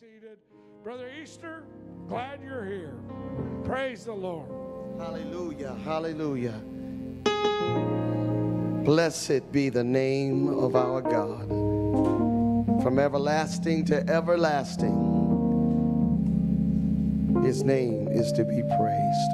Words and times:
seated. 0.00 0.38
Brother 0.82 1.10
Easter, 1.22 1.62
glad 2.08 2.40
you're 2.42 2.64
here. 2.64 2.94
Praise 3.64 4.06
the 4.06 4.14
Lord. 4.14 4.48
Hallelujah, 4.98 5.76
hallelujah. 5.84 6.58
Blessed 8.82 9.52
be 9.52 9.68
the 9.68 9.84
name 9.84 10.48
of 10.48 10.74
our 10.74 11.02
God. 11.02 11.48
From 12.82 12.98
everlasting 12.98 13.84
to 13.86 14.08
everlasting, 14.08 14.96
his 17.44 17.62
name 17.62 18.08
is 18.08 18.32
to 18.32 18.42
be 18.42 18.62
praised. 18.62 19.30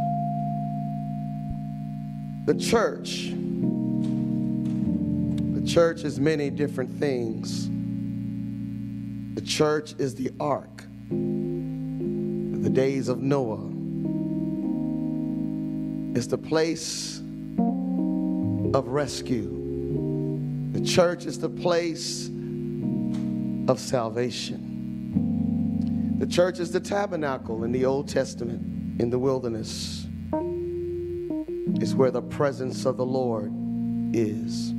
The 2.46 2.54
church, 2.54 3.30
the 5.54 5.64
church 5.64 6.02
is 6.02 6.18
many 6.18 6.50
different 6.50 6.90
things. 6.98 7.70
Church 9.46 9.94
is 9.98 10.14
the 10.16 10.32
ark, 10.40 10.84
the 11.08 12.68
days 12.68 13.08
of 13.08 13.22
Noah. 13.22 13.70
It's 16.16 16.26
the 16.26 16.36
place 16.36 17.18
of 18.74 18.88
rescue. 18.88 19.52
The 20.72 20.80
church 20.80 21.26
is 21.26 21.38
the 21.38 21.48
place 21.48 22.26
of 23.68 23.78
salvation. 23.78 24.66
The 26.18 26.26
church 26.26 26.58
is 26.58 26.72
the 26.72 26.80
tabernacle 26.80 27.62
in 27.62 27.70
the 27.70 27.84
Old 27.84 28.08
Testament 28.08 29.00
in 29.00 29.10
the 29.10 29.18
wilderness. 29.18 30.08
It's 31.80 31.94
where 31.94 32.10
the 32.10 32.22
presence 32.22 32.84
of 32.84 32.96
the 32.96 33.06
Lord 33.06 33.52
is. 34.12 34.70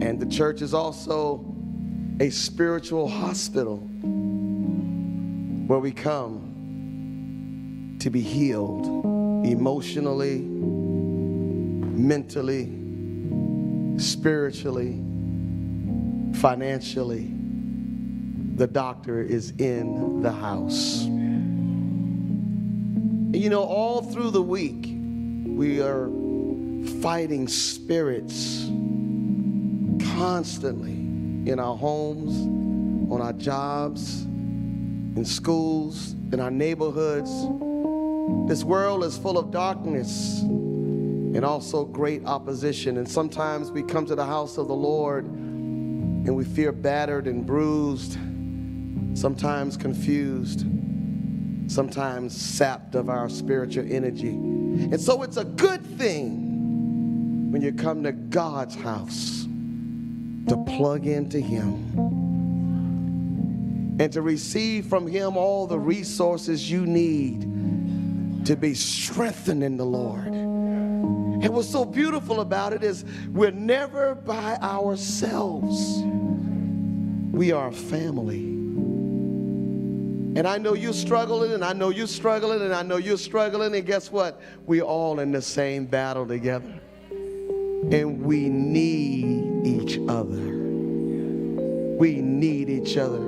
And 0.00 0.20
the 0.20 0.26
church 0.26 0.62
is 0.62 0.74
also 0.74 1.56
a 2.20 2.30
spiritual 2.30 3.06
hospital 3.06 3.76
where 5.66 5.78
we 5.78 5.92
come 5.92 7.96
to 8.00 8.10
be 8.10 8.20
healed 8.20 8.86
emotionally, 9.46 10.40
mentally, 12.00 12.72
spiritually, 14.00 15.00
financially. 16.40 17.32
The 18.56 18.66
doctor 18.66 19.22
is 19.22 19.52
in 19.58 20.20
the 20.20 20.32
house. 20.32 21.04
You 23.32 23.50
know, 23.50 23.62
all 23.62 24.02
through 24.02 24.32
the 24.32 24.42
week, 24.42 24.92
we 25.46 25.80
are 25.80 26.10
fighting 27.00 27.46
spirits 27.46 28.64
constantly 30.16 30.97
in 31.48 31.58
our 31.58 31.76
homes, 31.76 32.46
on 33.10 33.22
our 33.22 33.32
jobs, 33.32 34.22
in 34.22 35.24
schools, 35.24 36.12
in 36.32 36.40
our 36.40 36.50
neighborhoods. 36.50 37.30
This 38.48 38.64
world 38.64 39.02
is 39.02 39.16
full 39.16 39.38
of 39.38 39.50
darkness 39.50 40.40
and 40.42 41.44
also 41.44 41.84
great 41.84 42.24
opposition. 42.26 42.98
And 42.98 43.08
sometimes 43.08 43.70
we 43.70 43.82
come 43.82 44.04
to 44.06 44.14
the 44.14 44.26
house 44.26 44.58
of 44.58 44.68
the 44.68 44.74
Lord 44.74 45.24
and 45.24 46.36
we 46.36 46.44
feel 46.44 46.72
battered 46.72 47.26
and 47.26 47.46
bruised, 47.46 48.18
sometimes 49.14 49.76
confused, 49.76 50.66
sometimes 51.70 52.36
sapped 52.36 52.94
of 52.94 53.08
our 53.08 53.30
spiritual 53.30 53.90
energy. 53.90 54.30
And 54.30 55.00
so 55.00 55.22
it's 55.22 55.38
a 55.38 55.44
good 55.44 55.82
thing 55.98 57.50
when 57.50 57.62
you 57.62 57.72
come 57.72 58.02
to 58.02 58.12
God's 58.12 58.74
house 58.74 59.46
to 60.48 60.56
plug 60.64 61.06
into 61.06 61.38
Him 61.38 62.18
and 64.00 64.12
to 64.12 64.22
receive 64.22 64.86
from 64.86 65.06
Him 65.06 65.36
all 65.36 65.66
the 65.66 65.78
resources 65.78 66.70
you 66.70 66.86
need 66.86 68.46
to 68.46 68.56
be 68.56 68.72
strengthened 68.74 69.62
in 69.62 69.76
the 69.76 69.84
Lord. 69.84 70.26
And 70.26 71.48
what's 71.50 71.68
so 71.68 71.84
beautiful 71.84 72.40
about 72.40 72.72
it 72.72 72.82
is 72.82 73.04
we're 73.32 73.50
never 73.50 74.14
by 74.14 74.56
ourselves, 74.56 76.02
we 77.32 77.52
are 77.52 77.68
a 77.68 77.72
family. 77.72 78.44
And 80.38 80.46
I 80.46 80.58
know 80.58 80.74
you're 80.74 80.92
struggling, 80.92 81.52
and 81.52 81.64
I 81.64 81.72
know 81.72 81.90
you're 81.90 82.06
struggling, 82.06 82.62
and 82.62 82.74
I 82.74 82.82
know 82.82 82.96
you're 82.96 83.18
struggling, 83.18 83.74
and 83.74 83.84
guess 83.84 84.10
what? 84.10 84.40
We're 84.66 84.82
all 84.82 85.20
in 85.20 85.32
the 85.32 85.42
same 85.42 85.84
battle 85.84 86.26
together 86.26 86.80
and 87.90 88.20
we 88.22 88.48
need 88.48 89.66
each 89.66 89.98
other. 90.08 90.58
We 91.96 92.20
need 92.20 92.68
each 92.68 92.96
other. 92.96 93.18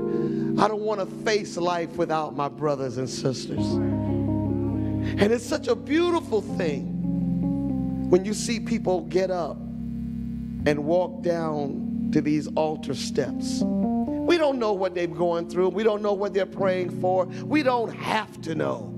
I 0.59 0.69
don't 0.69 0.83
want 0.83 1.01
to 1.01 1.07
face 1.25 1.57
life 1.57 1.97
without 1.97 2.37
my 2.37 2.49
brothers 2.49 2.99
and 2.99 3.09
sisters. 3.09 3.67
And 3.67 5.33
it's 5.33 5.47
such 5.47 5.69
a 5.69 5.75
beautiful 5.75 6.43
thing 6.43 8.11
when 8.11 8.25
you 8.25 8.35
see 8.35 8.61
people 8.61 9.03
get 9.03 9.31
up 9.31 9.57
and 9.57 10.85
walk 10.85 11.23
down 11.23 12.11
to 12.13 12.21
these 12.21 12.47
altar 12.49 12.95
steps. 12.95 13.63
We 13.63 14.37
don't 14.37 14.59
know 14.59 14.73
what 14.73 14.95
they're 14.95 15.07
going 15.07 15.49
through. 15.49 15.71
We 15.71 15.83
don't 15.83 16.03
know 16.03 16.13
what 16.13 16.35
they're 16.35 16.45
praying 16.45 17.01
for. 17.01 17.25
We 17.25 17.63
don't 17.63 17.93
have 17.95 18.41
to 18.43 18.55
know. 18.55 18.95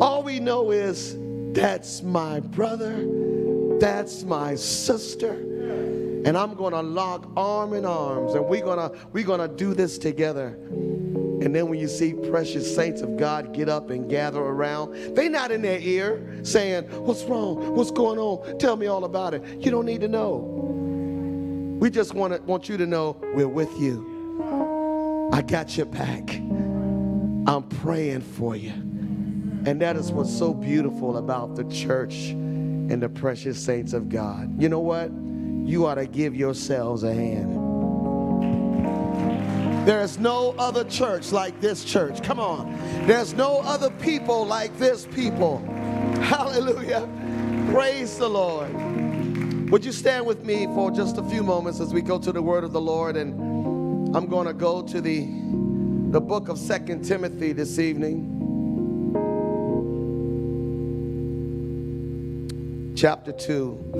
All 0.00 0.22
we 0.22 0.40
know 0.40 0.70
is 0.70 1.16
that's 1.52 2.02
my 2.02 2.40
brother 2.40 3.23
that's 3.80 4.22
my 4.22 4.54
sister. 4.54 5.32
And 5.32 6.38
I'm 6.38 6.54
going 6.54 6.72
to 6.72 6.80
lock 6.80 7.30
arm 7.36 7.74
in 7.74 7.84
arms 7.84 8.34
and 8.34 8.46
we're 8.46 8.64
going 8.64 8.78
to 8.78 8.96
we're 9.12 9.26
going 9.26 9.40
to 9.40 9.54
do 9.54 9.74
this 9.74 9.98
together. 9.98 10.56
And 11.44 11.54
then 11.54 11.68
when 11.68 11.78
you 11.78 11.88
see 11.88 12.14
precious 12.14 12.74
saints 12.74 13.02
of 13.02 13.18
God 13.18 13.52
get 13.52 13.68
up 13.68 13.90
and 13.90 14.08
gather 14.08 14.40
around, 14.40 15.14
they're 15.14 15.28
not 15.28 15.50
in 15.50 15.60
their 15.60 15.78
ear 15.80 16.40
saying, 16.42 16.84
What's 17.04 17.24
wrong? 17.24 17.74
What's 17.74 17.90
going 17.90 18.18
on? 18.18 18.58
Tell 18.58 18.76
me 18.76 18.86
all 18.86 19.04
about 19.04 19.34
it. 19.34 19.42
You 19.60 19.70
don't 19.70 19.84
need 19.84 20.00
to 20.00 20.08
know. 20.08 20.36
We 21.78 21.90
just 21.90 22.14
want, 22.14 22.32
to, 22.32 22.40
want 22.42 22.70
you 22.70 22.78
to 22.78 22.86
know 22.86 23.18
we're 23.34 23.46
with 23.46 23.78
you. 23.78 25.28
I 25.32 25.42
got 25.42 25.76
your 25.76 25.86
back. 25.86 26.30
I'm 27.46 27.64
praying 27.82 28.22
for 28.22 28.56
you. 28.56 28.70
And 28.70 29.82
that 29.82 29.96
is 29.96 30.12
what's 30.12 30.34
so 30.34 30.54
beautiful 30.54 31.18
about 31.18 31.56
the 31.56 31.64
church 31.64 32.34
and 32.90 33.02
the 33.02 33.08
precious 33.08 33.58
saints 33.58 33.92
of 33.92 34.08
God. 34.08 34.60
You 34.60 34.68
know 34.68 34.80
what? 34.80 35.10
You 35.66 35.86
ought 35.86 35.94
to 35.96 36.06
give 36.06 36.34
yourselves 36.34 37.02
a 37.04 37.14
hand. 37.14 37.60
There 39.86 40.00
is 40.00 40.18
no 40.18 40.54
other 40.58 40.84
church 40.84 41.32
like 41.32 41.60
this 41.60 41.84
church. 41.84 42.22
Come 42.22 42.40
on. 42.40 42.72
There's 43.06 43.34
no 43.34 43.60
other 43.60 43.90
people 43.90 44.46
like 44.46 44.76
this 44.78 45.06
people. 45.06 45.58
Hallelujah. 46.20 47.08
Praise 47.70 48.18
the 48.18 48.28
Lord. 48.28 48.72
Would 49.70 49.84
you 49.84 49.92
stand 49.92 50.26
with 50.26 50.44
me 50.44 50.66
for 50.66 50.90
just 50.90 51.18
a 51.18 51.22
few 51.24 51.42
moments 51.42 51.80
as 51.80 51.92
we 51.92 52.00
go 52.00 52.18
to 52.18 52.32
the 52.32 52.42
word 52.42 52.64
of 52.64 52.72
the 52.72 52.80
Lord 52.80 53.16
and 53.16 54.16
I'm 54.16 54.26
going 54.26 54.46
to 54.46 54.54
go 54.54 54.82
to 54.82 55.00
the 55.00 55.26
the 56.14 56.20
book 56.20 56.48
of 56.48 56.58
Second 56.58 57.04
Timothy 57.04 57.52
this 57.52 57.80
evening. 57.80 58.33
Chapter 62.96 63.32
2 63.32 63.90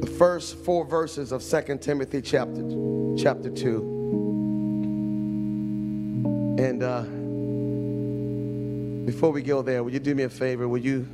the 0.00 0.06
first 0.06 0.56
four 0.56 0.86
verses 0.86 1.32
of 1.32 1.42
Second 1.42 1.82
timothy 1.82 2.22
chapter 2.22 2.62
chapter 3.18 3.50
2 3.50 4.00
and 6.58 6.82
uh, 6.82 7.02
before 9.04 9.32
we 9.32 9.42
go 9.42 9.60
there 9.60 9.84
will 9.84 9.92
you 9.92 9.98
do 9.98 10.14
me 10.14 10.22
a 10.22 10.30
favor? 10.30 10.66
Will 10.66 10.80
you 10.80 11.06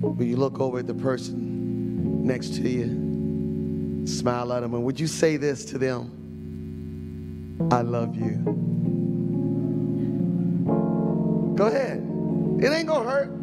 will 0.00 0.24
you 0.24 0.36
look 0.36 0.58
over 0.58 0.80
at 0.80 0.88
the 0.88 0.94
person 0.94 2.24
next 2.24 2.54
to 2.54 2.68
you 2.68 4.06
smile 4.06 4.52
at 4.52 4.60
them 4.60 4.74
and 4.74 4.82
would 4.82 4.98
you 4.98 5.06
say 5.06 5.36
this 5.36 5.64
to 5.66 5.78
them? 5.78 6.10
I 7.70 7.82
love 7.82 8.16
you. 8.16 8.42
Go 11.56 11.66
ahead. 11.66 11.98
It 12.60 12.72
ain't 12.72 12.88
gonna 12.88 13.08
hurt 13.08 13.35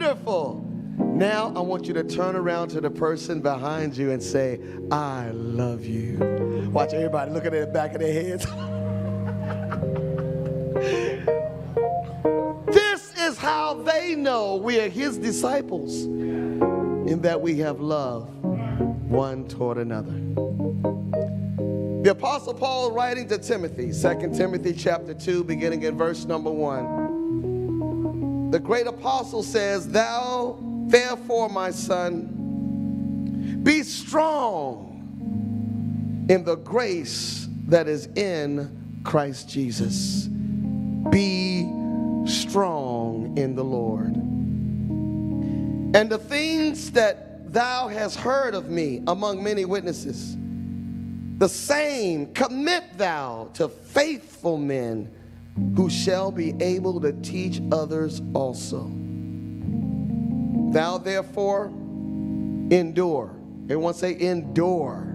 Wonderful. 0.00 0.64
Now 0.96 1.52
I 1.54 1.60
want 1.60 1.86
you 1.86 1.92
to 1.92 2.02
turn 2.02 2.34
around 2.34 2.70
to 2.70 2.80
the 2.80 2.88
person 2.88 3.42
behind 3.42 3.94
you 3.94 4.12
and 4.12 4.22
say, 4.22 4.58
I 4.90 5.28
love 5.28 5.84
you. 5.84 6.70
Watch 6.72 6.94
everybody 6.94 7.32
looking 7.32 7.52
at 7.52 7.66
the 7.66 7.70
back 7.70 7.92
of 7.92 8.00
their 8.00 8.10
heads. 8.10 8.46
this 12.72 13.14
is 13.18 13.36
how 13.36 13.74
they 13.82 14.14
know 14.14 14.56
we 14.56 14.80
are 14.80 14.88
his 14.88 15.18
disciples 15.18 16.04
in 16.04 17.20
that 17.20 17.38
we 17.38 17.58
have 17.58 17.80
love 17.80 18.34
one 18.42 19.46
toward 19.48 19.76
another. 19.76 20.12
The 22.04 22.12
apostle 22.12 22.54
Paul 22.54 22.92
writing 22.92 23.28
to 23.28 23.36
Timothy, 23.36 23.92
2 23.92 24.32
Timothy 24.34 24.72
chapter 24.72 25.12
2 25.12 25.44
beginning 25.44 25.82
in 25.82 25.98
verse 25.98 26.24
number 26.24 26.50
1 26.50 26.99
the 28.50 28.58
great 28.58 28.86
apostle 28.86 29.42
says, 29.42 29.88
Thou, 29.88 30.58
therefore, 30.86 31.48
my 31.48 31.70
son, 31.70 32.36
be 33.62 33.82
strong 33.82 34.88
in 36.28 36.44
the 36.44 36.56
grace 36.56 37.48
that 37.66 37.88
is 37.88 38.06
in 38.16 39.00
Christ 39.04 39.48
Jesus. 39.48 40.26
Be 41.10 41.62
strong 42.26 43.34
in 43.36 43.54
the 43.54 43.64
Lord. 43.64 44.14
And 45.94 46.10
the 46.10 46.18
things 46.18 46.90
that 46.92 47.52
thou 47.52 47.88
hast 47.88 48.16
heard 48.16 48.54
of 48.54 48.70
me 48.70 49.02
among 49.06 49.42
many 49.42 49.64
witnesses, 49.64 50.36
the 51.38 51.48
same 51.48 52.32
commit 52.32 52.84
thou 52.98 53.50
to 53.54 53.68
faithful 53.68 54.56
men 54.56 55.10
who 55.76 55.88
shall 55.88 56.30
be 56.30 56.54
able 56.60 57.00
to 57.00 57.12
teach 57.22 57.60
others 57.72 58.20
also. 58.34 58.90
Thou 60.72 60.98
therefore 60.98 61.66
endure. 62.70 63.34
Everyone 63.64 63.94
say, 63.94 64.18
endure. 64.20 65.14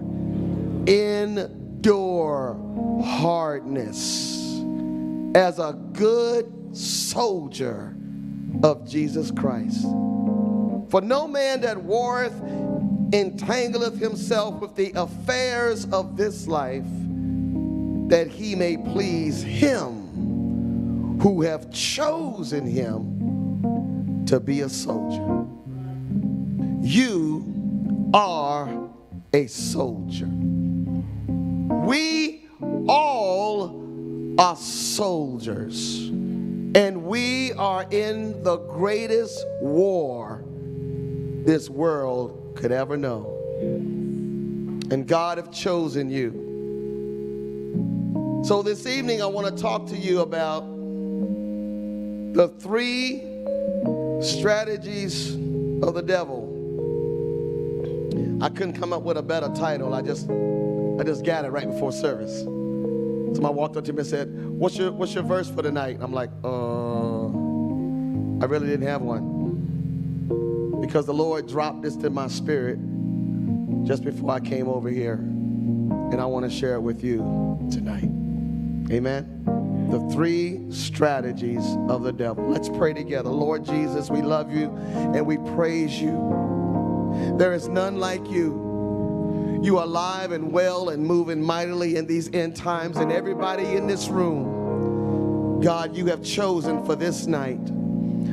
Endure 0.86 2.56
hardness 3.04 4.60
as 5.34 5.58
a 5.58 5.72
good 5.92 6.52
soldier 6.76 7.94
of 8.62 8.88
Jesus 8.88 9.30
Christ. 9.30 9.82
For 9.82 11.00
no 11.02 11.26
man 11.26 11.60
that 11.62 11.82
warreth 11.82 12.40
entangleth 13.12 13.98
himself 13.98 14.60
with 14.60 14.74
the 14.76 14.92
affairs 14.94 15.86
of 15.92 16.16
this 16.16 16.46
life, 16.46 16.84
that 18.08 18.28
he 18.28 18.54
may 18.54 18.76
please 18.76 19.42
him 19.42 20.05
who 21.20 21.42
have 21.42 21.70
chosen 21.72 22.66
him 22.66 24.24
to 24.26 24.40
be 24.40 24.60
a 24.60 24.68
soldier. 24.68 25.46
You 26.80 28.10
are 28.12 28.68
a 29.32 29.46
soldier. 29.46 30.28
We 31.86 32.46
all 32.88 34.36
are 34.38 34.56
soldiers, 34.56 36.08
and 36.08 37.04
we 37.04 37.52
are 37.54 37.86
in 37.90 38.42
the 38.42 38.56
greatest 38.56 39.44
war 39.60 40.44
this 41.44 41.70
world 41.70 42.54
could 42.56 42.72
ever 42.72 42.96
know. 42.96 43.32
And 44.90 45.06
God 45.06 45.38
have 45.38 45.50
chosen 45.52 46.10
you. 46.10 46.42
So 48.44 48.62
this 48.62 48.86
evening 48.86 49.22
I 49.22 49.26
want 49.26 49.56
to 49.56 49.62
talk 49.62 49.86
to 49.86 49.96
you 49.96 50.20
about 50.20 50.75
the 52.36 52.48
three 52.48 53.22
strategies 54.20 55.32
of 55.82 55.94
the 55.94 56.02
devil. 56.02 56.52
I 58.42 58.50
couldn't 58.50 58.74
come 58.74 58.92
up 58.92 59.02
with 59.02 59.16
a 59.16 59.22
better 59.22 59.48
title. 59.54 59.94
I 59.94 60.02
just 60.02 60.28
I 60.28 61.02
just 61.02 61.24
got 61.24 61.46
it 61.46 61.48
right 61.48 61.66
before 61.66 61.92
service. 61.92 62.40
Somebody 62.40 63.54
walked 63.54 63.78
up 63.78 63.84
to 63.86 63.92
me 63.92 64.00
and 64.00 64.06
said, 64.06 64.48
What's 64.50 64.76
your 64.76 64.92
what's 64.92 65.14
your 65.14 65.24
verse 65.24 65.48
for 65.48 65.62
tonight? 65.62 65.96
I'm 66.00 66.12
like, 66.12 66.30
uh 66.44 67.24
I 68.44 68.46
really 68.46 68.66
didn't 68.66 68.86
have 68.86 69.00
one 69.00 70.80
because 70.82 71.06
the 71.06 71.14
Lord 71.14 71.48
dropped 71.48 71.80
this 71.82 71.96
to 71.96 72.10
my 72.10 72.28
spirit 72.28 72.78
just 73.86 74.04
before 74.04 74.30
I 74.30 74.40
came 74.40 74.68
over 74.68 74.90
here. 74.90 75.14
And 75.14 76.20
I 76.20 76.26
want 76.26 76.44
to 76.44 76.50
share 76.50 76.74
it 76.74 76.80
with 76.80 77.02
you 77.02 77.16
tonight. 77.72 78.10
Amen. 78.94 79.65
The 79.90 80.00
three 80.12 80.70
strategies 80.70 81.64
of 81.88 82.02
the 82.02 82.12
devil. 82.12 82.48
Let's 82.48 82.68
pray 82.68 82.92
together. 82.92 83.30
Lord 83.30 83.64
Jesus, 83.64 84.10
we 84.10 84.22
love 84.22 84.52
you 84.52 84.74
and 84.76 85.26
we 85.26 85.38
praise 85.54 86.00
you. 86.00 87.34
There 87.38 87.52
is 87.52 87.68
none 87.68 87.98
like 87.98 88.26
you. 88.28 89.60
You 89.62 89.78
are 89.78 89.84
alive 89.84 90.32
and 90.32 90.52
well 90.52 90.90
and 90.90 91.04
moving 91.04 91.42
mightily 91.42 91.96
in 91.96 92.06
these 92.06 92.32
end 92.32 92.56
times, 92.56 92.98
and 92.98 93.10
everybody 93.10 93.64
in 93.64 93.86
this 93.86 94.08
room, 94.08 95.60
God, 95.62 95.96
you 95.96 96.06
have 96.06 96.22
chosen 96.22 96.84
for 96.84 96.94
this 96.94 97.26
night 97.26 97.60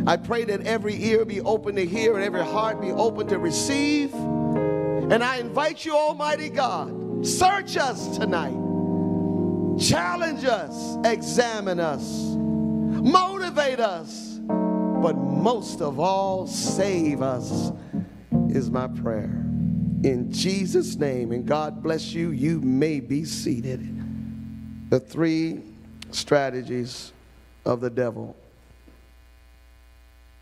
I 0.05 0.17
pray 0.17 0.43
that 0.45 0.65
every 0.67 1.01
ear 1.01 1.23
be 1.23 1.39
open 1.41 1.75
to 1.77 1.85
hear 1.85 2.15
and 2.15 2.23
every 2.23 2.43
heart 2.43 2.81
be 2.81 2.91
open 2.91 3.27
to 3.27 3.39
receive. 3.39 4.13
And 4.13 5.23
I 5.23 5.37
invite 5.37 5.85
you, 5.85 5.95
Almighty 5.95 6.49
God, 6.49 7.25
search 7.25 7.77
us 7.77 8.17
tonight, 8.17 8.51
challenge 9.79 10.45
us, 10.45 10.97
examine 11.05 11.79
us, 11.79 12.35
motivate 12.35 13.79
us, 13.79 14.39
but 14.47 15.17
most 15.17 15.81
of 15.81 15.99
all, 15.99 16.47
save 16.47 17.21
us, 17.21 17.71
is 18.49 18.69
my 18.69 18.87
prayer. 18.87 19.43
In 20.03 20.31
Jesus' 20.31 20.95
name, 20.95 21.31
and 21.31 21.45
God 21.45 21.81
bless 21.81 22.13
you, 22.13 22.31
you 22.31 22.59
may 22.61 22.99
be 22.99 23.25
seated. 23.25 24.89
The 24.89 24.99
three 24.99 25.61
strategies 26.11 27.13
of 27.65 27.81
the 27.81 27.89
devil. 27.89 28.35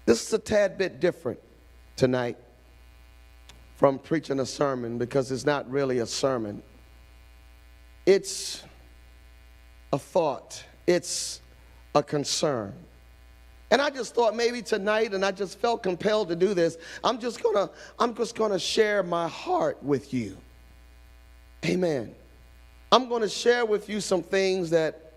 This 0.05 0.27
is 0.27 0.33
a 0.33 0.39
tad 0.39 0.77
bit 0.77 0.99
different 0.99 1.39
tonight 1.95 2.37
from 3.75 3.97
preaching 3.99 4.39
a 4.39 4.45
sermon 4.45 4.97
because 4.97 5.31
it's 5.31 5.45
not 5.45 5.69
really 5.69 5.99
a 5.99 6.05
sermon. 6.05 6.61
It's 8.05 8.63
a 9.93 9.99
thought, 9.99 10.63
it's 10.87 11.41
a 11.93 12.03
concern. 12.03 12.73
And 13.71 13.81
I 13.81 13.89
just 13.89 14.13
thought 14.13 14.35
maybe 14.35 14.61
tonight, 14.61 15.13
and 15.13 15.23
I 15.23 15.31
just 15.31 15.57
felt 15.59 15.81
compelled 15.81 16.27
to 16.29 16.35
do 16.35 16.53
this. 16.53 16.77
I'm 17.03 17.19
just 17.19 17.41
gonna, 17.41 17.69
I'm 17.97 18.13
just 18.13 18.35
gonna 18.35 18.59
share 18.59 19.01
my 19.01 19.27
heart 19.29 19.81
with 19.81 20.13
you. 20.13 20.37
Amen. 21.65 22.13
I'm 22.91 23.07
gonna 23.07 23.29
share 23.29 23.65
with 23.65 23.87
you 23.87 24.01
some 24.01 24.23
things 24.23 24.71
that 24.71 25.13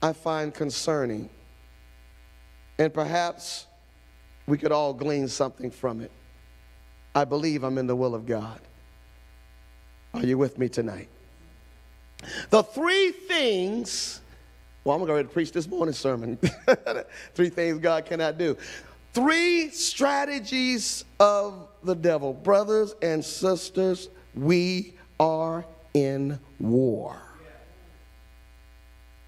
I 0.00 0.12
find 0.12 0.54
concerning. 0.54 1.28
And 2.78 2.92
perhaps 2.92 3.66
we 4.46 4.58
could 4.58 4.70
all 4.70 4.92
glean 4.92 5.26
something 5.26 5.70
from 5.70 6.00
it. 6.00 6.12
I 7.14 7.24
believe 7.24 7.64
I'm 7.64 7.78
in 7.78 7.86
the 7.86 7.96
will 7.96 8.14
of 8.14 8.26
God. 8.26 8.60
Are 10.12 10.24
you 10.24 10.38
with 10.38 10.58
me 10.58 10.68
tonight? 10.68 11.08
The 12.50 12.62
three 12.62 13.10
things, 13.12 14.20
well, 14.84 14.94
I'm 14.94 15.00
going 15.00 15.08
to 15.08 15.10
go 15.10 15.14
ahead 15.14 15.26
and 15.26 15.32
preach 15.32 15.52
this 15.52 15.68
morning 15.68 15.94
sermon. 15.94 16.38
three 17.34 17.48
things 17.48 17.78
God 17.78 18.06
cannot 18.06 18.38
do. 18.38 18.56
Three 19.12 19.70
strategies 19.70 21.04
of 21.20 21.68
the 21.84 21.94
devil. 21.94 22.32
Brothers 22.32 22.94
and 23.00 23.24
sisters, 23.24 24.08
we 24.34 24.94
are 25.20 25.64
in 25.94 26.38
war. 26.58 27.16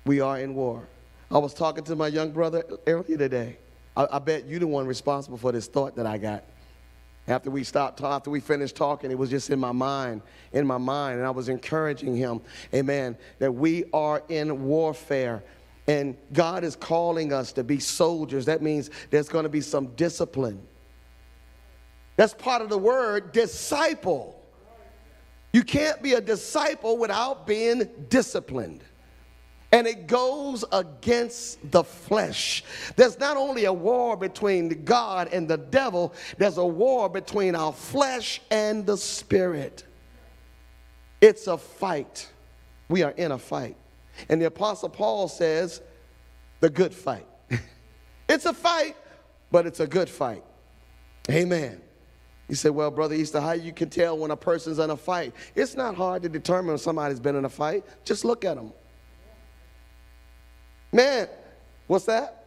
We 0.04 0.20
are 0.20 0.38
in 0.40 0.54
war. 0.54 0.86
I 1.30 1.38
was 1.38 1.54
talking 1.54 1.84
to 1.84 1.96
my 1.96 2.08
young 2.08 2.30
brother 2.30 2.64
earlier 2.86 3.16
today. 3.16 3.58
I, 3.96 4.06
I 4.12 4.18
bet 4.18 4.46
you 4.46 4.58
the 4.58 4.66
one 4.66 4.86
responsible 4.86 5.38
for 5.38 5.52
this 5.52 5.66
thought 5.66 5.96
that 5.96 6.06
I 6.06 6.18
got. 6.18 6.44
After 7.28 7.50
we 7.50 7.64
stopped, 7.64 8.00
after 8.02 8.30
we 8.30 8.38
finished 8.38 8.76
talking, 8.76 9.10
it 9.10 9.18
was 9.18 9.30
just 9.30 9.50
in 9.50 9.58
my 9.58 9.72
mind, 9.72 10.22
in 10.52 10.66
my 10.66 10.78
mind, 10.78 11.18
and 11.18 11.26
I 11.26 11.30
was 11.30 11.48
encouraging 11.48 12.14
him, 12.14 12.40
amen, 12.72 13.16
that 13.40 13.52
we 13.52 13.84
are 13.92 14.22
in 14.28 14.64
warfare. 14.64 15.42
And 15.88 16.16
God 16.32 16.62
is 16.62 16.76
calling 16.76 17.32
us 17.32 17.52
to 17.52 17.64
be 17.64 17.80
soldiers. 17.80 18.44
That 18.46 18.62
means 18.62 18.90
there's 19.10 19.28
going 19.28 19.42
to 19.42 19.48
be 19.48 19.60
some 19.60 19.88
discipline. 19.96 20.60
That's 22.16 22.34
part 22.34 22.62
of 22.62 22.68
the 22.68 22.78
word 22.78 23.32
disciple. 23.32 24.40
You 25.52 25.62
can't 25.62 26.02
be 26.02 26.14
a 26.14 26.20
disciple 26.20 26.96
without 26.96 27.46
being 27.46 27.88
disciplined 28.08 28.82
and 29.76 29.86
it 29.86 30.06
goes 30.06 30.64
against 30.72 31.70
the 31.70 31.84
flesh. 31.84 32.64
There's 32.96 33.18
not 33.18 33.36
only 33.36 33.66
a 33.66 33.72
war 33.72 34.16
between 34.16 34.84
God 34.84 35.28
and 35.34 35.46
the 35.46 35.58
devil, 35.58 36.14
there's 36.38 36.56
a 36.56 36.64
war 36.64 37.10
between 37.10 37.54
our 37.54 37.74
flesh 37.74 38.40
and 38.50 38.86
the 38.86 38.96
spirit. 38.96 39.84
It's 41.20 41.46
a 41.46 41.58
fight. 41.58 42.26
We 42.88 43.02
are 43.02 43.10
in 43.10 43.32
a 43.32 43.38
fight. 43.38 43.76
And 44.30 44.40
the 44.40 44.46
Apostle 44.46 44.88
Paul 44.88 45.28
says, 45.28 45.82
the 46.60 46.70
good 46.70 46.94
fight. 46.94 47.26
it's 48.30 48.46
a 48.46 48.54
fight, 48.54 48.96
but 49.50 49.66
it's 49.66 49.80
a 49.80 49.86
good 49.86 50.08
fight. 50.08 50.42
Amen. 51.30 51.82
You 52.48 52.54
say, 52.54 52.70
well, 52.70 52.90
Brother 52.90 53.14
Easter, 53.14 53.42
how 53.42 53.52
you 53.52 53.74
can 53.74 53.90
tell 53.90 54.16
when 54.16 54.30
a 54.30 54.36
person's 54.36 54.78
in 54.78 54.88
a 54.88 54.96
fight? 54.96 55.34
It's 55.54 55.74
not 55.74 55.96
hard 55.96 56.22
to 56.22 56.30
determine 56.30 56.68
when 56.68 56.78
somebody's 56.78 57.20
been 57.20 57.36
in 57.36 57.44
a 57.44 57.50
fight. 57.50 57.84
Just 58.06 58.24
look 58.24 58.42
at 58.46 58.56
them. 58.56 58.72
Man, 60.96 61.28
what's 61.88 62.06
that? 62.06 62.46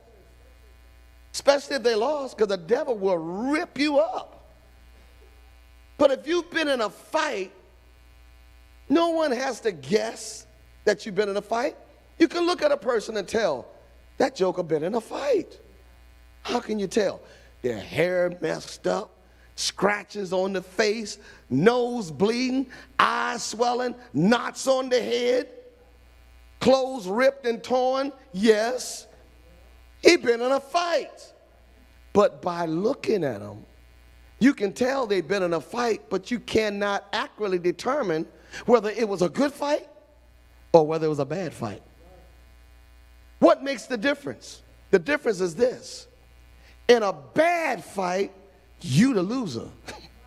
Especially 1.32 1.76
if 1.76 1.84
they 1.84 1.94
lost, 1.94 2.36
because 2.36 2.48
the 2.48 2.58
devil 2.58 2.98
will 2.98 3.20
rip 3.20 3.78
you 3.78 4.00
up. 4.00 4.44
But 6.00 6.10
if 6.10 6.26
you've 6.26 6.50
been 6.50 6.68
in 6.68 6.82
a 6.82 6.90
fight, 6.90 7.52
no 8.90 9.10
one 9.10 9.32
has 9.32 9.60
to 9.60 9.72
guess 9.72 10.48
that 10.86 11.06
you've 11.06 11.14
been 11.14 11.30
in 11.30 11.38
a 11.38 11.44
fight. 11.44 11.78
You 12.18 12.28
can 12.28 12.48
look 12.48 12.64
at 12.64 12.72
a 12.72 12.78
person 12.78 13.18
and 13.18 13.28
tell 13.28 13.68
that 14.18 14.36
joker 14.36 14.64
been 14.64 14.84
in 14.84 14.96
a 14.96 15.02
fight. 15.02 15.60
How 16.42 16.60
can 16.60 16.80
you 16.80 16.88
tell? 16.88 17.22
Their 17.62 17.78
hair 17.78 18.36
messed 18.42 18.88
up, 18.88 19.12
scratches 19.58 20.34
on 20.34 20.54
the 20.54 20.64
face, 20.64 21.20
nose 21.52 22.10
bleeding, 22.10 22.66
eyes 22.98 23.44
swelling, 23.44 23.94
knots 24.12 24.66
on 24.66 24.90
the 24.90 25.00
head, 25.00 25.50
clothes 26.60 27.08
ripped 27.08 27.46
and 27.46 27.64
torn. 27.64 28.12
Yes, 28.34 29.08
He'd 30.02 30.22
been 30.22 30.42
in 30.42 30.52
a 30.52 30.60
fight. 30.60 31.34
But 32.14 32.42
by 32.42 32.66
looking 32.66 33.24
at 33.24 33.40
them, 33.40 33.66
you 34.40 34.54
can 34.54 34.74
tell 34.74 35.06
they've 35.06 35.28
been 35.28 35.44
in 35.44 35.54
a 35.54 35.62
fight, 35.62 36.10
but 36.10 36.32
you 36.32 36.40
cannot 36.40 37.06
accurately 37.12 37.60
determine 37.60 38.26
whether 38.66 38.90
it 38.90 39.08
was 39.08 39.22
a 39.22 39.30
good 39.30 39.52
fight 39.52 39.88
or 40.72 40.88
whether 40.88 41.06
it 41.06 41.10
was 41.10 41.20
a 41.20 41.26
bad 41.26 41.54
fight. 41.54 41.84
What 43.40 43.64
makes 43.64 43.86
the 43.86 43.98
difference? 43.98 44.64
The 44.92 45.00
difference 45.00 45.40
is 45.40 45.56
this 45.56 46.08
in 46.88 47.04
a 47.04 47.14
bad 47.14 47.84
fight, 47.84 48.32
you 48.82 49.14
the 49.14 49.22
loser. 49.22 49.70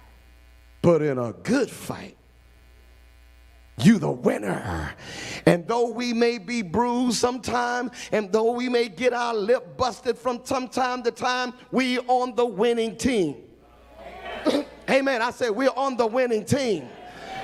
but 0.82 1.02
in 1.02 1.18
a 1.18 1.32
good 1.32 1.70
fight, 1.70 2.16
you 3.78 3.98
the 3.98 4.10
winner. 4.10 4.94
And 5.46 5.66
though 5.66 5.90
we 5.90 6.12
may 6.12 6.38
be 6.38 6.62
bruised 6.62 7.18
sometime, 7.18 7.90
and 8.12 8.30
though 8.30 8.52
we 8.52 8.68
may 8.68 8.88
get 8.88 9.12
our 9.12 9.34
lip 9.34 9.76
busted 9.76 10.18
from 10.18 10.40
some 10.44 10.68
time 10.68 11.02
to 11.04 11.10
time, 11.10 11.54
we 11.70 11.98
on 12.00 12.34
the 12.34 12.46
winning 12.46 12.96
team. 12.96 13.36
Amen. 14.90 15.22
I 15.22 15.30
said 15.30 15.50
we're 15.50 15.70
on 15.70 15.96
the 15.96 16.06
winning 16.06 16.44
team. 16.44 16.88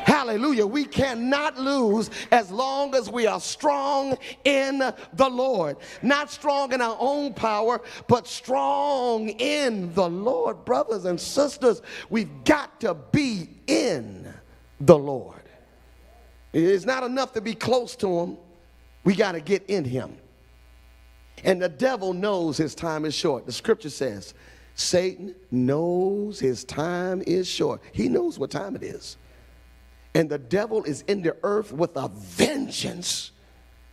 Hallelujah. 0.05 0.67
We 0.67 0.87
cannot 0.87 1.59
lose 1.59 2.11
as 2.31 2.51
long 2.51 2.95
as 2.95 3.11
we 3.11 3.27
are 3.27 3.41
strong 3.41 4.17
in 4.45 4.79
the 4.79 5.29
Lord. 5.29 5.77
Not 6.01 6.31
strong 6.31 6.73
in 6.73 6.81
our 6.81 6.97
own 6.99 7.35
power, 7.35 7.83
but 8.07 8.27
strong 8.27 9.29
in 9.29 9.93
the 9.93 10.09
Lord. 10.09 10.65
Brothers 10.65 11.05
and 11.05 11.21
sisters, 11.21 11.83
we've 12.09 12.43
got 12.45 12.81
to 12.81 12.95
be 12.95 13.51
in 13.67 14.33
the 14.81 14.97
Lord. 14.97 15.38
It's 16.65 16.85
not 16.85 17.03
enough 17.03 17.33
to 17.35 17.41
be 17.41 17.55
close 17.55 17.97
to 17.97 18.21
Him, 18.21 18.37
we 19.05 19.15
got 19.15 19.33
to 19.33 19.41
get 19.41 19.65
in 19.67 19.85
Him. 19.85 20.17
And 21.45 21.62
the 21.62 21.69
devil 21.69 22.12
knows 22.12 22.57
his 22.57 22.75
time 22.75 23.05
is 23.05 23.15
short. 23.15 23.47
The 23.47 23.53
scripture 23.53 23.91
says, 23.91 24.35
Satan 24.75 25.37
knows 25.53 26.41
his 26.41 26.65
time 26.65 27.23
is 27.25 27.47
short. 27.47 27.81
He 27.93 28.09
knows 28.09 28.41
what 28.41 28.50
time 28.50 28.75
it 28.75 28.83
is 28.83 29.17
and 30.19 30.29
the 30.29 30.38
devil 30.38 30.83
is 30.83 31.03
in 31.03 31.23
the 31.23 31.37
earth 31.45 31.73
with 31.73 31.97
a 31.97 32.09
vengeance. 32.09 33.31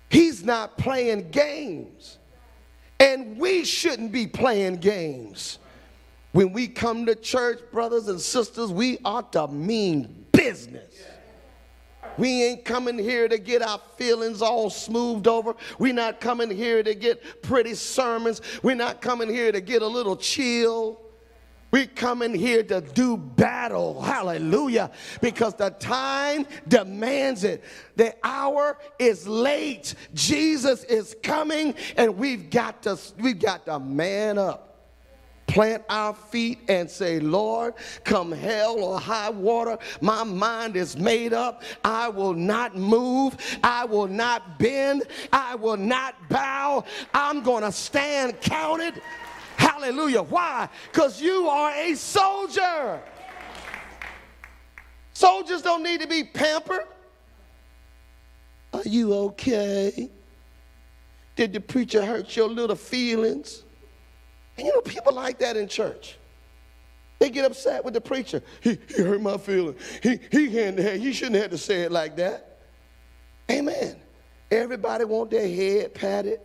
He's 0.10 0.44
not 0.44 0.76
playing 0.76 1.30
games. 1.30 2.18
And 3.00 3.38
we 3.38 3.64
shouldn't 3.64 4.12
be 4.12 4.26
playing 4.26 4.78
games. 4.78 5.60
When 6.32 6.52
we 6.52 6.68
come 6.68 7.06
to 7.06 7.14
church, 7.14 7.60
brothers 7.72 8.08
and 8.08 8.20
sisters, 8.20 8.72
we 8.72 8.98
ought 9.06 9.34
to 9.34 9.48
mean 9.48 10.26
business. 10.32 10.92
We 12.18 12.44
ain't 12.44 12.66
coming 12.66 12.98
here 12.98 13.28
to 13.28 13.38
get 13.38 13.62
our 13.62 13.80
feelings 13.98 14.42
all 14.42 14.70
smoothed 14.70 15.28
over. 15.28 15.56
We're 15.80 15.94
not 15.94 16.20
coming 16.20 16.50
here 16.50 16.84
to 16.84 16.94
get 16.94 17.42
pretty 17.42 17.76
sermons. 17.76 18.42
We're 18.64 18.76
not 18.76 19.02
coming 19.02 19.30
here 19.30 19.52
to 19.52 19.62
get 19.62 19.82
a 19.82 19.88
little 19.88 20.16
chill. 20.16 21.02
We 21.72 21.88
come 21.88 22.22
in 22.22 22.34
here 22.34 22.64
to 22.64 22.80
do 22.80 23.18
battle. 23.18 24.02
Hallelujah. 24.02 24.92
Because 25.20 25.56
the 25.56 25.72
time 25.72 26.48
demands 26.68 27.44
it. 27.44 27.66
The 27.98 28.16
hour 28.24 28.78
is 28.98 29.28
late. 29.28 29.96
Jesus 30.14 30.86
is 30.86 31.18
coming 31.22 31.76
and 31.98 32.18
we've 32.18 32.50
got 32.50 32.84
to 32.84 32.98
we've 33.20 33.40
got 33.40 33.66
to 33.66 33.80
man 33.80 34.38
up. 34.38 34.75
Plant 35.48 35.84
our 35.90 36.14
feet 36.14 36.60
and 36.68 36.90
say, 36.90 37.20
Lord, 37.20 37.76
come 38.04 38.32
hell 38.32 38.80
or 38.80 39.00
high 39.00 39.30
water, 39.30 39.78
my 40.02 40.24
mind 40.24 40.76
is 40.76 40.98
made 40.98 41.34
up. 41.34 41.62
I 41.84 42.10
will 42.10 42.34
not 42.34 42.76
move. 42.76 43.38
I 43.64 43.86
will 43.86 44.08
not 44.08 44.58
bend. 44.58 45.04
I 45.32 45.56
will 45.56 45.78
not 45.78 46.16
bow. 46.30 46.84
I'm 47.14 47.42
going 47.42 47.64
to 47.64 47.72
stand 47.72 48.42
counted 48.42 49.02
Hallelujah. 49.58 50.22
Why? 50.22 50.70
Because 50.92 51.22
you 51.22 51.48
are 51.48 51.72
a 51.72 51.96
soldier. 51.96 53.02
Soldiers 55.14 55.62
don't 55.62 55.84
need 55.84 56.02
to 56.02 56.08
be 56.08 56.24
pampered. 56.24 56.88
Are 58.74 58.84
you 58.84 59.14
okay? 59.14 60.10
Did 61.36 61.54
the 61.54 61.60
preacher 61.60 62.06
hurt 62.06 62.36
your 62.36 62.50
little 62.50 62.76
feelings? 62.76 63.64
And 64.58 64.68
you 64.68 64.74
know, 64.74 64.82
people 64.82 65.14
like 65.14 65.40
that 65.40 65.58
in 65.58 65.68
church. 65.68 66.18
They 67.20 67.30
get 67.30 67.46
upset 67.46 67.84
with 67.84 67.94
the 67.94 68.02
preacher. 68.02 68.42
He, 68.62 68.78
he 68.88 69.02
hurt 69.02 69.22
my 69.22 69.38
feelings. 69.38 69.82
He, 70.04 70.20
he, 70.32 70.48
he 70.50 71.14
shouldn't 71.14 71.36
have 71.38 71.52
to 71.52 71.58
say 71.58 71.82
it 71.82 71.92
like 71.92 72.18
that. 72.18 72.60
Amen. 73.50 73.96
Everybody 74.52 75.06
want 75.06 75.32
their 75.32 75.48
head 75.48 75.94
patted. 75.94 76.40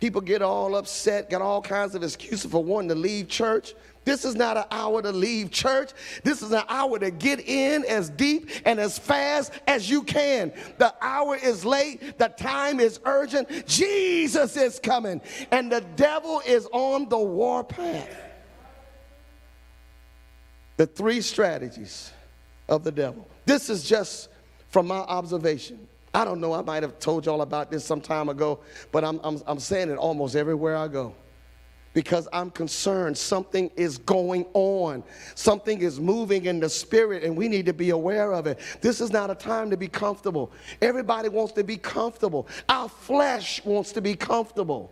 People 0.00 0.20
get 0.20 0.42
all 0.42 0.76
upset, 0.76 1.30
got 1.30 1.40
all 1.40 1.62
kinds 1.62 1.94
of 1.94 2.02
excuses 2.02 2.50
for 2.50 2.62
wanting 2.62 2.90
to 2.90 2.94
leave 2.94 3.28
church. 3.28 3.74
This 4.06 4.24
is 4.24 4.36
not 4.36 4.56
an 4.56 4.64
hour 4.70 5.02
to 5.02 5.10
leave 5.10 5.50
church. 5.50 5.90
This 6.22 6.40
is 6.40 6.52
an 6.52 6.62
hour 6.68 6.96
to 6.96 7.10
get 7.10 7.40
in 7.40 7.84
as 7.86 8.08
deep 8.08 8.48
and 8.64 8.78
as 8.78 8.96
fast 8.96 9.52
as 9.66 9.90
you 9.90 10.04
can. 10.04 10.52
The 10.78 10.94
hour 11.02 11.34
is 11.34 11.64
late, 11.64 12.16
the 12.16 12.28
time 12.28 12.78
is 12.78 13.00
urgent. 13.04 13.66
Jesus 13.66 14.56
is 14.56 14.78
coming, 14.78 15.20
and 15.50 15.72
the 15.72 15.80
devil 15.96 16.40
is 16.46 16.68
on 16.72 17.08
the 17.08 17.18
warpath. 17.18 18.08
The 20.76 20.86
three 20.86 21.20
strategies 21.20 22.12
of 22.68 22.84
the 22.84 22.92
devil. 22.92 23.26
This 23.44 23.68
is 23.68 23.82
just 23.82 24.28
from 24.68 24.86
my 24.86 24.98
observation. 24.98 25.88
I 26.14 26.24
don't 26.24 26.40
know, 26.40 26.52
I 26.52 26.62
might 26.62 26.84
have 26.84 27.00
told 27.00 27.26
y'all 27.26 27.42
about 27.42 27.72
this 27.72 27.84
some 27.84 28.00
time 28.00 28.28
ago, 28.28 28.60
but 28.92 29.02
I'm, 29.02 29.18
I'm, 29.24 29.42
I'm 29.48 29.58
saying 29.58 29.90
it 29.90 29.98
almost 29.98 30.36
everywhere 30.36 30.76
I 30.76 30.86
go 30.86 31.12
because 31.96 32.28
I'm 32.30 32.50
concerned 32.50 33.16
something 33.16 33.70
is 33.74 33.96
going 33.96 34.44
on. 34.52 35.02
Something 35.34 35.80
is 35.80 35.98
moving 35.98 36.44
in 36.44 36.60
the 36.60 36.68
spirit, 36.68 37.24
and 37.24 37.34
we 37.34 37.48
need 37.48 37.64
to 37.64 37.72
be 37.72 37.88
aware 37.88 38.34
of 38.34 38.46
it. 38.46 38.58
This 38.82 39.00
is 39.00 39.10
not 39.10 39.30
a 39.30 39.34
time 39.34 39.70
to 39.70 39.78
be 39.78 39.88
comfortable. 39.88 40.52
Everybody 40.82 41.30
wants 41.30 41.54
to 41.54 41.64
be 41.64 41.78
comfortable. 41.78 42.48
Our 42.68 42.90
flesh 42.90 43.64
wants 43.64 43.92
to 43.92 44.02
be 44.02 44.14
comfortable. 44.14 44.90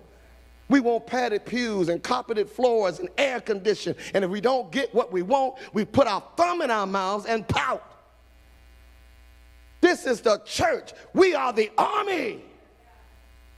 We 0.71 0.81
want 0.81 1.07
padded 1.07 1.45
pews 1.45 1.91
and 1.91 2.03
carpeted 2.03 2.49
floors 2.49 3.01
and 3.01 3.11
air 3.19 3.39
conditioning. 3.39 3.99
And 4.15 4.25
if 4.25 4.31
we 4.31 4.41
don't 4.41 4.73
get 4.73 4.95
what 4.95 5.13
we 5.13 5.21
want, 5.21 5.57
we 5.75 5.85
put 5.85 6.07
our 6.07 6.23
thumb 6.39 6.63
in 6.63 6.71
our 6.71 6.87
mouths 6.87 7.27
and 7.27 7.47
pout. 7.47 7.85
This 9.83 10.07
is 10.07 10.23
the 10.23 10.39
church. 10.47 10.95
We 11.13 11.35
are 11.35 11.53
the 11.53 11.71
army. 11.77 12.45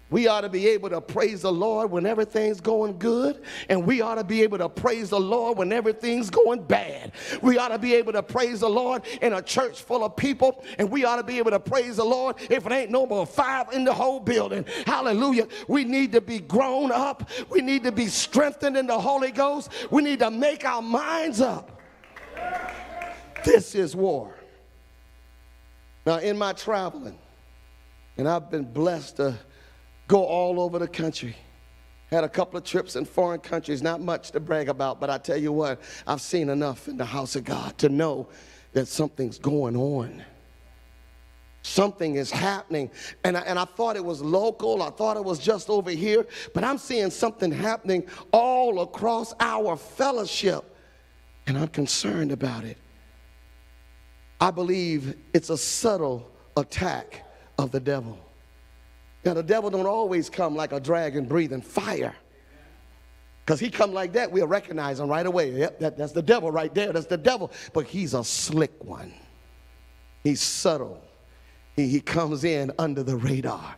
We 0.08 0.28
ought 0.28 0.42
to 0.42 0.48
be 0.48 0.68
able 0.68 0.90
to 0.90 1.00
praise 1.00 1.42
the 1.42 1.52
Lord 1.52 1.90
when 1.90 2.06
everything's 2.06 2.60
going 2.60 2.98
good, 2.98 3.42
and 3.68 3.84
we 3.84 4.00
ought 4.02 4.14
to 4.14 4.24
be 4.24 4.42
able 4.42 4.58
to 4.58 4.68
praise 4.68 5.10
the 5.10 5.18
Lord 5.18 5.58
when 5.58 5.72
everything's 5.72 6.30
going 6.30 6.62
bad. 6.62 7.10
We 7.42 7.58
ought 7.58 7.68
to 7.68 7.78
be 7.78 7.94
able 7.94 8.12
to 8.12 8.22
praise 8.22 8.60
the 8.60 8.68
Lord 8.68 9.02
in 9.20 9.32
a 9.32 9.42
church 9.42 9.82
full 9.82 10.04
of 10.04 10.14
people, 10.14 10.64
and 10.78 10.88
we 10.90 11.04
ought 11.04 11.16
to 11.16 11.24
be 11.24 11.38
able 11.38 11.50
to 11.50 11.58
praise 11.58 11.96
the 11.96 12.04
Lord 12.04 12.36
if 12.50 12.64
it 12.64 12.72
ain't 12.72 12.92
no 12.92 13.04
more 13.04 13.26
five 13.26 13.72
in 13.72 13.84
the 13.84 13.92
whole 13.92 14.20
building. 14.20 14.64
Hallelujah. 14.86 15.48
We 15.66 15.84
need 15.84 16.12
to 16.12 16.20
be 16.20 16.38
grown 16.38 16.92
up, 16.92 17.28
we 17.50 17.60
need 17.60 17.82
to 17.82 17.92
be 17.92 18.06
strengthened 18.06 18.76
in 18.76 18.86
the 18.86 18.98
Holy 18.98 19.32
Ghost, 19.32 19.70
we 19.90 20.02
need 20.02 20.20
to 20.20 20.30
make 20.30 20.64
our 20.64 20.82
minds 20.82 21.40
up. 21.40 21.80
This 23.44 23.74
is 23.74 23.96
war. 23.96 24.34
Now, 26.04 26.18
in 26.18 26.38
my 26.38 26.52
traveling, 26.52 27.18
and 28.16 28.28
I've 28.28 28.50
been 28.50 28.64
blessed 28.64 29.16
to 29.16 29.34
go 30.08 30.24
all 30.24 30.60
over 30.60 30.78
the 30.78 30.88
country. 30.88 31.36
Had 32.10 32.22
a 32.22 32.28
couple 32.28 32.56
of 32.56 32.64
trips 32.64 32.94
in 32.94 33.04
foreign 33.04 33.40
countries, 33.40 33.82
not 33.82 34.00
much 34.00 34.30
to 34.30 34.40
brag 34.40 34.68
about, 34.68 35.00
but 35.00 35.10
I 35.10 35.18
tell 35.18 35.36
you 35.36 35.52
what, 35.52 35.80
I've 36.06 36.20
seen 36.20 36.48
enough 36.48 36.86
in 36.86 36.96
the 36.96 37.04
house 37.04 37.34
of 37.34 37.44
God 37.44 37.76
to 37.78 37.88
know 37.88 38.28
that 38.72 38.86
something's 38.86 39.38
going 39.38 39.76
on. 39.76 40.22
Something 41.62 42.14
is 42.14 42.30
happening. 42.30 42.92
And 43.24 43.36
I, 43.36 43.40
and 43.40 43.58
I 43.58 43.64
thought 43.64 43.96
it 43.96 44.04
was 44.04 44.22
local, 44.22 44.82
I 44.82 44.90
thought 44.90 45.16
it 45.16 45.24
was 45.24 45.40
just 45.40 45.68
over 45.68 45.90
here, 45.90 46.24
but 46.54 46.62
I'm 46.62 46.78
seeing 46.78 47.10
something 47.10 47.50
happening 47.50 48.06
all 48.30 48.82
across 48.82 49.34
our 49.40 49.76
fellowship, 49.76 50.64
and 51.48 51.58
I'm 51.58 51.68
concerned 51.68 52.30
about 52.30 52.62
it. 52.62 52.78
I 54.40 54.52
believe 54.52 55.16
it's 55.34 55.50
a 55.50 55.58
subtle 55.58 56.30
attack 56.56 57.24
of 57.58 57.72
the 57.72 57.80
devil. 57.80 58.18
Now 59.26 59.34
the 59.34 59.42
devil 59.42 59.70
don't 59.70 59.86
always 59.86 60.30
come 60.30 60.54
like 60.54 60.70
a 60.70 60.78
dragon 60.78 61.24
breathing 61.24 61.60
fire. 61.60 62.14
Because 63.44 63.58
he 63.58 63.70
come 63.70 63.92
like 63.92 64.12
that, 64.12 64.30
we'll 64.30 64.46
recognize 64.46 65.00
him 65.00 65.08
right 65.08 65.26
away. 65.26 65.50
Yep, 65.50 65.80
that, 65.80 65.98
that's 65.98 66.12
the 66.12 66.22
devil 66.22 66.52
right 66.52 66.72
there. 66.72 66.92
That's 66.92 67.06
the 67.06 67.16
devil. 67.16 67.50
But 67.72 67.86
he's 67.86 68.14
a 68.14 68.22
slick 68.22 68.84
one. 68.84 69.12
He's 70.22 70.40
subtle. 70.40 71.02
He, 71.74 71.88
he 71.88 72.00
comes 72.00 72.44
in 72.44 72.70
under 72.78 73.02
the 73.02 73.16
radar. 73.16 73.76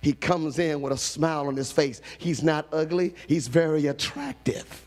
He 0.00 0.14
comes 0.14 0.58
in 0.58 0.80
with 0.80 0.94
a 0.94 0.98
smile 0.98 1.48
on 1.48 1.56
his 1.56 1.70
face. 1.70 2.00
He's 2.16 2.42
not 2.42 2.66
ugly. 2.72 3.14
He's 3.26 3.48
very 3.48 3.88
attractive. 3.88 4.86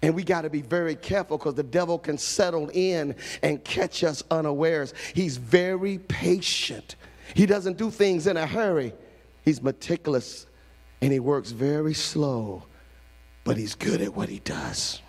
And 0.00 0.14
we 0.14 0.24
got 0.24 0.42
to 0.42 0.50
be 0.50 0.62
very 0.62 0.94
careful 0.94 1.36
because 1.36 1.54
the 1.54 1.62
devil 1.62 1.98
can 1.98 2.16
settle 2.16 2.70
in 2.72 3.14
and 3.42 3.62
catch 3.62 4.04
us 4.04 4.22
unawares. 4.30 4.94
He's 5.14 5.36
very 5.36 5.98
patient. 5.98 6.96
He 7.34 7.46
doesn't 7.46 7.76
do 7.76 7.90
things 7.90 8.26
in 8.26 8.36
a 8.36 8.46
hurry. 8.46 8.94
He's 9.42 9.62
meticulous 9.62 10.46
and 11.00 11.12
he 11.12 11.20
works 11.20 11.50
very 11.50 11.94
slow, 11.94 12.64
but 13.44 13.56
he's 13.56 13.74
good 13.74 14.00
at 14.00 14.14
what 14.14 14.28
he 14.28 14.38
does. 14.38 15.00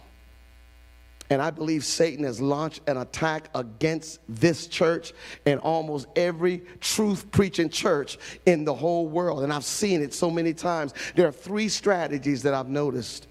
And 1.30 1.42
I 1.42 1.52
believe 1.52 1.86
Satan 1.86 2.26
has 2.26 2.42
launched 2.42 2.82
an 2.88 2.98
attack 2.98 3.50
against 3.56 4.20
this 4.28 4.68
church 4.68 5.14
and 5.46 5.60
almost 5.62 6.08
every 6.16 6.64
truth 6.80 7.32
preaching 7.32 7.70
church 7.70 8.18
in 8.46 8.66
the 8.66 8.74
whole 8.74 9.08
world. 9.08 9.44
And 9.44 9.52
I've 9.52 9.64
seen 9.64 10.02
it 10.02 10.14
so 10.14 10.30
many 10.30 10.54
times. 10.54 10.94
There 11.16 11.28
are 11.28 11.32
three 11.32 11.70
strategies 11.70 12.44
that 12.44 12.54
I've 12.54 12.70
noticed 12.70 13.28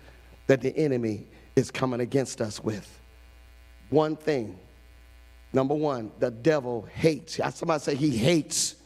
that 0.46 0.62
the 0.62 0.76
enemy 0.76 1.28
is 1.54 1.70
coming 1.70 2.00
against 2.00 2.40
us 2.40 2.62
with. 2.62 3.00
One 3.90 4.16
thing. 4.16 4.58
Number 5.52 5.74
one, 5.74 6.10
the 6.18 6.30
devil 6.30 6.88
hates. 6.92 7.38
Somebody 7.54 7.82
say 7.82 7.94
he 7.94 8.10
hates. 8.16 8.76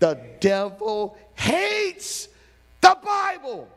The 0.00 0.18
devil 0.40 1.16
hates 1.34 2.28
the 2.80 2.98
Bible. 3.02 3.68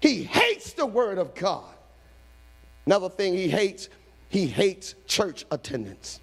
He 0.00 0.22
hates 0.22 0.74
the 0.74 0.86
word 0.86 1.18
of 1.18 1.34
God. 1.34 1.64
Another 2.86 3.08
thing 3.08 3.34
he 3.34 3.48
hates, 3.48 3.88
he 4.28 4.46
hates 4.46 4.94
church 5.06 5.46
attendance. 5.50 6.20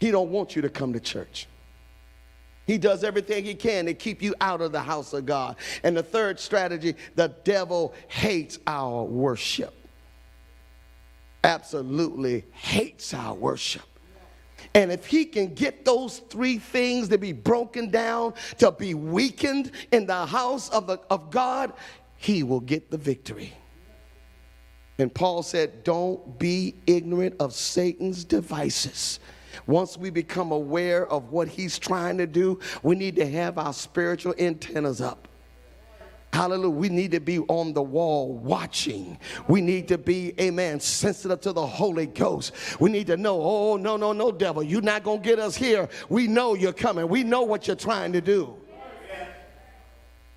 He 0.00 0.10
don't 0.10 0.30
want 0.30 0.56
you 0.56 0.62
to 0.62 0.68
come 0.68 0.92
to 0.92 1.00
church. 1.00 1.48
He 2.66 2.78
does 2.78 3.04
everything 3.04 3.44
he 3.44 3.54
can 3.54 3.86
to 3.86 3.94
keep 3.94 4.22
you 4.22 4.34
out 4.40 4.60
of 4.60 4.72
the 4.72 4.80
house 4.80 5.12
of 5.12 5.26
God. 5.26 5.56
And 5.82 5.96
the 5.96 6.02
third 6.02 6.40
strategy, 6.40 6.96
the 7.14 7.28
devil 7.44 7.94
hates 8.08 8.58
our 8.66 9.04
worship. 9.04 9.74
Absolutely 11.44 12.44
hates 12.52 13.14
our 13.14 13.34
worship. 13.34 13.93
And 14.74 14.90
if 14.90 15.06
he 15.06 15.24
can 15.24 15.54
get 15.54 15.84
those 15.84 16.18
three 16.18 16.58
things 16.58 17.08
to 17.08 17.18
be 17.18 17.32
broken 17.32 17.90
down, 17.90 18.34
to 18.58 18.72
be 18.72 18.94
weakened 18.94 19.70
in 19.92 20.06
the 20.06 20.26
house 20.26 20.68
of, 20.70 20.88
the, 20.88 20.98
of 21.10 21.30
God, 21.30 21.72
he 22.16 22.42
will 22.42 22.60
get 22.60 22.90
the 22.90 22.98
victory. 22.98 23.52
And 24.98 25.12
Paul 25.12 25.42
said, 25.42 25.84
Don't 25.84 26.38
be 26.38 26.74
ignorant 26.86 27.36
of 27.38 27.52
Satan's 27.52 28.24
devices. 28.24 29.20
Once 29.66 29.96
we 29.96 30.10
become 30.10 30.50
aware 30.50 31.06
of 31.06 31.30
what 31.30 31.46
he's 31.46 31.78
trying 31.78 32.18
to 32.18 32.26
do, 32.26 32.58
we 32.82 32.96
need 32.96 33.14
to 33.16 33.28
have 33.28 33.58
our 33.58 33.72
spiritual 33.72 34.34
antennas 34.38 35.00
up. 35.00 35.28
Hallelujah. 36.34 36.70
We 36.70 36.88
need 36.88 37.12
to 37.12 37.20
be 37.20 37.38
on 37.38 37.74
the 37.74 37.82
wall 37.82 38.32
watching. 38.32 39.20
We 39.46 39.60
need 39.60 39.86
to 39.86 39.96
be, 39.96 40.34
amen, 40.40 40.80
sensitive 40.80 41.40
to 41.42 41.52
the 41.52 41.64
Holy 41.64 42.06
Ghost. 42.06 42.52
We 42.80 42.90
need 42.90 43.06
to 43.06 43.16
know, 43.16 43.40
oh, 43.40 43.76
no, 43.76 43.96
no, 43.96 44.12
no, 44.12 44.32
devil, 44.32 44.60
you're 44.60 44.82
not 44.82 45.04
going 45.04 45.22
to 45.22 45.24
get 45.24 45.38
us 45.38 45.54
here. 45.54 45.88
We 46.08 46.26
know 46.26 46.54
you're 46.54 46.72
coming. 46.72 47.06
We 47.06 47.22
know 47.22 47.42
what 47.42 47.68
you're 47.68 47.76
trying 47.76 48.12
to 48.14 48.20
do. 48.20 48.56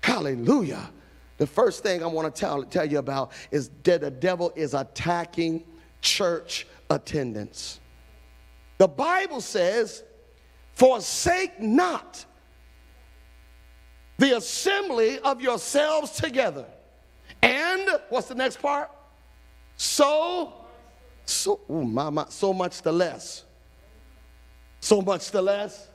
Hallelujah. 0.00 0.88
The 1.36 1.48
first 1.48 1.82
thing 1.82 2.04
I 2.04 2.06
want 2.06 2.32
to 2.32 2.40
tell, 2.40 2.62
tell 2.62 2.86
you 2.86 2.98
about 2.98 3.32
is 3.50 3.68
that 3.82 4.02
the 4.02 4.10
devil 4.12 4.52
is 4.54 4.74
attacking 4.74 5.64
church 6.00 6.68
attendance. 6.90 7.80
The 8.78 8.86
Bible 8.86 9.40
says, 9.40 10.04
forsake 10.74 11.60
not 11.60 12.24
the 14.18 14.36
assembly 14.36 15.18
of 15.20 15.40
yourselves 15.40 16.10
together. 16.12 16.66
And 17.42 17.88
what's 18.08 18.28
the 18.28 18.34
next 18.34 18.60
part? 18.60 18.90
So, 19.76 20.52
so, 21.24 21.60
ooh, 21.70 21.84
my, 21.84 22.10
my, 22.10 22.26
so 22.28 22.52
much 22.52 22.82
the 22.82 22.92
less. 22.92 23.44
So 24.80 25.00
much 25.00 25.30
the 25.30 25.40
less. 25.40 25.88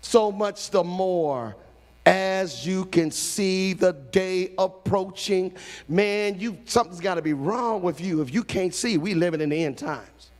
So 0.00 0.30
much 0.30 0.70
the 0.70 0.84
more 0.84 1.56
as 2.06 2.64
you 2.64 2.84
can 2.86 3.10
see 3.10 3.72
the 3.72 3.92
day 3.92 4.54
approaching 4.58 5.52
man 5.88 6.38
you 6.38 6.56
something's 6.64 7.00
got 7.00 7.16
to 7.16 7.22
be 7.22 7.32
wrong 7.32 7.82
with 7.82 8.00
you 8.00 8.22
if 8.22 8.32
you 8.32 8.44
can't 8.44 8.72
see 8.72 8.96
we 8.96 9.12
living 9.12 9.40
in 9.40 9.48
the 9.48 9.64
end 9.64 9.76
times 9.76 10.30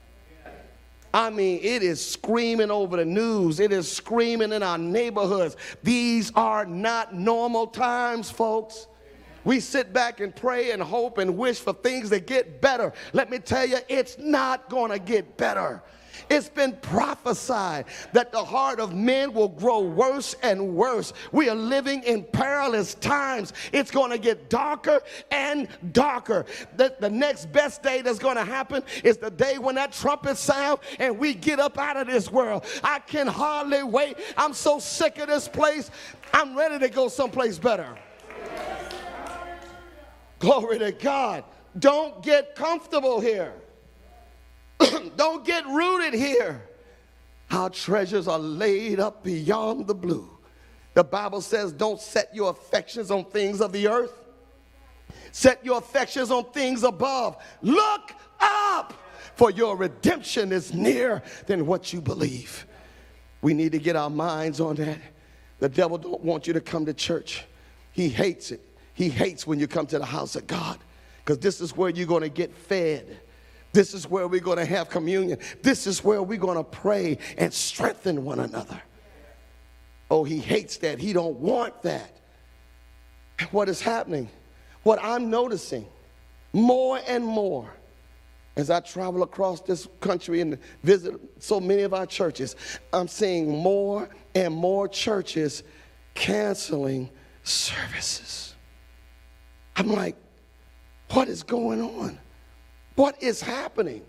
I 1.17 1.31
mean, 1.31 1.61
it 1.63 1.83
is 1.83 2.05
screaming 2.05 2.71
over 2.71 2.99
the 2.99 3.05
news. 3.07 3.59
It 3.59 3.73
is 3.73 3.91
screaming 3.91 4.53
in 4.53 4.63
our 4.63 4.77
neighborhoods. 4.77 5.57
These 5.83 6.31
are 6.35 6.67
not 6.67 7.15
normal 7.15 7.69
times, 7.69 8.31
folks. 8.31 8.87
We 9.43 9.61
sit 9.61 9.95
back 9.95 10.21
and 10.21 10.37
pray 10.37 10.73
and 10.73 10.83
hope 10.83 11.17
and 11.17 11.39
wish 11.39 11.59
for 11.59 11.73
things 11.73 12.11
to 12.11 12.21
get 12.21 12.61
better. 12.61 12.93
Let 13.15 13.31
me 13.31 13.39
tell 13.39 13.65
you, 13.65 13.79
it's 13.89 14.19
not 14.19 14.69
going 14.69 14.91
to 14.91 14.99
get 14.99 15.39
better. 15.39 15.83
It's 16.29 16.49
been 16.49 16.73
prophesied 16.83 17.87
that 18.13 18.33
the 18.33 18.45
heart 18.45 18.81
of 18.81 18.95
men 18.95 19.33
will 19.33 19.49
grow 19.49 19.81
worse 19.81 20.35
and 20.43 20.75
worse. 20.75 21.13
We 21.33 21.49
are 21.49 21.55
living 21.55 22.03
in 22.03 22.25
perilous 22.25 22.95
times. 22.95 23.53
It's 23.73 23.91
going 23.91 24.11
to 24.11 24.19
get 24.19 24.51
darker 24.51 25.01
and 25.31 25.69
darker. 25.93 26.45
The, 26.77 26.95
the 26.99 27.11
next 27.11 27.53
best 27.53 27.83
day 27.83 28.03
that's 28.03 28.19
going 28.19 28.37
to 28.37 28.45
happen 28.45 28.83
is 29.05 29.19
the 29.19 29.31
day 29.31 29.59
when 29.59 29.77
that 29.77 29.93
trumpet 29.93 30.37
sound 30.37 30.81
and 30.99 31.19
we 31.19 31.35
get 31.35 31.61
up 31.61 31.79
out 31.79 31.97
of 31.97 32.07
this 32.07 32.31
world. 32.31 32.65
I 32.83 32.99
can 32.99 33.27
hardly 33.27 33.83
wait. 33.83 34.17
I'm 34.37 34.53
so 34.53 34.79
sick 34.79 35.19
of 35.19 35.29
this 35.29 35.47
place. 35.47 35.91
I'm 36.35 36.57
ready 36.57 36.79
to 36.81 36.89
go 36.89 37.09
someplace 37.09 37.59
better. 37.59 37.97
Glory 40.39 40.79
to 40.81 40.93
God. 40.93 41.45
Don't 41.79 42.23
get 42.23 42.55
comfortable 42.55 43.21
here. 43.21 43.53
Don't 45.17 45.45
get 45.45 45.67
rooted 45.67 46.15
here. 46.15 46.63
Our 47.51 47.71
treasures 47.71 48.27
are 48.29 48.39
laid 48.39 49.01
up 49.01 49.23
beyond 49.23 49.87
the 49.87 49.95
blue. 49.95 50.29
The 50.95 51.05
Bible 51.05 51.41
says, 51.41 51.73
Don't 51.73 52.01
set 52.01 52.35
your 52.35 52.51
affections 52.51 53.11
on 53.11 53.25
things 53.27 53.61
of 53.61 53.73
the 53.73 53.89
earth, 53.89 54.15
set 55.31 55.65
your 55.65 55.79
affections 55.79 56.31
on 56.31 56.51
things 56.53 56.83
above. 56.83 57.37
Look 57.63 58.13
up, 58.41 58.95
for 59.35 59.51
your 59.51 59.77
redemption 59.77 60.53
is 60.53 60.73
nearer 60.73 61.23
than 61.47 61.67
what 61.67 61.93
you 61.93 62.01
believe. 62.01 62.67
We 63.43 63.55
need 63.55 63.73
to 63.73 63.79
get 63.79 63.95
our 63.95 64.11
minds 64.11 64.61
on 64.61 64.77
that. 64.77 64.99
The 65.59 65.69
devil 65.69 65.99
don't 65.99 66.23
want 66.23 66.47
you 66.47 66.53
to 66.55 66.61
come 66.61 66.87
to 66.87 66.95
church. 66.95 67.45
He 67.93 68.09
hates 68.09 68.51
it. 68.51 68.61
He 68.95 69.09
hates 69.09 69.47
when 69.47 69.61
you 69.61 69.67
come 69.67 69.87
to 69.89 69.99
the 69.99 70.07
house 70.07 70.37
of 70.37 70.47
God 70.47 70.79
because 71.25 71.39
this 71.39 71.61
is 71.61 71.77
where 71.77 71.91
you're 71.91 72.07
going 72.07 72.23
to 72.23 72.29
get 72.29 72.55
fed. 72.55 73.21
This 73.77 73.93
is 73.93 74.09
where 74.09 74.27
we're 74.27 74.41
going 74.41 74.57
to 74.57 74.65
have 74.65 74.89
communion. 74.89 75.39
This 75.61 75.87
is 75.87 76.03
where 76.03 76.23
we're 76.23 76.39
going 76.39 76.57
to 76.57 76.65
pray 76.65 77.19
and 77.37 77.53
strengthen 77.53 78.25
one 78.25 78.41
another. 78.41 78.81
Oh, 80.11 80.25
he 80.25 80.39
hates 80.39 80.79
that. 80.79 80.99
He 80.99 81.13
don't 81.13 81.39
want 81.41 81.83
that. 81.83 82.19
What 83.51 83.69
is 83.69 83.83
happening? 83.83 84.31
What 84.83 84.99
I'm 85.03 85.29
noticing 85.29 85.85
more 86.55 86.99
and 87.07 87.23
more 87.23 87.71
as 88.57 88.71
I 88.71 88.81
travel 88.81 89.23
across 89.23 89.61
this 89.61 89.87
country 90.01 90.41
and 90.41 90.57
visit 90.83 91.15
so 91.39 91.61
many 91.61 91.83
of 91.83 91.93
our 91.93 92.07
churches, 92.07 92.57
I'm 92.95 93.09
seeing 93.09 93.51
more 93.51 94.09
and 94.35 94.55
more 94.55 94.89
churches 94.89 95.65
canceling 96.15 97.11
services. 97.43 98.55
I'm 99.77 99.89
like, 99.89 100.17
what 101.11 101.29
is 101.29 101.43
going 101.43 101.83
on? 101.83 102.19
What 102.97 103.23
is 103.23 103.41
happening. 103.41 104.03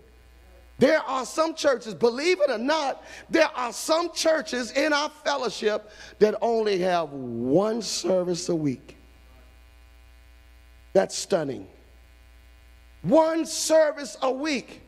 There 0.78 1.00
are 1.00 1.26
some 1.26 1.54
churches, 1.54 1.94
believe 1.94 2.40
it 2.40 2.50
or 2.50 2.58
not, 2.58 3.04
there 3.28 3.50
are 3.56 3.72
some 3.72 4.12
churches 4.12 4.70
in 4.72 4.92
our 4.92 5.10
fellowship 5.24 5.90
that 6.20 6.36
only 6.40 6.78
have 6.78 7.10
one 7.10 7.82
service 7.82 8.48
a 8.48 8.54
week. 8.54 8.96
That's 10.92 11.16
stunning. 11.16 11.68
One 13.02 13.44
service 13.44 14.16
a 14.22 14.30
week. 14.30 14.82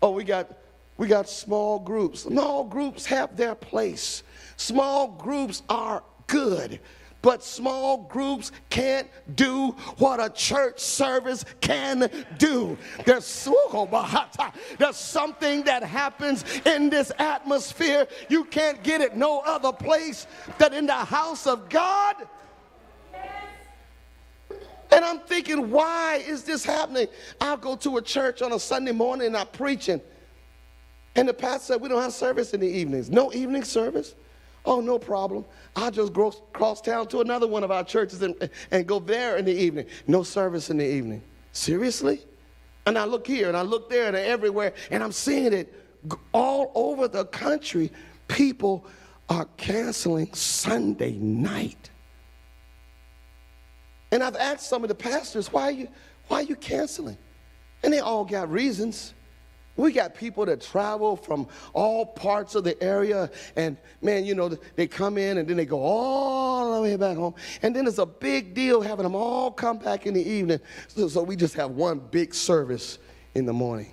Oh, 0.00 0.10
we 0.10 0.24
got 0.24 0.58
we 0.98 1.08
got 1.08 1.28
small 1.28 1.78
groups. 1.78 2.22
Small 2.22 2.64
groups 2.64 3.06
have 3.06 3.36
their 3.36 3.54
place. 3.54 4.22
Small 4.56 5.08
groups 5.08 5.62
are 5.68 6.02
good 6.26 6.80
but 7.22 7.42
small 7.42 7.98
groups 8.08 8.52
can't 8.68 9.08
do 9.34 9.70
what 9.98 10.22
a 10.22 10.28
church 10.28 10.80
service 10.80 11.44
can 11.60 12.10
do. 12.38 12.76
There's, 13.06 13.48
oh, 13.48 14.50
there's 14.78 14.96
something 14.96 15.62
that 15.64 15.82
happens 15.82 16.44
in 16.66 16.90
this 16.90 17.12
atmosphere. 17.18 18.06
You 18.28 18.44
can't 18.44 18.82
get 18.82 19.00
it 19.00 19.16
no 19.16 19.40
other 19.40 19.72
place 19.72 20.26
than 20.58 20.74
in 20.74 20.86
the 20.86 20.92
house 20.92 21.46
of 21.46 21.68
God. 21.68 22.16
And 24.92 25.04
I'm 25.04 25.20
thinking, 25.20 25.70
why 25.70 26.16
is 26.26 26.44
this 26.44 26.64
happening? 26.64 27.06
I'll 27.40 27.56
go 27.56 27.76
to 27.76 27.96
a 27.96 28.02
church 28.02 28.42
on 28.42 28.52
a 28.52 28.60
Sunday 28.60 28.92
morning 28.92 29.28
and 29.28 29.36
I'm 29.36 29.46
preaching. 29.46 30.02
And 31.14 31.28
the 31.28 31.34
pastor 31.34 31.74
said, 31.74 31.80
We 31.80 31.88
don't 31.88 32.02
have 32.02 32.12
service 32.12 32.54
in 32.54 32.60
the 32.60 32.66
evenings. 32.66 33.10
No 33.10 33.32
evening 33.32 33.64
service. 33.64 34.14
Oh, 34.64 34.80
no 34.80 34.98
problem. 34.98 35.44
I'll 35.74 35.90
just 35.90 36.12
cross 36.52 36.80
town 36.80 37.08
to 37.08 37.20
another 37.20 37.48
one 37.48 37.64
of 37.64 37.70
our 37.70 37.82
churches 37.82 38.22
and, 38.22 38.48
and 38.70 38.86
go 38.86 39.00
there 39.00 39.36
in 39.36 39.44
the 39.44 39.52
evening. 39.52 39.86
No 40.06 40.22
service 40.22 40.70
in 40.70 40.76
the 40.76 40.86
evening. 40.86 41.22
Seriously? 41.52 42.24
And 42.86 42.96
I 42.96 43.04
look 43.04 43.26
here 43.26 43.48
and 43.48 43.56
I 43.56 43.62
look 43.62 43.90
there 43.90 44.06
and 44.06 44.16
everywhere, 44.16 44.74
and 44.90 45.02
I'm 45.02 45.12
seeing 45.12 45.52
it 45.52 45.72
all 46.32 46.72
over 46.74 47.08
the 47.08 47.24
country. 47.26 47.90
People 48.28 48.84
are 49.28 49.46
canceling 49.56 50.32
Sunday 50.34 51.12
night. 51.12 51.90
And 54.10 54.22
I've 54.22 54.36
asked 54.36 54.68
some 54.68 54.82
of 54.82 54.88
the 54.88 54.94
pastors, 54.94 55.52
why 55.52 55.62
are 55.62 55.72
you, 55.72 55.88
why 56.28 56.40
are 56.40 56.42
you 56.42 56.56
canceling? 56.56 57.16
And 57.82 57.92
they 57.92 58.00
all 58.00 58.24
got 58.24 58.50
reasons. 58.50 59.14
We 59.76 59.92
got 59.92 60.14
people 60.14 60.44
that 60.46 60.60
travel 60.60 61.16
from 61.16 61.48
all 61.72 62.04
parts 62.04 62.54
of 62.54 62.64
the 62.64 62.80
area, 62.82 63.30
and 63.56 63.78
man, 64.02 64.26
you 64.26 64.34
know, 64.34 64.50
they 64.76 64.86
come 64.86 65.16
in 65.16 65.38
and 65.38 65.48
then 65.48 65.56
they 65.56 65.64
go 65.64 65.80
all 65.82 66.74
the 66.76 66.82
way 66.82 66.96
back 66.96 67.16
home. 67.16 67.34
And 67.62 67.74
then 67.74 67.86
it's 67.86 67.98
a 67.98 68.06
big 68.06 68.52
deal 68.52 68.82
having 68.82 69.04
them 69.04 69.14
all 69.14 69.50
come 69.50 69.78
back 69.78 70.06
in 70.06 70.12
the 70.12 70.22
evening. 70.22 70.60
So, 70.88 71.08
so 71.08 71.22
we 71.22 71.36
just 71.36 71.54
have 71.54 71.70
one 71.70 72.00
big 72.00 72.34
service 72.34 72.98
in 73.34 73.46
the 73.46 73.52
morning. 73.52 73.92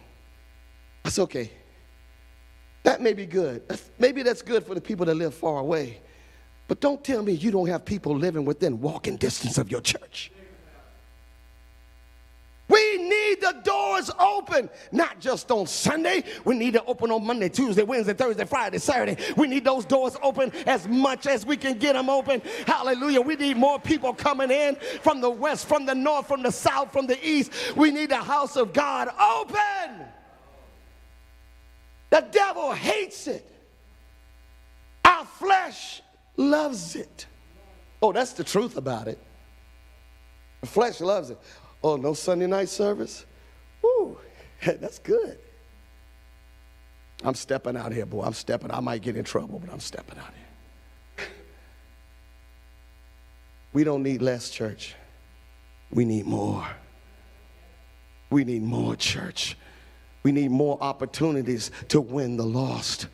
That's 1.04 1.20
okay. 1.20 1.52
That 2.84 3.02
may 3.02 3.14
be 3.14 3.26
good. 3.26 3.64
Maybe 4.00 4.22
that's 4.22 4.42
good 4.42 4.66
for 4.66 4.76
the 4.76 4.82
people 4.82 5.06
that 5.06 5.16
live 5.16 5.34
far 5.34 5.60
away. 5.60 6.02
But 6.68 6.82
don't 6.82 7.04
tell 7.04 7.24
me 7.24 7.34
you 7.34 7.52
don't 7.52 7.68
have 7.68 7.86
people 7.86 8.16
living 8.16 8.46
within 8.46 8.80
walking 8.80 9.18
distance 9.18 9.58
of 9.58 9.72
your 9.72 9.82
church. 9.82 10.32
We 12.70 12.98
need 12.98 13.42
the 13.42 13.56
doors 13.64 14.12
open, 14.20 14.70
not 14.92 15.20
just 15.20 15.50
on 15.52 15.66
Sunday. 15.66 16.24
We 16.46 16.56
need 16.56 16.74
to 16.74 16.86
open 16.86 17.10
on 17.10 17.26
Monday, 17.26 17.50
Tuesday, 17.50 17.82
Wednesday, 17.82 18.14
Thursday, 18.14 18.46
Friday, 18.46 18.78
Saturday. 18.78 19.18
We 19.36 19.48
need 19.48 19.66
those 19.66 19.86
doors 19.86 20.16
open 20.22 20.52
as 20.68 20.88
much 20.88 21.26
as 21.26 21.46
we 21.46 21.58
can 21.58 21.80
get 21.80 21.94
them 21.94 22.10
open. 22.10 22.42
Hallelujah. 22.68 23.22
We 23.22 23.36
need 23.36 23.58
more 23.58 23.80
people 23.80 24.14
coming 24.14 24.52
in 24.52 24.76
from 25.02 25.20
the 25.20 25.30
west, 25.30 25.68
from 25.68 25.88
the 25.88 25.96
north, 25.96 26.28
from 26.28 26.44
the 26.44 26.52
south, 26.52 26.92
from 26.92 27.08
the 27.08 27.18
east. 27.28 27.52
We 27.76 27.92
need 27.92 28.12
the 28.12 28.18
house 28.18 28.56
of 28.56 28.72
God 28.72 29.10
open. 29.20 30.06
The 32.12 32.28
devil 32.32 32.72
hates 32.72 33.28
it. 33.28 33.46
Our 35.04 35.26
flesh 35.26 36.04
loves 36.38 36.96
it. 36.96 37.26
Oh, 38.02 38.12
that's 38.12 38.34
the 38.34 38.44
truth 38.44 38.78
about 38.78 39.08
it. 39.08 39.20
The 40.62 40.68
flesh 40.68 41.02
loves 41.02 41.32
it. 41.32 41.40
Oh, 41.84 41.96
no 41.96 42.14
Sunday 42.14 42.48
night 42.48 42.70
service? 42.70 43.26
Woo, 43.82 44.18
that's 44.66 45.00
good. 45.00 45.40
I'm 47.24 47.36
stepping 47.36 47.76
out 47.76 47.92
here, 47.92 48.06
boy. 48.06 48.24
I'm 48.24 48.34
stepping. 48.34 48.72
I 48.72 48.80
might 48.80 49.02
get 49.02 49.18
in 49.18 49.24
trouble, 49.24 49.60
but 49.60 49.72
I'm 49.72 49.80
stepping 49.80 50.18
out 50.18 50.34
here. 51.18 51.28
we 53.74 53.84
don't 53.84 54.04
need 54.04 54.22
less 54.22 54.50
church. 54.50 54.96
We 55.92 56.06
need 56.06 56.26
more. 56.26 56.66
We 58.30 58.44
need 58.44 58.62
more 58.62 58.96
church. 58.96 59.58
We 60.24 60.32
need 60.32 60.52
more 60.52 60.78
opportunities 60.82 61.72
to 61.90 62.00
win 62.00 62.38
the 62.38 62.46
lost. 62.46 63.08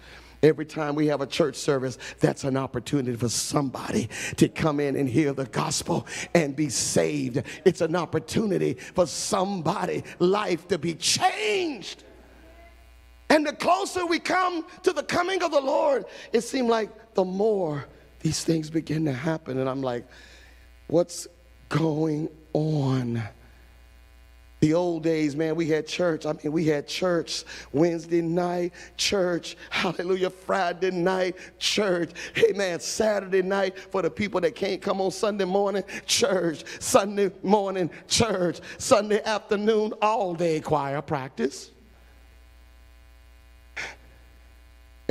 Every 0.43 0.65
time 0.65 0.95
we 0.95 1.07
have 1.07 1.21
a 1.21 1.27
church 1.27 1.55
service, 1.55 1.97
that's 2.19 2.43
an 2.43 2.57
opportunity 2.57 3.17
for 3.17 3.29
somebody 3.29 4.09
to 4.37 4.47
come 4.47 4.79
in 4.79 4.95
and 4.95 5.07
hear 5.07 5.33
the 5.33 5.45
gospel 5.45 6.05
and 6.33 6.55
be 6.55 6.69
saved. 6.69 7.41
It's 7.65 7.81
an 7.81 7.95
opportunity 7.95 8.73
for 8.73 9.07
somebody 9.07 10.03
life 10.19 10.67
to 10.69 10.77
be 10.77 10.95
changed. 10.95 12.03
And 13.29 13.45
the 13.45 13.53
closer 13.53 14.05
we 14.05 14.19
come 14.19 14.65
to 14.83 14.93
the 14.93 15.03
coming 15.03 15.41
of 15.41 15.51
the 15.51 15.61
Lord, 15.61 16.05
it 16.31 16.41
seems 16.41 16.69
like 16.69 17.13
the 17.15 17.25
more 17.25 17.85
these 18.19 18.43
things 18.43 18.69
begin 18.69 19.05
to 19.05 19.13
happen. 19.13 19.59
And 19.59 19.69
I'm 19.69 19.81
like, 19.81 20.05
what's 20.87 21.27
going 21.69 22.29
on? 22.53 23.23
The 24.61 24.73
old 24.73 25.03
days, 25.03 25.35
man, 25.35 25.55
we 25.55 25.67
had 25.67 25.85
church. 25.85 26.25
I 26.25 26.33
mean, 26.33 26.51
we 26.51 26.65
had 26.65 26.87
church 26.87 27.43
Wednesday 27.73 28.21
night, 28.21 28.73
church, 28.95 29.57
hallelujah, 29.69 30.29
Friday 30.29 30.91
night, 30.91 31.35
church. 31.59 32.11
Man, 32.55 32.79
Saturday 32.79 33.41
night 33.41 33.77
for 33.77 34.01
the 34.01 34.09
people 34.09 34.39
that 34.41 34.55
can't 34.55 34.81
come 34.81 35.01
on 35.01 35.11
Sunday 35.11 35.45
morning, 35.45 35.83
church. 36.05 36.63
Sunday 36.79 37.31
morning, 37.43 37.89
church. 38.07 38.61
Sunday 38.77 39.21
afternoon, 39.23 39.93
all 40.01 40.33
day 40.33 40.61
choir 40.61 41.01
practice. 41.01 41.71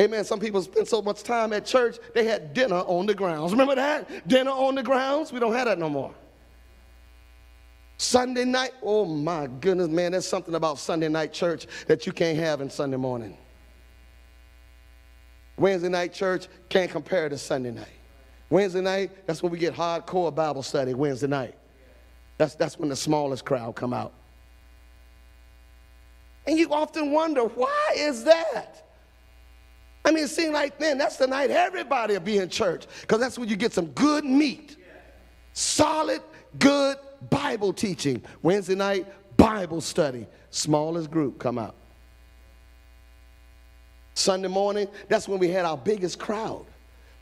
Amen. 0.01 0.25
Some 0.25 0.41
people 0.41 0.61
spend 0.63 0.89
so 0.89 1.01
much 1.01 1.23
time 1.23 1.53
at 1.53 1.65
church, 1.67 1.99
they 2.15 2.25
had 2.25 2.53
dinner 2.55 2.77
on 2.77 3.07
the 3.07 3.15
grounds. 3.15 3.53
Remember 3.53 3.77
that? 3.77 4.27
Dinner 4.27 4.51
on 4.51 4.75
the 4.75 4.83
grounds? 4.83 5.33
We 5.33 5.39
don't 5.39 5.53
have 5.53 5.67
that 5.67 5.79
no 5.79 5.89
more. 5.89 6.15
Sunday 8.05 8.45
night, 8.45 8.73
oh 8.83 9.07
my 9.07 9.47
goodness, 9.47 9.89
man, 9.89 10.13
there's 10.13 10.29
something 10.29 10.55
about 10.55 10.79
Sunday 10.79 11.09
night 11.09 11.33
church 11.33 11.67
that 11.87 12.07
you 12.07 12.13
can't 12.13 12.39
have 12.39 12.61
in 12.61 12.69
Sunday 12.69 12.99
morning. 12.99 13.37
Wednesday 15.57 15.89
night 15.89 16.13
church 16.13 16.49
can't 16.69 16.91
compare 16.91 17.31
to 17.31 17.39
Sunday 17.39 17.71
night. 17.71 17.89
Wednesday 18.51 18.83
night, 18.83 19.27
that's 19.27 19.43
when 19.43 19.51
we 19.51 19.59
get 19.59 19.75
hardcore 19.75 20.33
Bible 20.35 20.63
study, 20.63 20.93
Wednesday 20.93 21.29
night. 21.29 21.55
That's, 22.37 22.55
that's 22.55 22.79
when 22.79 22.91
the 22.91 22.97
smallest 22.97 23.47
crowd 23.47 23.75
come 23.75 23.95
out. 23.95 24.13
And 26.47 26.59
you 26.59 26.71
often 26.73 27.11
wonder, 27.11 27.45
why 27.45 27.95
is 27.97 28.25
that? 28.25 28.87
I 30.05 30.11
mean, 30.11 30.25
it 30.25 30.29
seems 30.29 30.53
like, 30.53 30.79
man, 30.79 30.99
that's 30.99 31.17
the 31.17 31.27
night 31.27 31.51
everybody 31.51 32.13
will 32.13 32.21
be 32.21 32.37
in 32.37 32.51
church 32.51 32.85
because 33.01 33.19
that's 33.19 33.39
when 33.39 33.49
you 33.49 33.57
get 33.57 33.73
some 33.73 33.87
good 33.87 34.27
meat. 34.27 34.77
Solid, 35.55 36.21
good 36.59 36.99
Bible 37.31 37.73
teaching. 37.73 38.23
Wednesday 38.43 38.75
night, 38.75 39.07
Bible 39.37 39.81
study. 39.81 40.27
Smallest 40.51 41.11
group 41.11 41.39
come 41.39 41.59
out. 41.59 41.75
Sunday 44.15 44.49
morning, 44.49 44.89
that's 45.09 45.29
when 45.29 45.39
we 45.41 45.49
had 45.49 45.65
our 45.65 45.77
biggest 45.77 46.19
crowd. 46.19 46.65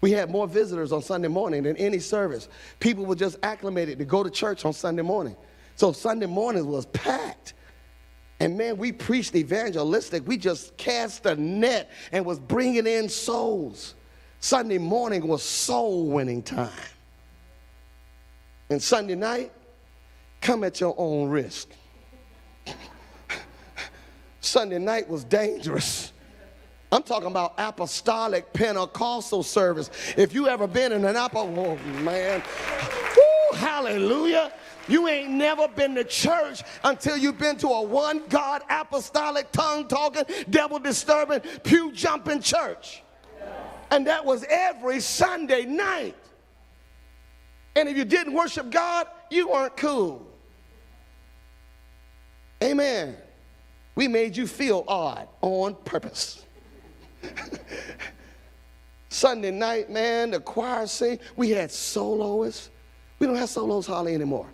We 0.03 0.11
had 0.11 0.31
more 0.31 0.47
visitors 0.47 0.93
on 0.93 1.01
Sunday 1.01 1.29
morning 1.29 1.63
than 1.63 1.77
any 1.77 2.01
service. 2.01 2.49
People 2.81 3.07
were 3.07 3.15
just 3.15 3.39
acclimated 3.43 3.99
to 3.99 4.05
go 4.05 4.23
to 4.23 4.31
church 4.31 4.65
on 4.65 4.73
Sunday 4.73 5.03
morning. 5.03 5.37
So 5.77 5.93
Sunday 5.93 6.27
mornings 6.27 6.67
was 6.67 6.87
packed. 6.87 7.55
And 8.41 8.59
man, 8.59 8.77
we 8.77 8.91
preached 8.91 9.37
evangelistic. 9.37 10.27
We 10.27 10.37
just 10.37 10.77
cast 10.77 11.25
a 11.27 11.37
net 11.37 11.91
and 12.11 12.27
was 12.27 12.41
bringing 12.41 12.87
in 12.87 13.09
souls. 13.09 13.95
Sunday 14.41 14.79
morning 14.79 15.29
was 15.29 15.45
soul 15.45 16.07
winning 16.09 16.43
time. 16.43 16.71
And 18.69 18.83
Sunday 18.83 19.15
night, 19.15 19.53
come 20.43 20.65
at 20.65 20.81
your 20.81 20.95
own 20.99 21.31
risk. 21.31 21.69
Sunday 24.41 24.79
night 24.79 25.09
was 25.09 25.25
dangerous. 25.25 26.13
I'm 26.91 27.03
talking 27.03 27.29
about 27.29 27.55
apostolic 27.57 28.53
Pentecostal 28.53 29.43
service. 29.43 29.91
If 30.17 30.35
you 30.35 30.49
ever 30.49 30.67
been 30.67 30.93
in 30.93 31.05
an 31.05 31.17
apple, 31.17 31.55
oh 31.57 31.77
man, 32.03 32.43
hallelujah. 33.55 34.53
You 34.89 35.09
ain't 35.09 35.31
never 35.31 35.69
been 35.69 35.95
to 35.95 36.05
church 36.05 36.63
until 36.83 37.17
you've 37.17 37.39
been 37.39 37.57
to 37.59 37.69
a 37.69 37.83
one 37.83 38.23
God 38.29 38.63
apostolic 38.69 39.51
tongue 39.53 39.87
talking, 39.87 40.25
devil 40.51 40.81
disturbing, 40.81 41.41
pew 41.63 41.93
jumping 41.93 42.41
church. 42.43 43.03
And 43.91 44.07
that 44.07 44.25
was 44.25 44.45
every 44.51 45.01
Sunday 45.01 45.65
night. 45.65 46.17
And 47.77 47.89
if 47.89 47.97
you 47.97 48.05
didn't 48.05 48.35
worship 48.35 48.71
God, 48.71 49.07
you 49.31 49.49
weren't 49.49 49.77
cool. 49.77 50.32
Amen. 52.63 53.17
We 53.95 54.09
made 54.09 54.37
you 54.37 54.47
feel 54.47 54.85
odd 54.89 55.29
on 55.41 55.75
purpose. 55.85 56.45
Sunday 59.09 59.51
night, 59.51 59.91
man, 59.91 60.31
the 60.31 60.41
choir 60.41 60.87
sing. 60.87 61.19
We 61.37 61.51
had 61.51 61.71
soloists. 61.71 62.71
We 63.19 63.27
don't 63.27 63.37
have 63.37 63.51
solos 63.51 63.87
hardly 63.87 64.15
anymore. 64.15 64.47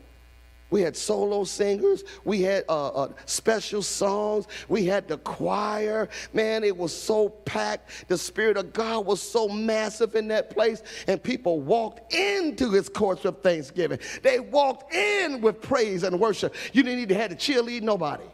We 0.70 0.82
had 0.82 0.96
solo 0.96 1.44
singers. 1.44 2.04
We 2.24 2.42
had 2.42 2.64
uh, 2.68 2.88
uh, 2.88 3.12
special 3.24 3.82
songs. 3.82 4.46
We 4.68 4.84
had 4.84 5.08
the 5.08 5.16
choir. 5.18 6.08
Man, 6.34 6.62
it 6.62 6.76
was 6.76 6.94
so 6.94 7.30
packed. 7.30 8.08
The 8.08 8.18
Spirit 8.18 8.58
of 8.58 8.72
God 8.74 9.06
was 9.06 9.22
so 9.22 9.48
massive 9.48 10.14
in 10.14 10.28
that 10.28 10.50
place. 10.50 10.82
And 11.06 11.22
people 11.22 11.60
walked 11.60 12.12
into 12.12 12.70
his 12.70 12.88
courts 12.90 13.24
of 13.24 13.40
thanksgiving. 13.40 13.98
They 14.22 14.40
walked 14.40 14.92
in 14.92 15.40
with 15.40 15.62
praise 15.62 16.02
and 16.02 16.20
worship. 16.20 16.54
You 16.74 16.82
didn't 16.82 17.00
even 17.00 17.16
have 17.16 17.30
to 17.30 17.36
cheerlead 17.36 17.82
nobody. 17.82 18.24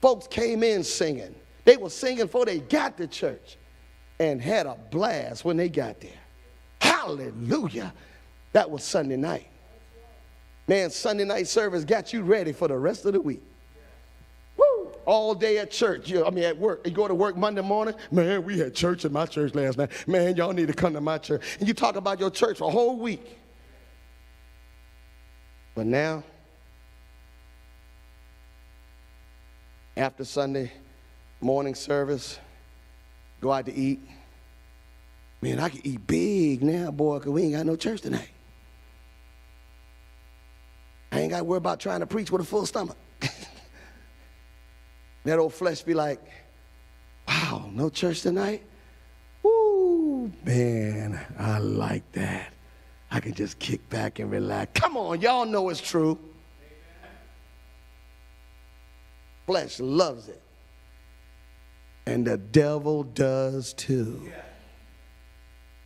Folks 0.00 0.26
came 0.26 0.64
in 0.64 0.82
singing. 0.82 1.36
They 1.64 1.76
were 1.76 1.90
singing 1.90 2.26
before 2.26 2.46
they 2.46 2.58
got 2.58 2.96
to 2.96 3.06
church 3.06 3.58
and 4.18 4.42
had 4.42 4.66
a 4.66 4.76
blast 4.90 5.44
when 5.44 5.56
they 5.56 5.68
got 5.68 6.00
there. 6.00 6.10
Hallelujah. 6.80 7.94
That 8.52 8.68
was 8.68 8.82
Sunday 8.82 9.16
night. 9.16 9.46
Man, 10.68 10.90
Sunday 10.90 11.24
night 11.24 11.48
service 11.48 11.84
got 11.84 12.12
you 12.12 12.22
ready 12.22 12.52
for 12.52 12.68
the 12.68 12.76
rest 12.76 13.04
of 13.04 13.12
the 13.12 13.20
week. 13.20 13.42
Woo! 14.56 14.92
All 15.04 15.34
day 15.34 15.58
at 15.58 15.70
church. 15.70 16.08
You, 16.08 16.24
I 16.24 16.30
mean, 16.30 16.44
at 16.44 16.56
work. 16.56 16.86
You 16.86 16.92
go 16.92 17.08
to 17.08 17.14
work 17.14 17.36
Monday 17.36 17.62
morning. 17.62 17.94
Man, 18.10 18.44
we 18.44 18.58
had 18.58 18.74
church 18.74 19.04
in 19.04 19.12
my 19.12 19.26
church 19.26 19.54
last 19.54 19.76
night. 19.76 19.90
Man, 20.06 20.36
y'all 20.36 20.52
need 20.52 20.68
to 20.68 20.74
come 20.74 20.92
to 20.94 21.00
my 21.00 21.18
church. 21.18 21.42
And 21.58 21.66
you 21.66 21.74
talk 21.74 21.96
about 21.96 22.20
your 22.20 22.30
church 22.30 22.58
for 22.58 22.68
a 22.68 22.70
whole 22.70 22.96
week. 22.96 23.38
But 25.74 25.86
now, 25.86 26.22
after 29.96 30.24
Sunday 30.24 30.70
morning 31.40 31.74
service, 31.74 32.38
go 33.40 33.52
out 33.52 33.66
to 33.66 33.74
eat. 33.74 34.00
Man, 35.40 35.58
I 35.58 35.70
can 35.70 35.84
eat 35.84 36.06
big 36.06 36.62
now, 36.62 36.90
boy, 36.92 37.18
because 37.18 37.32
we 37.32 37.42
ain't 37.42 37.54
got 37.54 37.66
no 37.66 37.74
church 37.74 38.02
tonight. 38.02 38.28
I 41.12 41.20
ain't 41.20 41.30
got 41.30 41.38
to 41.38 41.44
worry 41.44 41.58
about 41.58 41.78
trying 41.78 42.00
to 42.00 42.06
preach 42.06 42.30
with 42.30 42.40
a 42.40 42.44
full 42.44 42.64
stomach. 42.64 42.96
that 45.24 45.38
old 45.38 45.52
flesh 45.52 45.82
be 45.82 45.92
like, 45.92 46.18
wow, 47.28 47.68
no 47.70 47.90
church 47.90 48.22
tonight? 48.22 48.64
Woo, 49.42 50.32
man, 50.42 51.20
I 51.38 51.58
like 51.58 52.10
that. 52.12 52.54
I 53.10 53.20
can 53.20 53.34
just 53.34 53.58
kick 53.58 53.86
back 53.90 54.20
and 54.20 54.30
relax. 54.30 54.80
Come 54.80 54.96
on, 54.96 55.20
y'all 55.20 55.44
know 55.44 55.68
it's 55.68 55.82
true. 55.82 56.18
Flesh 59.46 59.80
loves 59.80 60.28
it. 60.28 60.40
And 62.06 62.26
the 62.26 62.38
devil 62.38 63.02
does 63.02 63.74
too. 63.74 64.32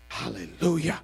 Hallelujah. 0.08 1.00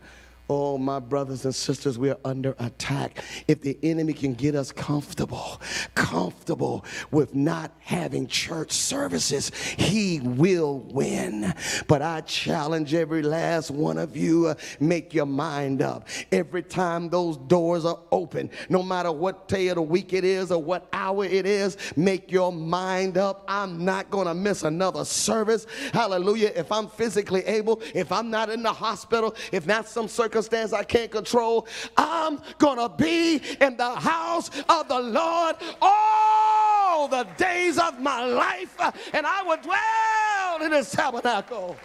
Oh, 0.50 0.76
my 0.76 0.98
brothers 0.98 1.44
and 1.44 1.54
sisters, 1.54 1.98
we 1.98 2.10
are 2.10 2.18
under 2.24 2.54
attack. 2.58 3.22
If 3.46 3.62
the 3.62 3.78
enemy 3.82 4.12
can 4.12 4.34
get 4.34 4.54
us 4.54 4.72
comfortable, 4.72 5.62
comfortable 5.94 6.84
with 7.12 7.34
not 7.34 7.72
having 7.78 8.26
church 8.26 8.72
services, 8.72 9.52
he 9.54 10.20
will 10.20 10.80
win. 10.80 11.54
But 11.86 12.02
I 12.02 12.22
challenge 12.22 12.92
every 12.92 13.22
last 13.22 13.70
one 13.70 13.98
of 13.98 14.16
you 14.16 14.48
uh, 14.48 14.54
make 14.80 15.14
your 15.14 15.26
mind 15.26 15.80
up. 15.80 16.08
Every 16.32 16.64
time 16.64 17.08
those 17.08 17.36
doors 17.36 17.84
are 17.84 18.00
open, 18.10 18.50
no 18.68 18.82
matter 18.82 19.12
what 19.12 19.46
day 19.46 19.68
of 19.68 19.76
the 19.76 19.82
week 19.82 20.12
it 20.12 20.24
is 20.24 20.50
or 20.50 20.60
what 20.60 20.88
hour 20.92 21.24
it 21.24 21.46
is, 21.46 21.76
make 21.96 22.32
your 22.32 22.52
mind 22.52 23.16
up. 23.16 23.44
I'm 23.46 23.84
not 23.84 24.10
going 24.10 24.26
to 24.26 24.34
miss 24.34 24.64
another 24.64 25.04
service. 25.04 25.66
Hallelujah. 25.92 26.52
If 26.56 26.72
I'm 26.72 26.88
physically 26.88 27.44
able, 27.46 27.80
if 27.94 28.10
I'm 28.10 28.28
not 28.28 28.50
in 28.50 28.62
the 28.64 28.72
hospital, 28.72 29.36
if 29.52 29.66
not 29.66 29.88
some 29.88 30.08
circumstance, 30.08 30.31
circumstance 30.32 30.72
I 30.72 30.82
can't 30.82 31.10
control. 31.10 31.66
I'm 31.96 32.40
going 32.58 32.78
to 32.78 32.88
be 32.88 33.36
in 33.60 33.76
the 33.76 33.90
house 33.90 34.50
of 34.68 34.88
the 34.88 34.98
Lord 34.98 35.56
all 35.82 37.08
the 37.08 37.24
days 37.36 37.78
of 37.78 38.00
my 38.00 38.24
life, 38.24 38.74
and 39.12 39.26
I 39.26 39.42
will 39.42 39.58
dwell 39.58 40.66
in 40.66 40.72
his 40.72 40.90
tabernacle. 40.90 41.76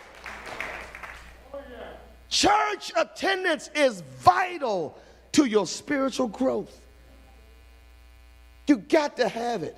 Church 2.30 2.92
attendance 2.96 3.70
is 3.76 4.02
vital 4.20 4.98
to 5.34 5.46
your 5.46 5.68
spiritual 5.68 6.28
growth. 6.28 6.82
You 8.68 8.78
got 8.78 9.18
to 9.18 9.28
have 9.28 9.64
it. 9.64 9.78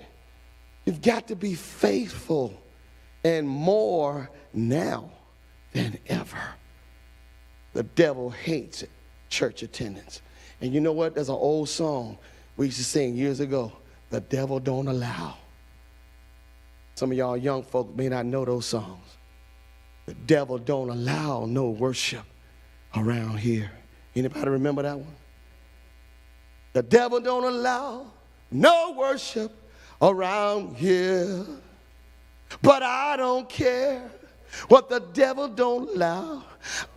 You've 0.86 1.02
got 1.02 1.28
to 1.28 1.36
be 1.36 1.56
faithful 1.56 2.54
and 3.24 3.48
more 3.48 4.30
now 4.54 5.12
than 5.74 5.98
ever. 6.08 6.56
The 7.80 7.84
devil 7.84 8.30
hates 8.30 8.84
church 9.30 9.64
attendance. 9.64 10.22
And 10.60 10.74
you 10.74 10.82
know 10.82 10.92
what? 10.92 11.16
There's 11.16 11.30
an 11.30 11.36
old 11.36 11.70
song 11.70 12.18
we 12.58 12.66
used 12.66 12.78
to 12.78 12.84
sing 12.84 13.16
years 13.16 13.40
ago. 13.40 13.72
The 14.10 14.20
devil 14.20 14.60
don't 14.60 14.90
allow. 14.90 15.38
Some 16.96 17.10
of 17.10 17.18
y'all 17.18 17.38
young 17.38 17.64
folk 17.64 17.96
may 17.96 18.10
not 18.10 18.26
know 18.26 18.44
those 18.44 18.66
songs. 18.66 19.16
The 20.08 20.14
devil 20.14 20.58
don't 20.58 20.90
allow 20.90 21.46
no 21.46 21.70
worship 21.70 22.26
around 22.98 23.38
here. 23.38 23.72
Anybody 24.14 24.50
remember 24.50 24.82
that 24.82 24.98
one? 24.98 25.16
The 26.74 26.84
devil 26.84 27.22
don't 27.22 27.46
allow 27.46 28.08
no 28.52 28.92
worship 28.92 29.54
around 30.02 30.76
here. 30.76 31.46
But 32.62 32.84
I 32.84 33.16
don't 33.16 33.48
care 33.48 34.12
what 34.68 34.90
the 34.90 35.00
devil 35.00 35.48
don't 35.48 35.90
allow. 35.96 36.44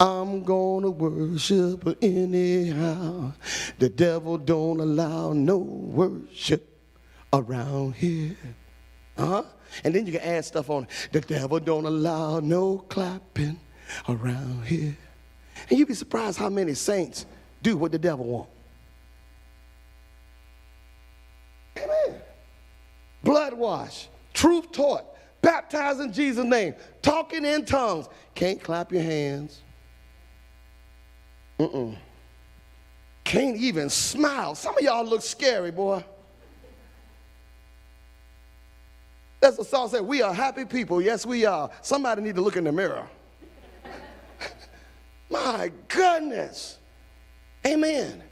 I'm 0.00 0.42
gonna 0.42 0.90
worship 0.90 1.96
anyhow. 2.02 3.32
The 3.78 3.88
devil 3.88 4.38
don't 4.38 4.80
allow 4.80 5.32
no 5.32 5.58
worship 5.58 6.68
around 7.32 7.94
here. 7.94 8.36
Uh-huh. 9.16 9.44
And 9.84 9.94
then 9.94 10.06
you 10.06 10.12
can 10.12 10.22
add 10.22 10.44
stuff 10.44 10.68
on. 10.70 10.86
The 11.12 11.20
devil 11.20 11.60
don't 11.60 11.86
allow 11.86 12.40
no 12.40 12.78
clapping 12.78 13.58
around 14.08 14.66
here. 14.66 14.96
And 15.68 15.78
you'd 15.78 15.88
be 15.88 15.94
surprised 15.94 16.38
how 16.38 16.48
many 16.48 16.74
saints 16.74 17.26
do 17.62 17.76
what 17.76 17.92
the 17.92 17.98
devil 17.98 18.24
want. 18.26 18.48
Amen. 21.76 22.20
Blood 23.22 23.54
wash, 23.54 24.08
truth 24.34 24.72
taught, 24.72 25.04
baptized 25.42 26.00
in 26.00 26.12
Jesus' 26.12 26.44
name, 26.44 26.74
talking 27.02 27.44
in 27.44 27.64
tongues. 27.64 28.08
Can't 28.34 28.62
clap 28.62 28.92
your 28.92 29.02
hands. 29.02 29.60
Mm-mm. 31.58 31.96
Can't 33.24 33.56
even 33.56 33.90
smile. 33.90 34.54
Some 34.54 34.76
of 34.76 34.82
y'all 34.82 35.04
look 35.04 35.22
scary, 35.22 35.70
boy. 35.70 36.02
That's 39.40 39.58
what 39.58 39.66
Saul 39.66 39.88
said, 39.88 40.02
we 40.02 40.22
are 40.22 40.32
happy 40.32 40.64
people. 40.64 41.02
Yes, 41.02 41.26
we 41.26 41.44
are. 41.44 41.68
Somebody 41.82 42.22
need 42.22 42.36
to 42.36 42.40
look 42.40 42.56
in 42.56 42.64
the 42.64 42.72
mirror. 42.72 43.08
My 45.30 45.72
goodness. 45.88 46.78
Amen. 47.66 48.22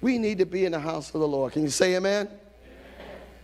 We 0.00 0.18
need 0.18 0.38
to 0.38 0.46
be 0.46 0.66
in 0.66 0.72
the 0.72 0.80
house 0.80 1.14
of 1.14 1.20
the 1.20 1.28
Lord. 1.28 1.54
Can 1.54 1.62
you 1.62 1.70
say 1.70 1.96
amen? 1.96 2.28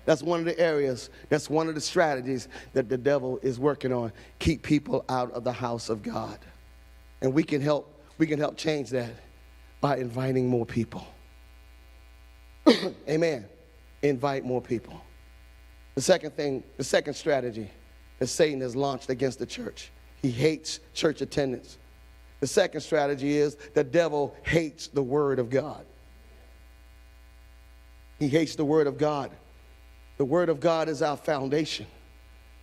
That's 0.04 0.22
one 0.22 0.40
of 0.40 0.44
the 0.44 0.58
areas, 0.58 1.10
that's 1.28 1.48
one 1.48 1.68
of 1.68 1.74
the 1.74 1.80
strategies 1.80 2.48
that 2.74 2.88
the 2.88 2.98
devil 2.98 3.38
is 3.42 3.58
working 3.58 3.92
on. 3.92 4.12
Keep 4.38 4.62
people 4.62 5.04
out 5.08 5.32
of 5.32 5.44
the 5.44 5.52
house 5.52 5.88
of 5.88 6.02
God. 6.02 6.38
And 7.22 7.32
we 7.32 7.42
can 7.42 7.60
help, 7.60 8.02
we 8.18 8.26
can 8.26 8.38
help 8.38 8.56
change 8.56 8.90
that 8.90 9.14
by 9.80 9.96
inviting 9.96 10.48
more 10.48 10.66
people. 10.66 11.06
Amen. 13.08 13.46
Invite 14.02 14.44
more 14.44 14.60
people. 14.60 15.00
The 15.94 16.02
second 16.02 16.32
thing, 16.36 16.62
the 16.76 16.84
second 16.84 17.14
strategy 17.14 17.70
that 18.18 18.26
Satan 18.26 18.60
has 18.60 18.76
launched 18.76 19.10
against 19.10 19.38
the 19.38 19.46
church. 19.46 19.90
He 20.22 20.30
hates 20.30 20.80
church 20.92 21.20
attendance. 21.20 21.78
The 22.40 22.46
second 22.46 22.80
strategy 22.80 23.36
is 23.36 23.56
the 23.74 23.84
devil 23.84 24.34
hates 24.42 24.88
the 24.88 25.02
word 25.02 25.38
of 25.38 25.50
God. 25.50 25.86
He 28.18 28.28
hates 28.28 28.54
the 28.54 28.64
word 28.64 28.86
of 28.86 28.98
God. 28.98 29.30
The 30.16 30.24
Word 30.24 30.48
of 30.48 30.60
God 30.60 30.88
is 30.88 31.02
our 31.02 31.16
foundation. 31.16 31.86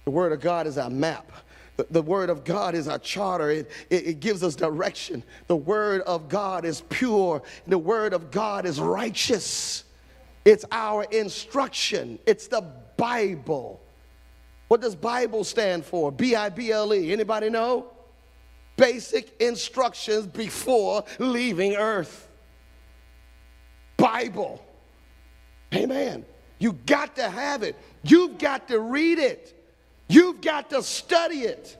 The 0.06 0.12
Word 0.12 0.32
of 0.32 0.40
God 0.40 0.68
is 0.68 0.78
our 0.78 0.90
map. 0.90 1.32
The, 1.78 1.86
the 1.90 2.02
Word 2.02 2.30
of 2.30 2.44
God 2.44 2.76
is 2.76 2.88
our 2.88 3.00
charter. 3.00 3.50
It, 3.50 3.72
it, 3.90 4.08
it 4.08 4.20
gives 4.20 4.44
us 4.44 4.56
direction. 4.56 5.24
The 5.48 5.56
Word 5.56 6.02
of 6.02 6.30
God 6.30 6.66
is 6.66 6.82
pure. 6.90 7.42
The 7.68 7.78
Word 7.78 8.14
of 8.14 8.32
God 8.32 8.66
is 8.66 8.80
righteous. 8.80 9.84
It's 10.46 10.66
our 10.72 11.04
instruction. 11.04 12.20
It's 12.26 12.48
the 12.48 12.62
Bible. 12.98 13.82
What 14.70 14.82
does 14.82 14.96
Bible 14.96 15.44
stand 15.44 15.86
for? 15.86 16.12
B 16.12 16.36
I 16.36 16.50
B 16.50 16.72
L 16.72 16.94
E. 16.94 17.12
Anybody 17.12 17.50
know? 17.50 17.88
Basic 18.78 19.40
instructions 19.42 20.26
before 20.26 21.04
leaving 21.20 21.76
earth. 21.76 22.28
Bible. 23.98 24.64
Amen. 25.74 26.26
You 26.62 26.74
got 26.86 27.16
to 27.16 27.28
have 27.28 27.64
it. 27.64 27.76
You've 28.04 28.38
got 28.38 28.68
to 28.68 28.80
read 28.80 29.18
it. 29.18 29.58
You've 30.08 30.42
got 30.42 30.70
to 30.70 30.84
study 30.84 31.40
it. 31.40 31.76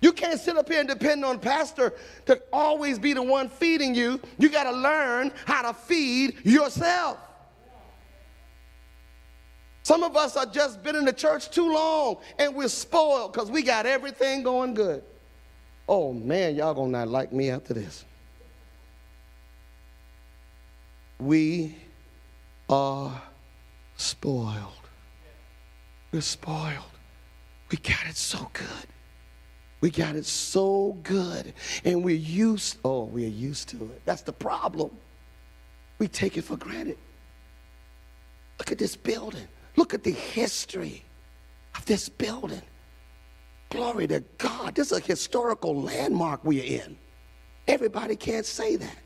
You 0.00 0.12
can't 0.12 0.40
sit 0.40 0.56
up 0.56 0.68
here 0.68 0.80
and 0.80 0.88
depend 0.88 1.24
on 1.24 1.38
pastor 1.38 1.94
to 2.26 2.42
always 2.52 2.98
be 2.98 3.12
the 3.12 3.22
one 3.22 3.48
feeding 3.48 3.94
you. 3.94 4.20
You 4.36 4.48
got 4.48 4.64
to 4.64 4.72
learn 4.72 5.30
how 5.46 5.62
to 5.62 5.72
feed 5.72 6.44
yourself. 6.44 7.18
Some 9.84 10.02
of 10.02 10.16
us 10.16 10.36
are 10.36 10.46
just 10.46 10.82
been 10.82 10.96
in 10.96 11.04
the 11.04 11.12
church 11.12 11.48
too 11.50 11.72
long 11.72 12.16
and 12.40 12.52
we're 12.52 12.68
spoiled 12.68 13.32
because 13.32 13.48
we 13.48 13.62
got 13.62 13.86
everything 13.86 14.42
going 14.42 14.74
good. 14.74 15.04
Oh 15.88 16.12
man, 16.12 16.56
y'all 16.56 16.74
gonna 16.74 16.90
not 16.90 17.08
like 17.08 17.32
me 17.32 17.50
after 17.50 17.74
this. 17.74 18.04
We 21.20 21.76
are 22.68 23.22
spoiled. 23.96 24.88
We're 26.12 26.20
spoiled. 26.20 26.84
We 27.70 27.78
got 27.78 28.06
it 28.08 28.16
so 28.16 28.50
good. 28.52 28.86
We 29.80 29.90
got 29.90 30.16
it 30.16 30.24
so 30.24 30.96
good. 31.02 31.52
And 31.84 32.04
we're 32.04 32.16
used, 32.16 32.78
oh, 32.84 33.04
we're 33.04 33.28
used 33.28 33.68
to 33.70 33.76
it. 33.76 34.02
That's 34.04 34.22
the 34.22 34.32
problem. 34.32 34.90
We 35.98 36.08
take 36.08 36.36
it 36.36 36.42
for 36.42 36.56
granted. 36.56 36.98
Look 38.58 38.72
at 38.72 38.78
this 38.78 38.96
building. 38.96 39.46
Look 39.76 39.92
at 39.92 40.04
the 40.04 40.12
history 40.12 41.04
of 41.76 41.84
this 41.86 42.08
building. 42.08 42.62
Glory 43.70 44.06
to 44.06 44.20
God. 44.38 44.74
This 44.74 44.92
is 44.92 44.98
a 44.98 45.00
historical 45.00 45.82
landmark 45.82 46.44
we're 46.44 46.62
in. 46.62 46.96
Everybody 47.66 48.14
can't 48.14 48.46
say 48.46 48.76
that. 48.76 48.98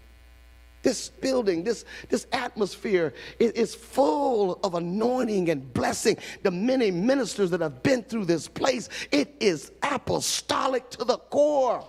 This 0.82 1.08
building, 1.08 1.64
this, 1.64 1.84
this 2.08 2.26
atmosphere 2.32 3.12
is, 3.38 3.52
is 3.52 3.74
full 3.74 4.60
of 4.62 4.74
anointing 4.74 5.50
and 5.50 5.72
blessing. 5.72 6.16
The 6.42 6.50
many 6.50 6.90
ministers 6.90 7.50
that 7.50 7.60
have 7.60 7.82
been 7.82 8.02
through 8.04 8.26
this 8.26 8.46
place, 8.46 8.88
it 9.10 9.34
is 9.40 9.72
apostolic 9.82 10.88
to 10.90 11.04
the 11.04 11.18
core. 11.18 11.84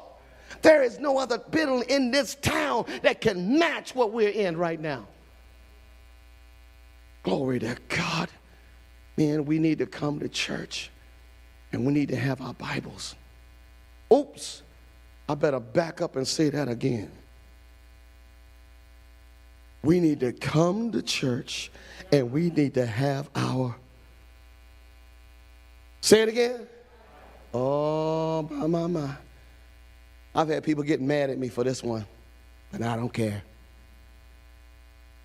There 0.62 0.84
is 0.84 1.00
no 1.00 1.18
other 1.18 1.38
building 1.38 1.88
in 1.90 2.12
this 2.12 2.36
town 2.36 2.86
that 3.04 3.22
can 3.22 3.60
match 3.60 3.94
what 3.94 4.12
we're 4.12 4.30
in 4.30 4.58
right 4.58 4.80
now. 4.80 5.08
Glory 7.24 7.60
to 7.60 7.78
God. 7.90 8.30
Man, 9.18 9.46
we 9.46 9.60
need 9.60 9.80
to 9.80 9.86
come 9.86 10.20
to 10.20 10.30
church 10.30 10.90
and 11.72 11.86
we 11.86 11.94
need 11.94 12.10
to 12.10 12.16
have 12.16 12.42
our 12.42 12.54
Bibles. 12.54 13.16
Oops, 14.12 14.64
I 15.28 15.36
better 15.36 15.60
back 15.60 16.02
up 16.02 16.16
and 16.16 16.28
say 16.28 16.50
that 16.50 16.68
again. 16.68 17.12
We 19.84 20.00
need 20.00 20.20
to 20.22 20.34
come 20.34 20.92
to 20.92 21.02
church 21.02 21.72
and 22.12 22.32
we 22.32 22.50
need 22.50 22.74
to 22.74 22.86
have 22.86 23.30
our. 23.36 23.76
Say 26.02 26.22
it 26.22 26.30
again. 26.30 26.68
Oh, 27.54 28.44
my, 28.44 28.68
my, 28.68 28.88
my. 28.88 29.16
I've 30.36 30.50
had 30.50 30.64
people 30.64 30.84
get 30.84 31.02
mad 31.02 31.30
at 31.30 31.38
me 31.38 31.48
for 31.50 31.64
this 31.64 31.84
one, 31.84 32.06
but 32.72 32.82
I 32.82 32.96
don't 32.96 33.14
care. 33.14 33.42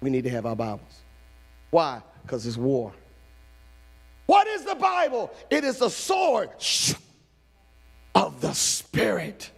We 0.00 0.10
need 0.10 0.24
to 0.24 0.30
have 0.30 0.46
our 0.46 0.56
Bibles. 0.56 1.02
Why? 1.70 2.02
Because 2.22 2.46
it's 2.46 2.56
war. 2.56 2.92
What 4.26 4.46
is 4.46 4.64
the 4.64 4.74
Bible? 4.74 5.30
It 5.50 5.64
is 5.64 5.78
the 5.78 5.90
sword 5.90 6.50
of 8.14 8.40
the 8.40 8.52
Spirit. 8.52 9.50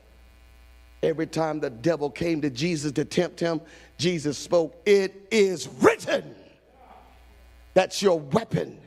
Every 1.07 1.29
time 1.29 1.61
the 1.61 1.71
devil 1.71 2.11
came 2.11 2.41
to 2.41 2.51
Jesus 2.51 2.91
to 2.91 3.05
tempt 3.05 3.39
him, 3.39 3.61
Jesus 3.97 4.37
spoke, 4.37 4.75
It 4.85 5.29
is 5.31 5.69
written. 5.81 6.35
That's 7.75 8.03
your 8.03 8.19
weapon. 8.19 8.81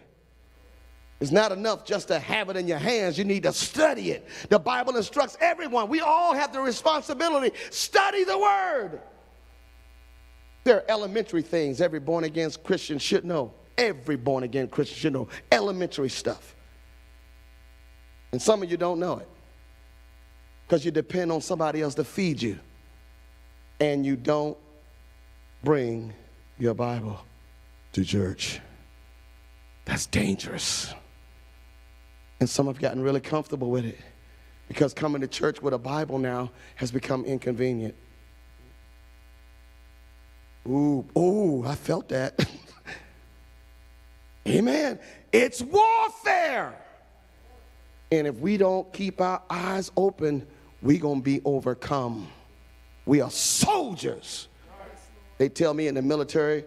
It's 1.22 1.32
not 1.32 1.54
enough 1.54 1.86
just 1.86 2.10
to 2.10 2.20
have 2.20 2.50
it 2.50 2.58
in 2.58 2.68
your 2.68 2.78
hands. 2.78 3.18
You 3.18 3.24
need 3.24 3.44
to 3.44 3.54
study 3.54 4.12
it. 4.12 4.28
The 4.50 4.60
Bible 4.60 4.98
instructs 4.98 5.38
everyone. 5.40 5.88
We 5.88 6.02
all 6.02 6.34
have 6.34 6.52
the 6.52 6.60
responsibility. 6.60 7.56
Study 7.70 8.26
the 8.26 8.38
word. 8.38 9.00
There 10.66 10.76
are 10.76 10.86
elementary 10.90 11.42
things 11.42 11.80
every 11.80 12.02
born 12.02 12.26
again 12.26 12.52
Christian 12.66 13.00
should 13.00 13.24
know. 13.24 13.54
Every 13.78 14.18
born 14.18 14.44
again 14.44 14.68
Christian 14.68 14.98
should 14.98 15.14
know. 15.14 15.30
Elementary 15.54 16.10
stuff. 16.10 16.54
And 18.34 18.42
some 18.42 18.62
of 18.62 18.70
you 18.70 18.76
don't 18.76 19.00
know 19.00 19.20
it 19.20 19.30
because 20.70 20.86
you 20.86 20.92
depend 20.92 21.32
on 21.32 21.42
somebody 21.42 21.82
else 21.82 21.96
to 21.96 22.04
feed 22.04 22.40
you. 22.40 22.60
And 23.80 24.06
you 24.06 24.16
don't 24.16 24.56
bring 25.64 26.14
your 26.60 26.76
Bible 26.76 27.20
to 27.94 28.06
church. 28.06 28.60
That's 29.86 30.06
dangerous. 30.06 30.94
And 32.40 32.48
some 32.48 32.68
have 32.68 32.80
gotten 32.80 33.02
really 33.02 33.20
comfortable 33.20 33.72
with 33.72 33.84
it 33.84 33.98
because 34.68 34.94
coming 34.94 35.22
to 35.22 35.28
church 35.28 35.60
with 35.60 35.74
a 35.74 35.80
Bible 35.80 36.20
now 36.20 36.52
has 36.76 36.92
become 36.92 37.26
inconvenient. 37.26 37.96
Ooh, 40.68 41.04
ooh, 41.18 41.66
I 41.66 41.74
felt 41.74 42.10
that. 42.10 42.48
Amen. 44.48 45.00
It's 45.34 45.64
warfare. 45.64 46.76
And 48.12 48.28
if 48.28 48.36
we 48.36 48.58
don't 48.58 48.92
keep 48.94 49.20
our 49.20 49.42
eyes 49.50 49.92
open, 49.98 50.46
we're 50.82 51.00
going 51.00 51.20
to 51.20 51.24
be 51.24 51.42
overcome. 51.46 52.28
We 53.06 53.22
are 53.22 53.32
soldiers. 53.32 54.48
They 55.38 55.50
tell 55.50 55.74
me 55.74 55.88
in 55.88 55.96
the 55.96 56.02
military, 56.02 56.66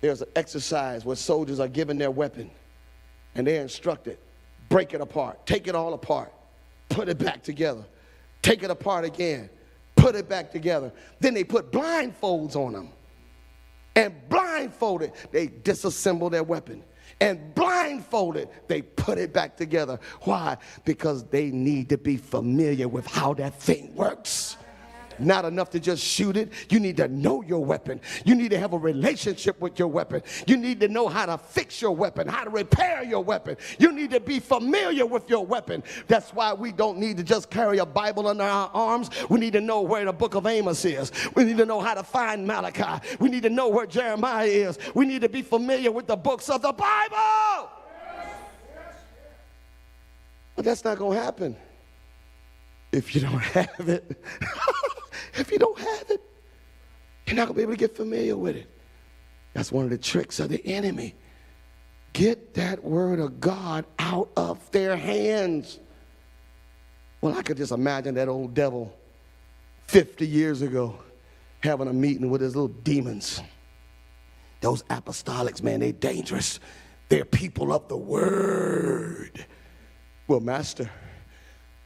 there's 0.00 0.22
an 0.22 0.28
exercise 0.34 1.04
where 1.04 1.16
soldiers 1.16 1.60
are 1.60 1.68
given 1.68 1.98
their 1.98 2.10
weapon 2.10 2.50
and 3.34 3.46
they're 3.46 3.62
instructed 3.62 4.18
break 4.72 4.94
it 4.94 5.02
apart, 5.02 5.44
take 5.46 5.68
it 5.68 5.74
all 5.74 5.92
apart, 5.92 6.32
put 6.88 7.08
it 7.08 7.18
back 7.18 7.42
together, 7.42 7.84
take 8.40 8.62
it 8.62 8.70
apart 8.70 9.04
again, 9.04 9.50
put 9.96 10.14
it 10.14 10.28
back 10.28 10.50
together. 10.50 10.90
Then 11.20 11.34
they 11.34 11.44
put 11.44 11.70
blindfolds 11.70 12.56
on 12.56 12.72
them. 12.72 12.88
And 13.94 14.14
blindfolded, 14.30 15.12
they 15.30 15.48
disassemble 15.48 16.30
their 16.30 16.42
weapon. 16.42 16.82
And 17.22 17.54
blindfolded, 17.54 18.48
they 18.66 18.82
put 18.82 19.16
it 19.16 19.32
back 19.32 19.56
together. 19.56 20.00
Why? 20.22 20.56
Because 20.84 21.22
they 21.26 21.52
need 21.52 21.88
to 21.90 21.96
be 21.96 22.16
familiar 22.16 22.88
with 22.88 23.06
how 23.06 23.32
that 23.34 23.54
thing 23.60 23.94
works. 23.94 24.56
Not 25.22 25.44
enough 25.44 25.70
to 25.70 25.80
just 25.80 26.02
shoot 26.04 26.36
it. 26.36 26.52
You 26.68 26.80
need 26.80 26.96
to 26.98 27.08
know 27.08 27.42
your 27.42 27.64
weapon. 27.64 28.00
You 28.24 28.34
need 28.34 28.50
to 28.50 28.58
have 28.58 28.72
a 28.72 28.78
relationship 28.78 29.60
with 29.60 29.78
your 29.78 29.88
weapon. 29.88 30.22
You 30.46 30.56
need 30.56 30.80
to 30.80 30.88
know 30.88 31.08
how 31.08 31.26
to 31.26 31.38
fix 31.38 31.80
your 31.80 31.94
weapon, 31.94 32.28
how 32.28 32.44
to 32.44 32.50
repair 32.50 33.02
your 33.02 33.22
weapon. 33.22 33.56
You 33.78 33.92
need 33.92 34.10
to 34.10 34.20
be 34.20 34.40
familiar 34.40 35.06
with 35.06 35.28
your 35.30 35.46
weapon. 35.46 35.82
That's 36.08 36.30
why 36.34 36.52
we 36.52 36.72
don't 36.72 36.98
need 36.98 37.16
to 37.18 37.22
just 37.22 37.50
carry 37.50 37.78
a 37.78 37.86
Bible 37.86 38.26
under 38.26 38.44
our 38.44 38.70
arms. 38.74 39.10
We 39.28 39.38
need 39.38 39.52
to 39.54 39.60
know 39.60 39.82
where 39.82 40.04
the 40.04 40.12
book 40.12 40.34
of 40.34 40.46
Amos 40.46 40.84
is. 40.84 41.12
We 41.34 41.44
need 41.44 41.58
to 41.58 41.66
know 41.66 41.80
how 41.80 41.94
to 41.94 42.02
find 42.02 42.46
Malachi. 42.46 43.06
We 43.18 43.28
need 43.28 43.44
to 43.44 43.50
know 43.50 43.68
where 43.68 43.86
Jeremiah 43.86 44.46
is. 44.46 44.78
We 44.94 45.06
need 45.06 45.22
to 45.22 45.28
be 45.28 45.42
familiar 45.42 45.90
with 45.92 46.06
the 46.06 46.16
books 46.16 46.48
of 46.48 46.62
the 46.62 46.72
Bible. 46.72 47.70
But 50.54 50.64
that's 50.64 50.84
not 50.84 50.98
going 50.98 51.16
to 51.16 51.22
happen 51.24 51.56
if 52.92 53.14
you 53.14 53.22
don't 53.22 53.32
have 53.40 53.88
it. 53.88 54.22
If 55.34 55.50
you 55.50 55.58
don't 55.58 55.78
have 55.78 56.10
it, 56.10 56.22
you're 57.26 57.36
not 57.36 57.48
going 57.48 57.54
to 57.54 57.58
be 57.58 57.62
able 57.62 57.72
to 57.72 57.78
get 57.78 57.96
familiar 57.96 58.36
with 58.36 58.56
it. 58.56 58.68
That's 59.54 59.70
one 59.70 59.84
of 59.84 59.90
the 59.90 59.98
tricks 59.98 60.40
of 60.40 60.48
the 60.48 60.64
enemy. 60.66 61.14
Get 62.12 62.54
that 62.54 62.82
word 62.82 63.20
of 63.20 63.40
God 63.40 63.86
out 63.98 64.28
of 64.36 64.70
their 64.70 64.96
hands. 64.96 65.78
Well, 67.20 67.36
I 67.36 67.42
could 67.42 67.56
just 67.56 67.72
imagine 67.72 68.14
that 68.16 68.28
old 68.28 68.54
devil 68.54 68.94
50 69.86 70.26
years 70.26 70.62
ago 70.62 70.98
having 71.60 71.88
a 71.88 71.92
meeting 71.92 72.28
with 72.28 72.40
his 72.40 72.56
little 72.56 72.68
demons. 72.68 73.40
Those 74.60 74.82
apostolics, 74.84 75.62
man, 75.62 75.80
they're 75.80 75.92
dangerous. 75.92 76.60
They're 77.08 77.24
people 77.24 77.72
of 77.72 77.88
the 77.88 77.96
word. 77.96 79.46
Well, 80.28 80.40
Master, 80.40 80.90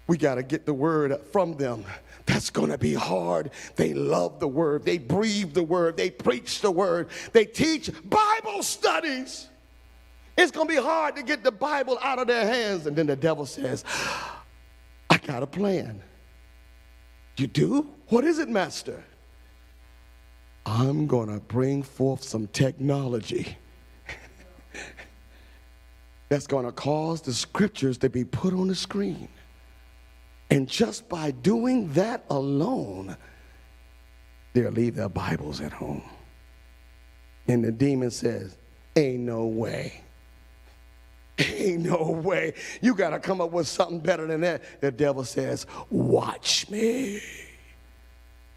we 0.07 0.17
got 0.17 0.37
to 0.37 0.43
get 0.43 0.67
the 0.67 0.75
word 0.75 1.21
from 1.33 1.57
them. 1.57 1.85
That's 2.27 2.51
going 2.51 2.71
to 2.71 2.79
be 2.79 2.95
hard. 2.95 3.51
They 3.77 3.95
love 3.95 4.41
the 4.41 4.49
word. 4.49 4.85
They 4.85 4.99
breathe 4.99 5.55
the 5.55 5.63
word. 5.63 5.97
They 5.97 6.11
preach 6.11 6.61
the 6.61 6.71
word. 6.71 7.09
They 7.33 7.45
teach 7.45 7.91
Bible 8.05 8.63
studies. 8.63 9.49
It's 10.37 10.51
going 10.51 10.69
to 10.69 10.75
be 10.75 10.81
hard 10.81 11.17
to 11.17 11.23
get 11.23 11.43
the 11.43 11.53
Bible 11.53 11.99
out 12.03 12.19
of 12.19 12.27
their 12.27 12.47
hands. 12.47 12.87
And 12.87 12.97
then 12.97 13.07
the 13.07 13.17
devil 13.17 13.47
says, 13.47 13.85
I 15.09 15.19
got 15.19 15.43
a 15.43 15.47
plan. 15.47 16.03
You 17.37 17.47
do? 17.47 17.89
What 18.09 18.25
is 18.25 18.39
it, 18.39 18.49
Master? 18.49 19.03
I'm 20.65 21.07
going 21.07 21.29
to 21.29 21.41
bring 21.41 21.83
forth 21.83 22.25
some 22.25 22.49
technology 22.49 23.57
that's 26.29 26.47
going 26.47 26.67
to 26.67 26.73
cause 26.73 27.21
the 27.21 27.33
scriptures 27.33 27.99
to 27.99 28.11
be 28.11 28.25
put 28.25 28.53
on 28.53 28.67
the 28.67 28.75
screen. 28.75 29.29
And 30.51 30.69
just 30.69 31.09
by 31.09 31.33
doing 31.33 31.93
that 31.95 32.25
alone, 32.31 33.17
they'll 34.53 34.71
leave 34.71 34.95
their 34.95 35.09
Bibles 35.09 35.61
at 35.61 35.73
home. 35.73 36.03
And 37.49 37.65
the 37.65 37.73
demon 37.73 38.11
says, 38.11 38.57
Ain't 38.95 39.21
no 39.21 39.47
way. 39.47 40.03
Ain't 41.39 41.83
no 41.83 42.11
way. 42.11 42.55
You 42.81 42.95
got 42.95 43.11
to 43.11 43.19
come 43.19 43.41
up 43.41 43.51
with 43.51 43.69
something 43.69 44.01
better 44.01 44.27
than 44.27 44.41
that. 44.41 44.63
The 44.81 44.91
devil 44.91 45.25
says, 45.25 45.67
Watch 45.91 46.71
me. 46.71 47.21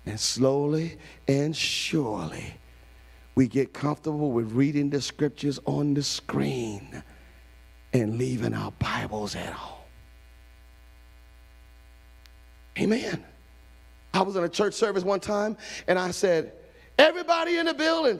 And 0.05 0.19
slowly 0.19 0.97
and 1.27 1.55
surely, 1.55 2.53
we 3.35 3.47
get 3.47 3.73
comfortable 3.73 4.31
with 4.31 4.51
reading 4.51 4.89
the 4.89 5.01
scriptures 5.01 5.59
on 5.65 5.93
the 5.93 6.03
screen 6.03 7.03
and 7.93 8.17
leaving 8.17 8.53
our 8.53 8.71
Bibles 8.71 9.35
at 9.35 9.53
home. 9.53 9.78
Amen. 12.77 13.23
I 14.13 14.21
was 14.21 14.35
in 14.35 14.43
a 14.43 14.49
church 14.49 14.73
service 14.73 15.03
one 15.03 15.19
time 15.19 15.57
and 15.87 15.99
I 15.99 16.11
said, 16.11 16.53
Everybody 16.97 17.57
in 17.57 17.65
the 17.65 17.73
building, 17.73 18.19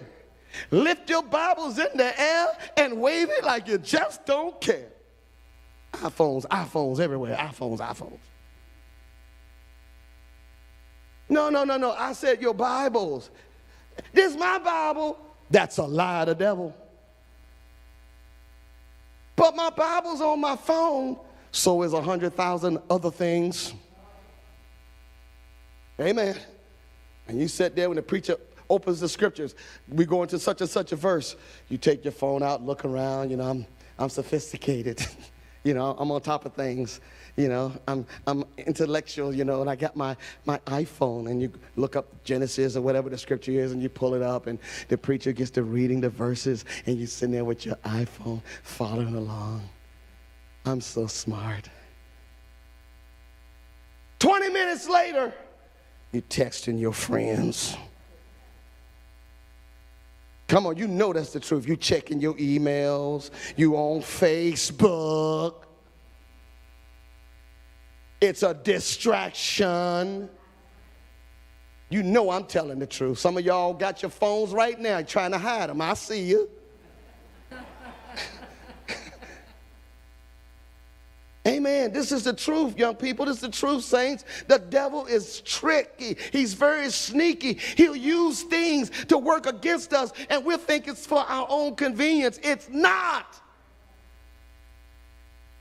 lift 0.72 1.10
your 1.10 1.24
Bibles 1.24 1.78
in 1.78 1.98
the 1.98 2.20
air 2.20 2.48
and 2.78 3.00
wave 3.02 3.30
it 3.30 3.44
like 3.44 3.68
you 3.68 3.78
just 3.78 4.26
don't 4.26 4.60
care. 4.62 4.88
iPhones, 5.94 6.46
iPhones 6.48 7.00
everywhere, 7.00 7.36
iPhones, 7.36 7.80
iPhones. 7.80 8.20
No, 11.28 11.50
no, 11.50 11.64
no, 11.64 11.78
no. 11.78 11.92
I 11.92 12.14
said 12.14 12.42
your 12.42 12.54
Bibles. 12.54 13.30
This 14.14 14.32
is 14.32 14.38
my 14.38 14.58
Bible. 14.60 15.20
That's 15.52 15.78
a 15.78 15.84
lie 15.84 16.22
of 16.22 16.28
the 16.28 16.36
devil. 16.36 16.76
But 19.36 19.56
my 19.56 19.70
Bible's 19.70 20.22
on 20.22 20.42
my 20.42 20.56
phone, 20.56 21.18
so 21.52 21.84
is 21.84 21.94
a 21.94 22.02
hundred 22.02 22.34
thousand 22.34 22.80
other 22.90 23.12
things. 23.12 23.74
Amen. 26.00 26.36
And 27.28 27.40
you 27.40 27.48
sit 27.48 27.76
there 27.76 27.90
when 27.90 27.98
the 27.98 28.02
preacher 28.02 28.38
opens 28.70 29.00
the 29.00 29.10
scriptures. 29.10 29.56
We 29.90 30.06
go 30.06 30.24
into 30.24 30.40
such 30.40 30.62
and 30.62 30.70
such 30.70 30.92
a 30.92 30.96
verse. 30.96 31.36
You 31.68 31.78
take 31.78 32.06
your 32.06 32.12
phone 32.12 32.44
out, 32.44 32.64
look 32.64 32.86
around. 32.86 33.32
You 33.32 33.38
know, 33.38 33.50
I'm, 33.50 33.66
I'm 33.98 34.10
sophisticated. 34.10 35.06
you 35.64 35.74
know, 35.74 35.96
I'm 36.00 36.10
on 36.12 36.22
top 36.22 36.46
of 36.46 36.54
things. 36.54 37.02
You 37.36 37.50
know, 37.50 37.74
I'm, 37.88 38.06
I'm 38.28 38.44
intellectual, 38.58 39.34
you 39.34 39.44
know, 39.44 39.62
and 39.62 39.70
I 39.70 39.76
got 39.76 39.96
my, 39.96 40.16
my 40.46 40.58
iPhone 40.60 41.30
and 41.30 41.42
you 41.42 41.52
look 41.76 41.96
up 41.96 42.24
Genesis 42.24 42.76
or 42.76 42.82
whatever 42.82 43.10
the 43.10 43.18
scripture 43.18 43.52
is 43.52 43.72
and 43.72 43.82
you 43.82 43.90
pull 43.90 44.14
it 44.14 44.22
up 44.22 44.48
and 44.48 44.60
the 44.88 44.98
preacher 44.98 45.32
gets 45.32 45.52
to 45.52 45.64
reading 45.64 46.02
the 46.02 46.10
verses 46.10 46.66
and 46.86 46.98
you're 46.98 47.08
sitting 47.08 47.34
there 47.34 47.46
with 47.46 47.66
your 47.66 47.76
iPhone 47.78 48.42
following 48.64 49.16
along. 49.16 49.68
I'm 50.66 50.82
so 50.82 51.08
smart. 51.08 51.70
20 54.20 54.50
minutes 54.50 54.90
later, 54.90 55.34
you 56.12 56.22
texting 56.24 56.80
your 56.80 56.94
friends. 56.94 57.76
Come 60.48 60.66
on, 60.66 60.78
you 60.78 60.88
know 60.88 61.14
that's 61.14 61.32
the 61.32 61.40
truth. 61.40 61.68
You 61.68 61.76
checking 61.76 62.20
your 62.20 62.34
emails, 62.36 63.30
you 63.56 63.76
on 63.76 64.02
Facebook. 64.02 65.54
It's 68.20 68.42
a 68.44 68.54
distraction. 68.54 70.28
You 71.90 72.04
know 72.04 72.32
I'm 72.32 72.46
telling 72.46 72.80
the 72.80 72.88
truth. 72.88 73.20
Some 73.20 73.38
of 73.38 73.46
y'all 73.46 73.74
got 73.74 74.02
your 74.02 74.12
phones 74.12 74.52
right 74.52 74.80
now 74.80 75.02
trying 75.02 75.32
to 75.32 75.38
hide 75.38 75.70
them. 75.70 75.82
I 75.82 75.94
see 75.94 76.24
you. 76.24 76.50
Amen. 81.50 81.92
This 81.92 82.12
is 82.12 82.24
the 82.24 82.34
truth, 82.34 82.78
young 82.78 82.96
people. 82.96 83.26
This 83.26 83.38
is 83.38 83.42
the 83.42 83.50
truth, 83.50 83.84
saints. 83.84 84.24
The 84.48 84.60
devil 84.60 85.06
is 85.06 85.42
tricky. 85.42 86.18
He's 86.32 86.54
very 86.54 86.90
sneaky. 86.92 87.54
He'll 87.76 87.96
use 87.96 88.44
things 88.44 88.92
to 89.08 89.18
work 89.18 89.48
against 89.48 89.94
us, 89.94 90.12
and 90.30 90.46
we'll 90.46 90.58
think 90.58 90.88
it's 90.88 91.06
for 91.06 91.20
our 91.20 91.48
own 91.50 91.76
convenience. 91.76 92.40
It's 92.44 92.70
not. 92.70 93.42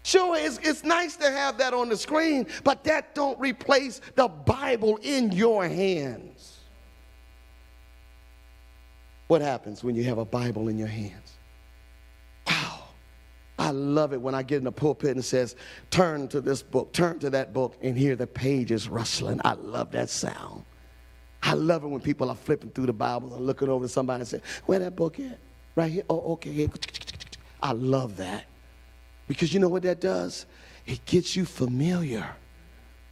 Sure, 0.02 0.36
it's, 0.36 0.58
it's 0.62 0.84
nice 0.84 1.16
to 1.16 1.30
have 1.30 1.58
that 1.58 1.74
on 1.74 1.88
the 1.88 1.96
screen, 1.96 2.46
but 2.64 2.84
that 2.84 3.14
don't 3.14 3.38
replace 3.40 4.00
the 4.14 4.28
Bible 4.28 4.98
in 5.02 5.32
your 5.32 5.66
hands. 5.66 6.60
What 9.26 9.42
happens 9.42 9.84
when 9.84 9.94
you 9.94 10.04
have 10.04 10.18
a 10.18 10.24
Bible 10.24 10.68
in 10.68 10.78
your 10.78 10.88
hands? 10.88 11.37
I 13.68 13.72
love 13.72 14.14
it 14.14 14.20
when 14.22 14.34
I 14.34 14.42
get 14.42 14.56
in 14.56 14.64
the 14.64 14.72
pulpit 14.72 15.10
and 15.10 15.22
says, 15.22 15.54
turn 15.90 16.26
to 16.28 16.40
this 16.40 16.62
book, 16.62 16.90
turn 16.94 17.18
to 17.18 17.28
that 17.28 17.52
book, 17.52 17.76
and 17.82 17.98
hear 17.98 18.16
the 18.16 18.26
pages 18.26 18.88
rustling. 18.88 19.42
I 19.44 19.52
love 19.52 19.92
that 19.92 20.08
sound. 20.08 20.64
I 21.42 21.52
love 21.52 21.84
it 21.84 21.88
when 21.88 22.00
people 22.00 22.30
are 22.30 22.34
flipping 22.34 22.70
through 22.70 22.86
the 22.86 22.94
Bible 22.94 23.34
and 23.34 23.46
looking 23.46 23.68
over 23.68 23.86
somebody 23.86 24.20
and 24.20 24.28
say, 24.28 24.40
where 24.64 24.78
that 24.78 24.96
book 24.96 25.20
at? 25.20 25.38
Right 25.74 25.92
here? 25.92 26.02
Oh, 26.08 26.32
okay. 26.32 26.70
I 27.62 27.72
love 27.72 28.16
that. 28.16 28.46
Because 29.26 29.52
you 29.52 29.60
know 29.60 29.68
what 29.68 29.82
that 29.82 30.00
does? 30.00 30.46
It 30.86 31.04
gets 31.04 31.36
you 31.36 31.44
familiar 31.44 32.26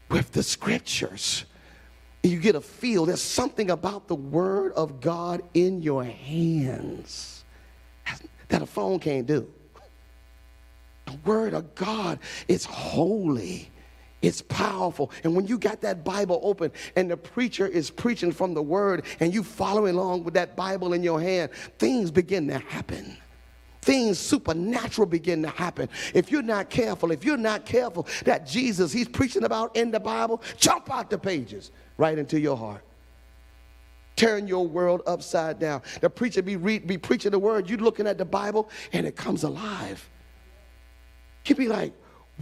with 0.09 0.33
the 0.33 0.43
scriptures. 0.43 1.45
You 2.23 2.41
get 2.41 2.55
a 2.55 2.63
feel. 2.63 3.05
There's 3.05 3.21
something 3.21 3.71
about 3.71 4.09
the 4.09 4.15
Word 4.15 4.73
of 4.73 5.03
God 5.03 5.43
in 5.53 5.83
your 5.83 6.03
hands 6.03 7.45
that 8.49 8.63
a 8.63 8.67
phone 8.67 8.99
can't 8.99 9.27
do. 9.27 9.53
The 11.07 11.19
Word 11.25 11.55
of 11.55 11.75
God 11.75 12.19
is 12.49 12.65
holy. 12.65 13.71
It's 14.23 14.43
powerful. 14.43 15.11
And 15.25 15.37
when 15.37 15.47
you 15.47 15.59
got 15.59 15.81
that 15.83 16.05
Bible 16.05 16.41
open 16.43 16.73
and 16.97 17.11
the 17.11 17.17
preacher 17.17 17.67
is 17.67 17.91
preaching 17.91 18.33
from 18.33 18.55
the 18.55 18.63
Word 18.63 19.05
and 19.21 19.33
you 19.33 19.43
following 19.43 19.95
along 19.95 20.25
with 20.25 20.35
that 20.35 20.57
Bible 20.57 20.93
in 20.93 21.03
your 21.03 21.21
hand, 21.21 21.51
things 21.79 22.11
begin 22.11 22.49
to 22.49 22.59
happen 22.59 23.17
things 23.87 24.19
supernatural 24.19 25.07
begin 25.07 25.43
to 25.43 25.49
happen. 25.49 25.89
If 26.13 26.31
you're 26.33 26.43
not 26.43 26.69
careful, 26.69 27.13
if 27.13 27.25
you're 27.25 27.37
not 27.37 27.65
careful, 27.65 28.07
that 28.25 28.45
Jesus 28.45 28.93
he's 28.93 29.09
preaching 29.09 29.45
about 29.45 29.77
in 29.77 29.93
the 29.93 30.01
Bible, 30.01 30.43
jump 30.59 30.93
out 30.93 31.09
the 31.09 31.17
pages 31.17 31.71
right 31.97 32.19
into 32.19 32.39
your 32.39 32.57
heart. 32.57 32.83
Turn 34.17 34.49
your 34.49 34.67
world 34.67 35.03
upside 35.07 35.61
down. 35.61 35.83
The 36.01 36.11
preacher 36.11 36.43
be, 36.43 36.57
read, 36.57 36.87
be 36.87 36.99
preaching 36.99 37.31
the 37.31 37.39
word, 37.39 37.71
you 37.71 37.77
looking 37.77 38.07
at 38.07 38.19
the 38.19 38.25
Bible, 38.25 38.69
and 38.93 39.07
it 39.07 39.15
comes 39.15 39.45
alive. 39.45 40.09
You'd 41.47 41.59
be 41.59 41.69
like, 41.69 41.93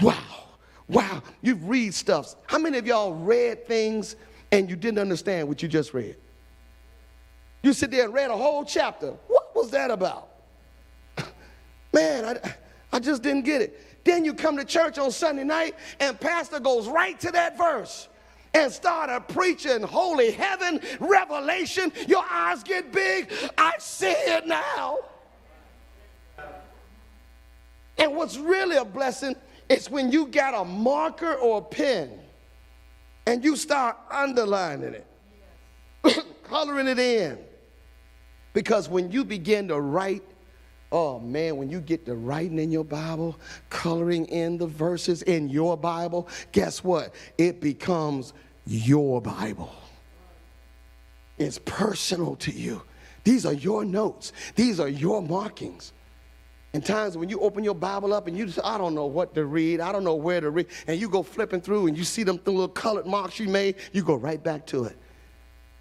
wow, 0.01 0.49
wow, 0.89 1.23
you 1.43 1.57
read 1.57 1.95
stuff. 1.95 2.35
How 2.47 2.59
many 2.59 2.79
of 2.79 2.87
y'all 2.87 3.15
read 3.15 3.67
things 3.67 4.17
and 4.51 4.69
you 4.69 4.77
didn't 4.77 4.99
understand 4.99 5.47
what 5.47 5.63
you 5.63 5.69
just 5.69 5.93
read? 5.93 6.17
You 7.63 7.73
sit 7.73 7.91
there 7.91 8.05
and 8.05 8.15
read 8.15 8.31
a 8.31 8.37
whole 8.37 8.65
chapter. 8.65 9.13
What 9.29 9.55
was 9.55 9.71
that 9.71 9.91
about? 9.91 10.29
Man, 11.93 12.25
I, 12.25 12.55
I 12.93 12.99
just 12.99 13.23
didn't 13.23 13.45
get 13.45 13.63
it. 13.63 14.05
Then 14.05 14.25
you 14.25 14.35
come 14.35 14.57
to 14.57 14.65
church 14.65 14.99
on 14.99 15.11
Sunday 15.11 15.45
night 15.45 15.75
and 16.01 16.19
pastor 16.19 16.61
goes 16.61 16.89
right 16.89 17.19
to 17.21 17.31
that 17.33 17.57
verse 17.57 18.09
and 18.53 18.71
started 18.73 19.27
preaching 19.29 19.83
holy 19.83 20.31
heaven, 20.31 20.81
revelation. 21.01 21.93
Your 22.07 22.25
eyes 22.31 22.63
get 22.63 22.93
big. 22.93 23.33
I 23.59 23.73
see 23.79 24.11
it 24.11 24.47
now. 24.47 24.99
And 27.99 28.17
what's 28.17 28.37
really 28.37 28.77
a 28.77 28.85
blessing 28.85 29.37
is 29.69 29.91
when 29.91 30.11
you 30.13 30.27
got 30.27 30.55
a 30.55 30.65
marker 30.65 31.35
or 31.35 31.59
a 31.59 31.63
pen 31.63 32.11
and 33.27 33.43
you 33.43 33.57
start 33.57 33.97
underlining 34.11 34.95
it, 34.95 36.25
coloring 36.45 36.89
it 36.89 36.99
in. 36.99 37.39
Because 38.53 38.89
when 38.89 39.11
you 39.11 39.25
begin 39.25 39.69
to 39.69 39.81
write 39.81 40.23
Oh 40.95 41.19
man, 41.19 41.57
when 41.57 41.71
you 41.71 41.81
get 41.81 42.07
to 42.07 42.15
writing 42.15 42.61
in 42.61 42.71
your 42.71 42.85
Bible, 42.85 43.37
coloring 43.69 44.27
in 44.27 44.59
the 44.59 44.69
verses 44.69 45.23
in 45.23 45.49
your 45.49 45.77
Bible, 45.77 46.29
guess 46.53 46.85
what? 46.85 47.13
It 47.37 47.61
becomes 47.61 48.33
your 48.65 49.21
Bible. 49.21 49.75
It's 51.37 51.59
personal 51.65 52.37
to 52.37 52.53
you. 52.53 52.81
These 53.25 53.45
are 53.45 53.55
your 53.55 53.85
notes, 53.85 54.33
these 54.55 54.79
are 54.79 54.89
your 54.89 55.21
markings. 55.21 55.94
And 56.75 56.85
times 56.85 57.17
when 57.17 57.29
you 57.29 57.39
open 57.39 57.63
your 57.63 57.75
Bible 57.75 58.13
up 58.13 58.27
and 58.27 58.37
you 58.37 58.47
just, 58.47 58.59
I 58.65 58.77
don't 58.77 58.97
know 58.97 59.07
what 59.07 59.33
to 59.37 59.45
read, 59.45 59.79
I 59.79 59.93
don't 59.93 60.03
know 60.03 60.17
where 60.17 60.41
to 60.41 60.51
read, 60.51 60.67
and 60.89 61.01
you 61.01 61.09
go 61.09 61.23
flipping 61.23 61.61
through 61.61 61.87
and 61.87 61.97
you 61.97 62.03
see 62.03 62.25
them 62.25 62.41
little 62.45 62.67
colored 62.67 63.07
marks 63.07 63.39
you 63.39 63.49
made, 63.49 63.77
you 63.93 64.03
go 64.03 64.17
right 64.17 64.43
back 64.43 64.67
to 64.67 64.85
it. 64.85 64.97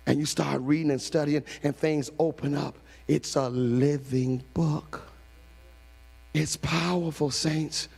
And 0.05 0.19
you 0.19 0.27
start 0.27 0.61
reading 0.61 0.91
and 0.91 1.01
studying, 1.01 1.43
and 1.63 1.75
things 1.75 2.11
open 2.19 2.53
up. 2.53 2.77
It's 3.07 3.35
a 3.35 3.49
living 3.49 4.43
book. 4.53 5.01
It's 6.35 6.57
powerful, 6.57 7.31
saints. 7.31 7.89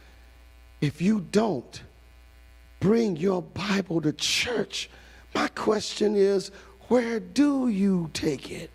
If 0.79 1.01
you 1.01 1.19
don't 1.31 1.81
bring 2.79 3.17
your 3.17 3.41
Bible 3.41 3.99
to 4.01 4.13
church, 4.13 4.89
my 5.33 5.49
question 5.49 6.15
is 6.15 6.49
where 6.87 7.19
do 7.19 7.67
you 7.67 8.09
take 8.13 8.51
it? 8.51 8.71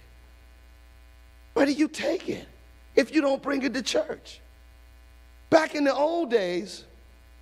Where 1.55 1.65
do 1.65 1.73
you 1.73 1.89
take 1.89 2.29
it 2.29 2.47
if 3.01 3.15
you 3.15 3.23
don't 3.23 3.43
bring 3.43 3.63
it 3.63 3.75
to 3.75 3.83
church? 3.83 4.41
Back 5.49 5.75
in 5.75 5.85
the 5.85 5.95
old 5.95 6.31
days, 6.31 6.85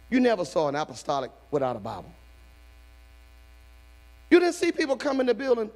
you 0.08 0.20
never 0.20 0.44
saw 0.44 0.68
an 0.68 0.76
apostolic 0.76 1.30
without 1.50 1.76
a 1.76 1.80
Bible. 1.80 2.12
You 4.30 4.40
didn't 4.40 4.54
see 4.54 4.72
people 4.72 4.96
come 4.96 5.20
in 5.20 5.26
the 5.26 5.34
building 5.34 5.70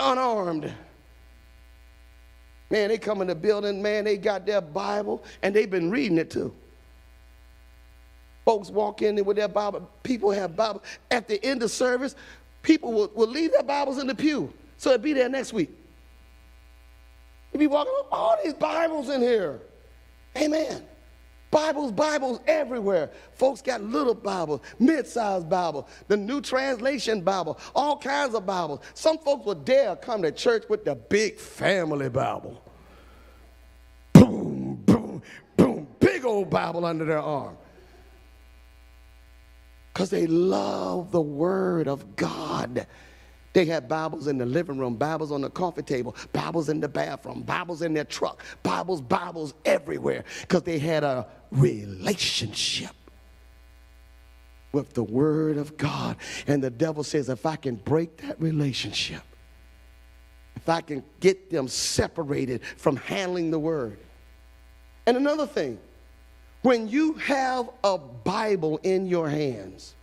unarmed. 0.00 0.72
Man, 2.70 2.88
they 2.88 2.98
come 2.98 3.20
in 3.20 3.28
the 3.28 3.34
building, 3.34 3.82
man, 3.82 4.04
they 4.04 4.16
got 4.16 4.46
their 4.46 4.60
Bible 4.60 5.22
and 5.42 5.54
they've 5.54 5.70
been 5.70 5.90
reading 5.90 6.18
it 6.18 6.30
too. 6.30 6.52
Folks 8.44 8.70
walk 8.70 9.02
in 9.02 9.14
there 9.14 9.24
with 9.24 9.36
their 9.36 9.48
Bible. 9.48 9.88
People 10.02 10.30
have 10.30 10.56
Bible. 10.56 10.82
At 11.10 11.28
the 11.28 11.42
end 11.44 11.62
of 11.62 11.70
service, 11.70 12.14
people 12.62 12.92
will, 12.92 13.10
will 13.14 13.28
leave 13.28 13.52
their 13.52 13.62
Bibles 13.62 13.98
in 13.98 14.06
the 14.06 14.14
pew. 14.14 14.52
So 14.76 14.90
it'll 14.90 15.02
be 15.02 15.12
there 15.12 15.28
next 15.28 15.52
week. 15.52 15.70
You'll 17.54 17.60
be 17.60 17.66
walking, 17.68 17.92
all 18.10 18.36
these 18.42 18.52
Bibles 18.52 19.08
in 19.10 19.20
here. 19.20 19.60
Amen. 20.36 20.82
Bibles, 21.52 21.92
Bibles 21.92 22.40
everywhere. 22.48 23.12
Folks 23.34 23.62
got 23.62 23.80
little 23.80 24.12
Bibles, 24.12 24.60
mid-sized 24.80 25.48
Bibles, 25.48 25.88
the 26.08 26.16
New 26.16 26.40
Translation 26.40 27.20
Bible, 27.20 27.56
all 27.72 27.96
kinds 27.96 28.34
of 28.34 28.44
Bibles. 28.44 28.80
Some 28.94 29.18
folks 29.18 29.46
will 29.46 29.54
dare 29.54 29.94
come 29.94 30.20
to 30.22 30.32
church 30.32 30.64
with 30.68 30.84
the 30.84 30.96
big 30.96 31.38
family 31.38 32.08
Bible. 32.08 32.60
Boom, 34.14 34.82
boom, 34.84 35.22
boom, 35.56 35.86
big 36.00 36.24
old 36.24 36.50
Bible 36.50 36.84
under 36.84 37.04
their 37.04 37.22
arm. 37.22 37.56
Because 39.92 40.10
they 40.10 40.26
love 40.26 41.12
the 41.12 41.20
Word 41.20 41.86
of 41.86 42.16
God. 42.16 42.88
They 43.54 43.64
had 43.64 43.88
Bibles 43.88 44.26
in 44.26 44.36
the 44.36 44.44
living 44.44 44.78
room, 44.78 44.96
Bibles 44.96 45.30
on 45.30 45.40
the 45.40 45.48
coffee 45.48 45.82
table, 45.82 46.14
Bibles 46.32 46.68
in 46.68 46.80
the 46.80 46.88
bathroom, 46.88 47.42
Bibles 47.42 47.82
in 47.82 47.94
their 47.94 48.04
truck, 48.04 48.42
Bibles, 48.64 49.00
Bibles 49.00 49.54
everywhere 49.64 50.24
because 50.40 50.64
they 50.64 50.80
had 50.80 51.04
a 51.04 51.26
relationship 51.52 52.90
with 54.72 54.92
the 54.92 55.04
Word 55.04 55.56
of 55.56 55.76
God. 55.76 56.16
And 56.48 56.62
the 56.62 56.68
devil 56.68 57.04
says, 57.04 57.28
if 57.28 57.46
I 57.46 57.54
can 57.54 57.76
break 57.76 58.16
that 58.18 58.40
relationship, 58.40 59.22
if 60.56 60.68
I 60.68 60.80
can 60.80 61.04
get 61.20 61.48
them 61.48 61.68
separated 61.68 62.60
from 62.76 62.96
handling 62.96 63.52
the 63.52 63.58
word. 63.58 63.98
And 65.06 65.16
another 65.16 65.46
thing, 65.46 65.78
when 66.62 66.88
you 66.88 67.12
have 67.14 67.70
a 67.84 67.98
Bible 67.98 68.80
in 68.82 69.06
your 69.06 69.28
hands, 69.28 69.94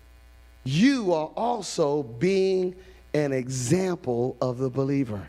you 0.64 1.12
are 1.14 1.32
also 1.36 2.04
being 2.04 2.76
an 3.14 3.34
example 3.34 4.38
of 4.42 4.58
the 4.58 4.70
believer. 4.70 5.28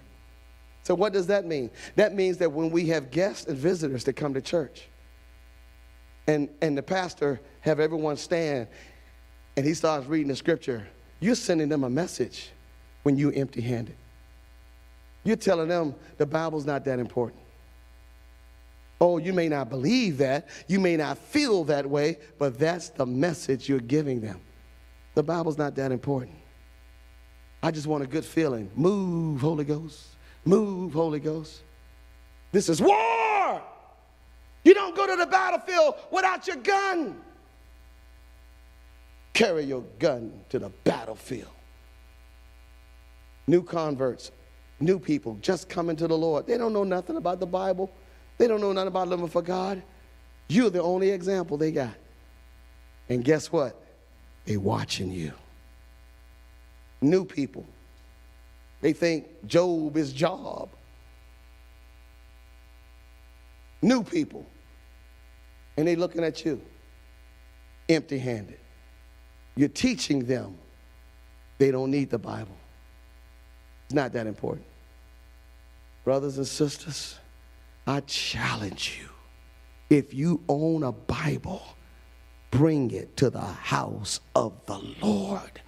So, 0.85 0.95
what 0.95 1.13
does 1.13 1.29
that 1.29 1.47
mean? 1.47 1.71
That 1.97 2.15
means 2.15 2.39
that 2.39 2.51
when 2.51 2.71
we 2.71 2.87
have 2.89 3.11
guests 3.11 3.47
and 3.47 3.57
visitors 3.57 4.05
that 4.05 4.15
come 4.15 4.35
to 4.35 4.41
church, 4.41 4.89
and, 6.27 6.49
and 6.61 6.77
the 6.77 6.83
pastor 6.83 7.41
have 7.61 7.81
everyone 7.81 8.17
stand 8.17 8.69
and 9.57 9.67
he 9.67 9.75
starts 9.75 10.07
reading 10.07 10.29
the 10.29 10.37
scripture, 10.37 10.87
you're 11.21 11.35
sending 11.35 11.69
them 11.69 11.85
a 11.85 11.91
message 11.91 12.51
when 13.03 13.17
you're 13.17 13.33
empty 13.35 13.61
handed. 13.61 13.97
You're 15.25 15.37
telling 15.37 15.69
them 15.69 15.95
the 16.17 16.27
Bible's 16.27 16.65
not 16.65 16.85
that 16.85 16.99
important. 16.99 17.41
Oh, 19.01 19.19
you 19.19 19.33
may 19.33 19.49
not 19.49 19.69
believe 19.69 20.19
that, 20.19 20.49
you 20.69 20.79
may 20.79 20.97
not 20.97 21.19
feel 21.19 21.65
that 21.65 21.89
way, 21.89 22.19
but 22.39 22.59
that's 22.59 22.89
the 22.91 23.05
message 23.05 23.69
you're 23.69 23.81
giving 23.81 24.21
them. 24.21 24.41
The 25.15 25.23
Bible's 25.23 25.59
not 25.59 25.75
that 25.77 25.91
important. 25.93 26.37
I 27.63 27.71
just 27.71 27.87
want 27.87 28.03
a 28.03 28.07
good 28.07 28.25
feeling. 28.25 28.71
Move, 28.75 29.41
Holy 29.41 29.65
Ghost. 29.65 30.07
Move, 30.45 30.93
Holy 30.93 31.21
Ghost. 31.21 31.63
This 32.51 32.69
is 32.69 32.81
war. 32.81 33.63
You 34.65 34.75
don't 34.75 34.95
go 34.95 35.07
to 35.07 35.17
the 35.17 35.27
battlefield 35.27 35.95
without 36.11 36.47
your 36.47 36.57
gun. 36.57 37.21
Carry 39.33 39.65
your 39.65 39.83
gun 39.99 40.33
to 40.51 40.59
the 40.59 40.69
battlefield. 40.85 41.51
New 43.47 43.63
converts, 43.63 44.31
new 44.79 44.99
people 44.99 45.37
just 45.41 45.69
coming 45.69 45.97
to 45.97 46.07
the 46.07 46.17
Lord. 46.17 46.47
They 46.47 46.59
don't 46.59 46.73
know 46.73 46.85
nothing 46.85 47.17
about 47.17 47.41
the 47.41 47.47
Bible. 47.47 47.91
They 48.39 48.47
don't 48.47 48.61
know 48.61 48.73
nothing 48.73 48.89
about 48.89 49.09
living 49.09 49.29
for 49.29 49.43
God. 49.43 49.83
You're 50.49 50.71
the 50.71 50.83
only 50.83 51.11
example 51.11 51.57
they 51.57 51.73
got. 51.73 51.95
And 53.09 53.25
guess 53.25 53.51
what? 53.51 53.81
They 54.45 54.57
watching 54.57 55.11
you. 55.11 55.33
New 57.03 57.25
people. 57.25 57.67
They 58.81 58.93
think 58.93 59.47
Job 59.47 59.97
is 59.97 60.13
Job. 60.13 60.71
New 63.83 64.03
people. 64.03 64.47
And 65.77 65.87
they 65.87 65.97
looking 65.97 66.25
at 66.25 66.45
you 66.45 66.61
empty 67.89 68.19
handed. 68.19 68.59
You're 69.57 69.69
teaching 69.69 70.25
them 70.25 70.57
they 71.59 71.71
don't 71.71 71.91
need 71.91 72.11
the 72.11 72.19
Bible. 72.19 72.57
It's 73.85 73.95
not 73.95 74.13
that 74.15 74.27
important. 74.27 74.67
Brothers 76.05 76.39
and 76.39 76.47
sisters, 76.47 77.19
I 77.87 78.01
challenge 78.01 79.01
you. 79.01 79.09
If 79.97 80.13
you 80.13 80.43
own 80.49 80.83
a 80.83 80.93
Bible, 80.93 81.63
bring 82.51 82.91
it 82.91 83.17
to 83.19 83.31
the 83.31 83.41
house 83.41 84.21
of 84.35 84.55
the 84.67 84.81
Lord. 85.01 85.62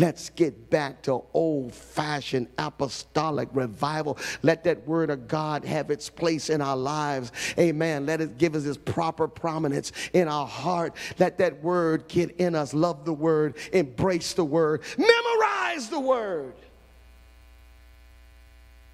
Let's 0.00 0.30
get 0.30 0.70
back 0.70 1.02
to 1.02 1.24
old 1.34 1.74
fashioned 1.74 2.46
apostolic 2.56 3.48
revival. 3.52 4.16
Let 4.42 4.62
that 4.64 4.86
word 4.86 5.10
of 5.10 5.26
God 5.26 5.64
have 5.64 5.90
its 5.90 6.08
place 6.08 6.50
in 6.50 6.60
our 6.60 6.76
lives. 6.76 7.32
Amen. 7.58 8.06
Let 8.06 8.20
it 8.20 8.38
give 8.38 8.54
us 8.54 8.64
its 8.64 8.78
proper 8.78 9.26
prominence 9.26 9.90
in 10.12 10.28
our 10.28 10.46
heart. 10.46 10.94
Let 11.18 11.38
that 11.38 11.64
word 11.64 12.06
get 12.06 12.36
in 12.36 12.54
us. 12.54 12.72
Love 12.74 13.04
the 13.04 13.12
word, 13.12 13.56
embrace 13.72 14.34
the 14.34 14.44
word, 14.44 14.82
memorize 14.96 15.88
the 15.88 16.00
word. 16.00 16.54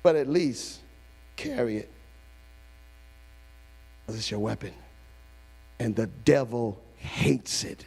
But 0.03 0.17
at 0.17 0.29
least 0.29 0.81
carry 1.37 1.79
it. 1.79 1.91
Because 4.01 4.19
it's 4.19 4.31
your 4.31 4.41
weapon. 4.41 4.73
And 5.79 5.95
the 5.95 6.07
devil 6.07 6.81
hates 6.97 7.65
it 7.65 7.85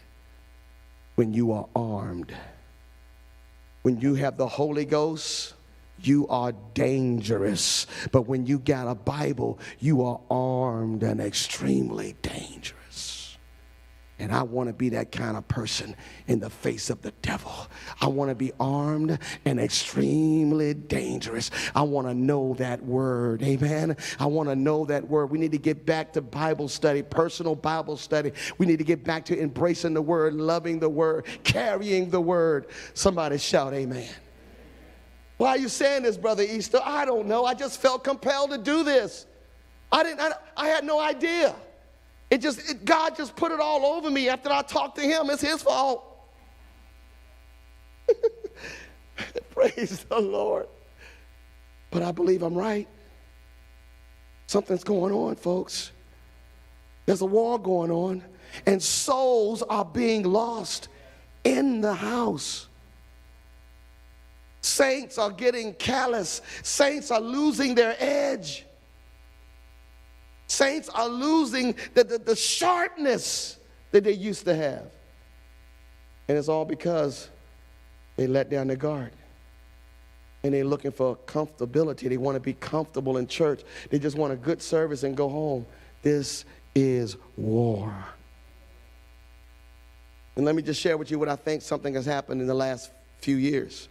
when 1.15 1.33
you 1.33 1.51
are 1.51 1.67
armed. 1.75 2.35
When 3.87 4.01
you 4.01 4.15
have 4.15 4.35
the 4.35 4.49
Holy 4.49 4.83
Ghost, 4.83 5.53
you 6.01 6.27
are 6.27 6.51
dangerous. 6.73 7.87
But 8.11 8.23
when 8.23 8.45
you 8.45 8.59
got 8.59 8.89
a 8.89 8.95
Bible, 8.95 9.59
you 9.79 10.03
are 10.03 10.19
armed 10.29 11.03
and 11.03 11.21
extremely 11.21 12.17
dangerous. 12.21 12.86
And 14.19 14.33
I 14.33 14.41
want 14.41 14.67
to 14.67 14.73
be 14.73 14.89
that 14.89 15.11
kind 15.11 15.37
of 15.37 15.47
person 15.47 15.95
in 16.27 16.39
the 16.39 16.49
face 16.49 16.89
of 16.89 17.01
the 17.03 17.11
devil. 17.21 17.51
I 18.01 18.07
want 18.07 18.29
to 18.29 18.35
be 18.35 18.51
armed 18.59 19.19
and 19.45 19.59
extremely 19.59 20.73
dangerous. 20.73 21.51
I 21.75 21.83
want 21.83 22.07
to 22.07 22.15
know 22.15 22.55
that 22.55 22.83
word. 22.83 23.43
Amen. 23.43 23.95
I 24.19 24.25
want 24.25 24.49
to 24.49 24.55
know 24.55 24.85
that 24.85 25.07
word. 25.07 25.27
We 25.27 25.37
need 25.37 25.51
to 25.51 25.59
get 25.59 25.85
back 25.85 26.13
to 26.13 26.21
Bible 26.21 26.67
study, 26.67 27.03
personal 27.03 27.53
Bible 27.53 27.95
study. 27.95 28.31
We 28.57 28.65
need 28.65 28.77
to 28.77 28.83
get 28.83 29.03
back 29.03 29.23
to 29.25 29.39
embracing 29.39 29.93
the 29.93 30.01
word, 30.01 30.33
loving 30.33 30.79
the 30.79 30.89
word, 30.89 31.25
carrying 31.43 32.09
the 32.09 32.21
word. 32.21 32.67
Somebody 32.95 33.37
shout, 33.37 33.73
Amen. 33.73 34.09
Why 35.37 35.49
are 35.49 35.57
you 35.57 35.69
saying 35.69 36.03
this, 36.03 36.17
Brother 36.17 36.43
Easter? 36.43 36.79
I 36.83 37.05
don't 37.05 37.27
know. 37.27 37.45
I 37.45 37.53
just 37.53 37.79
felt 37.79 38.03
compelled 38.03 38.49
to 38.49 38.57
do 38.57 38.83
this. 38.83 39.27
I 39.91 40.01
didn't, 40.01 40.19
I, 40.19 40.31
I 40.55 40.67
had 40.67 40.83
no 40.83 40.99
idea. 40.99 41.55
It 42.29 42.41
just, 42.41 42.69
it, 42.69 42.83
God 42.83 43.15
just 43.15 43.35
put 43.35 43.51
it 43.51 43.59
all 43.59 43.85
over 43.85 44.09
me 44.09 44.29
after 44.29 44.51
I 44.51 44.61
talked 44.61 44.97
to 44.97 45.01
him. 45.01 45.29
It's 45.29 45.41
his 45.41 45.61
fault. 45.61 46.03
Praise 49.51 50.05
the 50.09 50.19
Lord. 50.19 50.67
But 51.89 52.03
I 52.03 52.11
believe 52.11 52.43
I'm 52.43 52.55
right. 52.55 52.87
Something's 54.47 54.83
going 54.83 55.13
on, 55.13 55.35
folks. 55.35 55.91
There's 57.05 57.21
a 57.21 57.25
war 57.25 57.57
going 57.57 57.91
on, 57.91 58.23
and 58.65 58.83
souls 58.83 59.63
are 59.63 59.85
being 59.85 60.23
lost 60.23 60.89
in 61.43 61.81
the 61.81 61.93
house. 61.93 62.67
Saints 64.61 65.17
are 65.17 65.31
getting 65.31 65.73
callous, 65.75 66.41
saints 66.61 67.09
are 67.09 67.21
losing 67.21 67.73
their 67.75 67.95
edge. 67.99 68.66
Saints 70.47 70.89
are 70.89 71.09
losing 71.09 71.75
the, 71.93 72.03
the, 72.03 72.17
the 72.17 72.35
sharpness 72.35 73.57
that 73.91 74.03
they 74.03 74.13
used 74.13 74.45
to 74.45 74.55
have. 74.55 74.85
And 76.27 76.37
it's 76.37 76.47
all 76.47 76.65
because 76.65 77.29
they 78.15 78.27
let 78.27 78.49
down 78.49 78.67
their 78.67 78.77
guard. 78.77 79.11
And 80.43 80.53
they're 80.53 80.65
looking 80.65 80.91
for 80.91 81.17
comfortability. 81.25 82.07
They 82.07 82.17
want 82.17 82.35
to 82.35 82.39
be 82.39 82.53
comfortable 82.53 83.17
in 83.17 83.27
church. 83.27 83.63
They 83.89 83.99
just 83.99 84.17
want 84.17 84.33
a 84.33 84.35
good 84.35 84.61
service 84.61 85.03
and 85.03 85.15
go 85.15 85.27
home. 85.27 85.65
This 86.01 86.45
is 86.73 87.17
war. 87.35 87.93
And 90.35 90.45
let 90.45 90.55
me 90.55 90.61
just 90.61 90.79
share 90.79 90.95
with 90.97 91.11
you 91.11 91.19
what 91.19 91.27
I 91.27 91.35
think 91.35 91.61
something 91.61 91.93
has 91.95 92.05
happened 92.05 92.39
in 92.39 92.47
the 92.47 92.53
last 92.53 92.91
few 93.19 93.35
years 93.35 93.89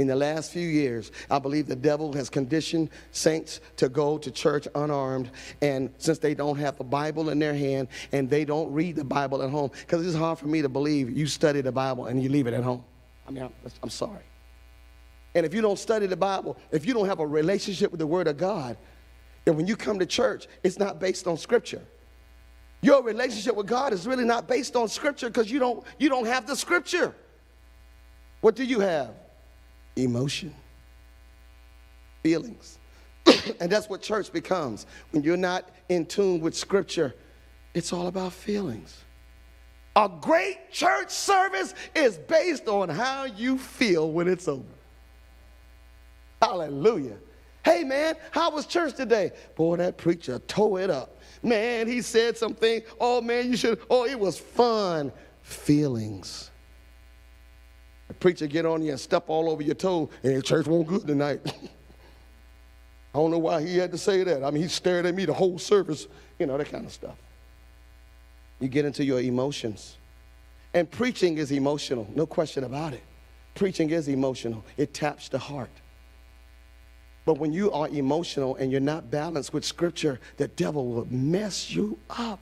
in 0.00 0.06
the 0.06 0.16
last 0.16 0.50
few 0.50 0.66
years, 0.66 1.12
I 1.30 1.38
believe 1.38 1.66
the 1.66 1.76
devil 1.76 2.10
has 2.14 2.30
conditioned 2.30 2.88
saints 3.10 3.60
to 3.76 3.90
go 3.90 4.16
to 4.16 4.30
church 4.30 4.66
unarmed. 4.74 5.30
And 5.60 5.92
since 5.98 6.18
they 6.18 6.34
don't 6.34 6.58
have 6.58 6.78
the 6.78 6.84
Bible 6.84 7.28
in 7.28 7.38
their 7.38 7.52
hand 7.54 7.88
and 8.10 8.30
they 8.30 8.46
don't 8.46 8.72
read 8.72 8.96
the 8.96 9.04
Bible 9.04 9.42
at 9.42 9.50
home, 9.50 9.70
because 9.80 10.06
it's 10.06 10.16
hard 10.16 10.38
for 10.38 10.46
me 10.46 10.62
to 10.62 10.70
believe 10.70 11.14
you 11.14 11.26
study 11.26 11.60
the 11.60 11.70
Bible 11.70 12.06
and 12.06 12.22
you 12.22 12.30
leave 12.30 12.46
it 12.46 12.54
at 12.54 12.64
home. 12.64 12.82
I 13.28 13.30
mean, 13.30 13.42
I'm, 13.42 13.52
I'm 13.82 13.90
sorry. 13.90 14.22
And 15.34 15.44
if 15.44 15.52
you 15.52 15.60
don't 15.60 15.78
study 15.78 16.06
the 16.06 16.16
Bible, 16.16 16.56
if 16.72 16.86
you 16.86 16.94
don't 16.94 17.06
have 17.06 17.20
a 17.20 17.26
relationship 17.26 17.90
with 17.90 18.00
the 18.00 18.06
Word 18.06 18.26
of 18.26 18.38
God, 18.38 18.78
then 19.44 19.54
when 19.54 19.66
you 19.66 19.76
come 19.76 19.98
to 19.98 20.06
church, 20.06 20.46
it's 20.62 20.78
not 20.78 20.98
based 20.98 21.26
on 21.26 21.36
Scripture. 21.36 21.82
Your 22.80 23.02
relationship 23.02 23.54
with 23.54 23.66
God 23.66 23.92
is 23.92 24.06
really 24.06 24.24
not 24.24 24.48
based 24.48 24.76
on 24.76 24.88
Scripture 24.88 25.28
because 25.28 25.50
you 25.50 25.58
don't, 25.58 25.84
you 25.98 26.08
don't 26.08 26.26
have 26.26 26.46
the 26.46 26.56
Scripture. 26.56 27.14
What 28.40 28.56
do 28.56 28.64
you 28.64 28.80
have? 28.80 29.10
Emotion, 30.04 30.54
feelings. 32.22 32.78
and 33.60 33.70
that's 33.70 33.88
what 33.88 34.02
church 34.02 34.32
becomes. 34.32 34.86
When 35.10 35.22
you're 35.22 35.36
not 35.36 35.70
in 35.88 36.06
tune 36.06 36.40
with 36.40 36.56
Scripture, 36.56 37.14
it's 37.74 37.92
all 37.92 38.06
about 38.06 38.32
feelings. 38.32 38.96
A 39.96 40.08
great 40.20 40.70
church 40.70 41.10
service 41.10 41.74
is 41.94 42.16
based 42.16 42.68
on 42.68 42.88
how 42.88 43.24
you 43.24 43.58
feel 43.58 44.10
when 44.10 44.28
it's 44.28 44.48
over. 44.48 44.62
Hallelujah. 46.40 47.16
Hey 47.64 47.84
man, 47.84 48.14
how 48.30 48.50
was 48.50 48.66
church 48.66 48.94
today? 48.94 49.32
Boy, 49.54 49.76
that 49.76 49.98
preacher 49.98 50.38
tore 50.40 50.80
it 50.80 50.90
up. 50.90 51.18
Man, 51.42 51.86
he 51.86 52.00
said 52.00 52.36
something. 52.38 52.82
Oh 52.98 53.20
man, 53.20 53.50
you 53.50 53.56
should. 53.56 53.80
Oh, 53.90 54.06
it 54.06 54.18
was 54.18 54.38
fun. 54.38 55.12
Feelings. 55.42 56.49
The 58.10 58.14
preacher 58.14 58.48
get 58.48 58.66
on 58.66 58.82
you 58.82 58.90
and 58.90 58.98
step 58.98 59.26
all 59.28 59.48
over 59.48 59.62
your 59.62 59.76
toe, 59.76 60.10
and 60.24 60.34
the 60.34 60.42
church 60.42 60.66
won't 60.66 60.88
good 60.88 61.06
tonight. 61.06 61.40
I 63.14 63.18
don't 63.18 63.30
know 63.30 63.38
why 63.38 63.62
he 63.62 63.78
had 63.78 63.92
to 63.92 63.98
say 63.98 64.24
that. 64.24 64.42
I 64.42 64.50
mean, 64.50 64.64
he 64.64 64.68
stared 64.68 65.06
at 65.06 65.14
me 65.14 65.26
the 65.26 65.32
whole 65.32 65.60
service, 65.60 66.08
you 66.36 66.46
know, 66.46 66.58
that 66.58 66.68
kind 66.72 66.84
of 66.84 66.90
stuff. 66.90 67.14
You 68.58 68.66
get 68.66 68.84
into 68.84 69.04
your 69.04 69.20
emotions. 69.20 69.96
And 70.74 70.90
preaching 70.90 71.38
is 71.38 71.52
emotional, 71.52 72.10
no 72.12 72.26
question 72.26 72.64
about 72.64 72.94
it. 72.94 73.02
Preaching 73.54 73.90
is 73.90 74.08
emotional, 74.08 74.64
it 74.76 74.92
taps 74.92 75.28
the 75.28 75.38
heart. 75.38 75.70
But 77.24 77.38
when 77.38 77.52
you 77.52 77.70
are 77.70 77.86
emotional 77.86 78.56
and 78.56 78.72
you're 78.72 78.80
not 78.80 79.08
balanced 79.08 79.52
with 79.52 79.64
scripture, 79.64 80.18
the 80.36 80.48
devil 80.48 80.84
will 80.88 81.06
mess 81.12 81.70
you 81.70 81.96
up. 82.10 82.40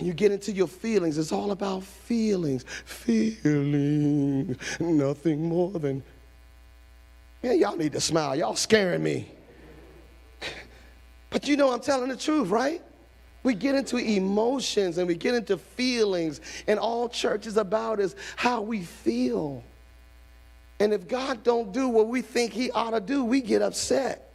And 0.00 0.06
you 0.06 0.14
get 0.14 0.32
into 0.32 0.50
your 0.50 0.66
feelings. 0.66 1.18
It's 1.18 1.30
all 1.30 1.50
about 1.50 1.82
feelings. 1.82 2.64
Feeling 2.86 4.56
nothing 4.80 5.46
more 5.46 5.72
than. 5.72 6.02
Man, 7.42 7.58
y'all 7.58 7.76
need 7.76 7.92
to 7.92 8.00
smile. 8.00 8.34
Y'all 8.34 8.56
scaring 8.56 9.02
me. 9.02 9.30
But 11.28 11.46
you 11.46 11.58
know 11.58 11.70
I'm 11.70 11.80
telling 11.80 12.08
the 12.08 12.16
truth, 12.16 12.48
right? 12.48 12.80
We 13.42 13.52
get 13.52 13.74
into 13.74 13.98
emotions 13.98 14.96
and 14.96 15.06
we 15.06 15.16
get 15.16 15.34
into 15.34 15.58
feelings, 15.58 16.40
and 16.66 16.78
all 16.78 17.06
church 17.10 17.46
is 17.46 17.58
about 17.58 18.00
is 18.00 18.16
how 18.36 18.62
we 18.62 18.80
feel. 18.80 19.62
And 20.78 20.94
if 20.94 21.08
God 21.08 21.42
don't 21.44 21.72
do 21.72 21.88
what 21.88 22.08
we 22.08 22.22
think 22.22 22.54
he 22.54 22.70
ought 22.70 22.92
to 22.92 23.00
do, 23.00 23.22
we 23.22 23.42
get 23.42 23.60
upset. 23.60 24.32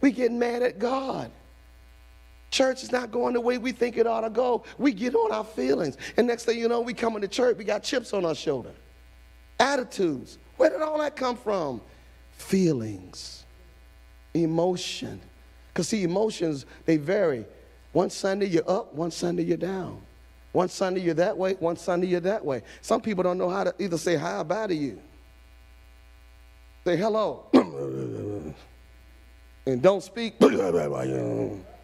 We 0.00 0.12
get 0.12 0.32
mad 0.32 0.62
at 0.62 0.78
God. 0.78 1.30
Church 2.50 2.82
is 2.82 2.92
not 2.92 3.10
going 3.10 3.34
the 3.34 3.40
way 3.40 3.58
we 3.58 3.72
think 3.72 3.96
it 3.96 4.06
ought 4.06 4.20
to 4.22 4.30
go. 4.30 4.64
We 4.78 4.92
get 4.92 5.14
on 5.14 5.32
our 5.32 5.44
feelings. 5.44 5.96
And 6.16 6.26
next 6.26 6.44
thing 6.44 6.58
you 6.58 6.68
know, 6.68 6.80
we 6.80 6.94
come 6.94 7.16
into 7.16 7.28
church, 7.28 7.56
we 7.56 7.64
got 7.64 7.82
chips 7.82 8.12
on 8.12 8.24
our 8.24 8.34
shoulder. 8.34 8.70
Attitudes. 9.58 10.38
Where 10.56 10.70
did 10.70 10.80
all 10.82 10.98
that 10.98 11.16
come 11.16 11.36
from? 11.36 11.80
Feelings. 12.32 13.44
Emotion. 14.34 15.20
Because 15.72 15.88
see, 15.88 16.04
emotions, 16.04 16.66
they 16.84 16.96
vary. 16.96 17.44
One 17.92 18.10
Sunday 18.10 18.46
you're 18.46 18.70
up, 18.70 18.94
one 18.94 19.10
Sunday 19.10 19.42
you're 19.42 19.56
down. 19.56 20.00
One 20.52 20.68
Sunday 20.68 21.02
you're 21.02 21.14
that 21.14 21.36
way, 21.36 21.54
one 21.54 21.76
Sunday 21.76 22.06
you're 22.06 22.20
that 22.20 22.42
way. 22.44 22.62
Some 22.80 23.02
people 23.02 23.22
don't 23.22 23.36
know 23.36 23.50
how 23.50 23.64
to 23.64 23.74
either 23.78 23.98
say 23.98 24.16
hi 24.16 24.38
or 24.38 24.44
bye 24.44 24.66
to 24.66 24.74
you. 24.74 24.98
Say 26.84 26.96
hello. 26.96 27.44
and 29.66 29.82
don't 29.82 30.02
speak. 30.02 30.36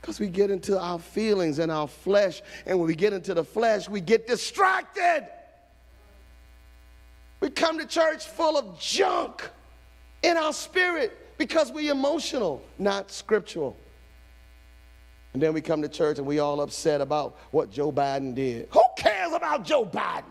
Because 0.00 0.20
we 0.20 0.28
get 0.28 0.50
into 0.50 0.78
our 0.78 0.98
feelings 0.98 1.58
and 1.58 1.72
our 1.72 1.88
flesh, 1.88 2.42
and 2.64 2.78
when 2.78 2.86
we 2.86 2.94
get 2.94 3.12
into 3.12 3.34
the 3.34 3.44
flesh, 3.44 3.88
we 3.88 4.00
get 4.00 4.26
distracted. 4.26 5.26
We 7.40 7.50
come 7.50 7.78
to 7.78 7.86
church 7.86 8.24
full 8.24 8.56
of 8.56 8.78
junk 8.78 9.48
in 10.22 10.36
our 10.36 10.52
spirit 10.52 11.38
because 11.38 11.72
we're 11.72 11.92
emotional, 11.92 12.62
not 12.78 13.10
scriptural. 13.10 13.76
And 15.32 15.42
then 15.42 15.52
we 15.52 15.60
come 15.60 15.82
to 15.82 15.88
church 15.88 16.18
and 16.18 16.26
we 16.26 16.38
all 16.38 16.62
upset 16.62 17.02
about 17.02 17.36
what 17.50 17.70
Joe 17.70 17.92
Biden 17.92 18.34
did. 18.34 18.68
Who 18.70 18.82
cares 18.96 19.34
about 19.34 19.64
Joe 19.64 19.84
Biden? 19.84 20.24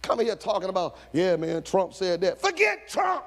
Coming 0.00 0.26
here 0.26 0.36
talking 0.36 0.70
about, 0.70 0.96
yeah, 1.12 1.36
man, 1.36 1.62
Trump 1.62 1.92
said 1.92 2.22
that. 2.22 2.40
Forget 2.40 2.88
Trump. 2.88 3.24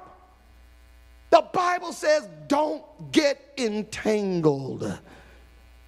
The 1.30 1.46
Bible 1.52 1.92
says 1.92 2.28
don't 2.48 2.84
get 3.12 3.52
entangled 3.56 4.98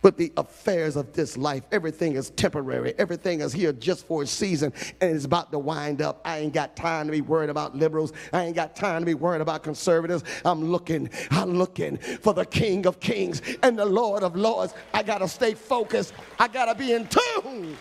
with 0.03 0.17
the 0.17 0.33
affairs 0.37 0.97
of 0.97 1.13
this 1.13 1.37
life. 1.37 1.63
Everything 1.71 2.15
is 2.15 2.31
temporary. 2.31 2.95
Everything 2.99 3.41
is 3.41 3.53
here 3.53 3.73
just 3.73 4.07
for 4.07 4.25
a 4.25 4.27
season 4.27 4.73
and 5.01 5.15
it's 5.15 5.25
about 5.25 5.53
to 5.53 5.59
wind 5.59 6.03
up. 6.03 6.21
I 6.25 6.39
ain't 6.39 6.53
got 6.53 6.77
time 6.77 7.07
to 7.07 7.13
be 7.13 7.21
worried 7.21 7.51
about 7.51 7.77
liberals. 7.77 8.13
I 8.33 8.45
ain't 8.45 8.57
got 8.57 8.75
time 8.77 9.03
to 9.03 9.07
be 9.07 9.15
worried 9.15 9.41
about 9.41 9.63
conservatives. 9.63 10.25
I'm 10.45 10.65
looking, 10.65 11.09
I'm 11.31 11.57
looking 11.57 11.97
for 11.99 12.35
the 12.35 12.45
King 12.45 12.87
of 12.87 13.01
Kings 13.01 13.43
and 13.63 13.79
the 13.79 13.85
Lord 13.85 14.23
of 14.23 14.37
Lords. 14.37 14.75
I 14.93 15.03
got 15.03 15.19
to 15.19 15.29
stay 15.29 15.55
focused. 15.55 16.15
I 16.39 16.49
got 16.49 16.67
to 16.67 16.75
be 16.75 16.93
in 16.93 17.07
tune. 17.07 17.77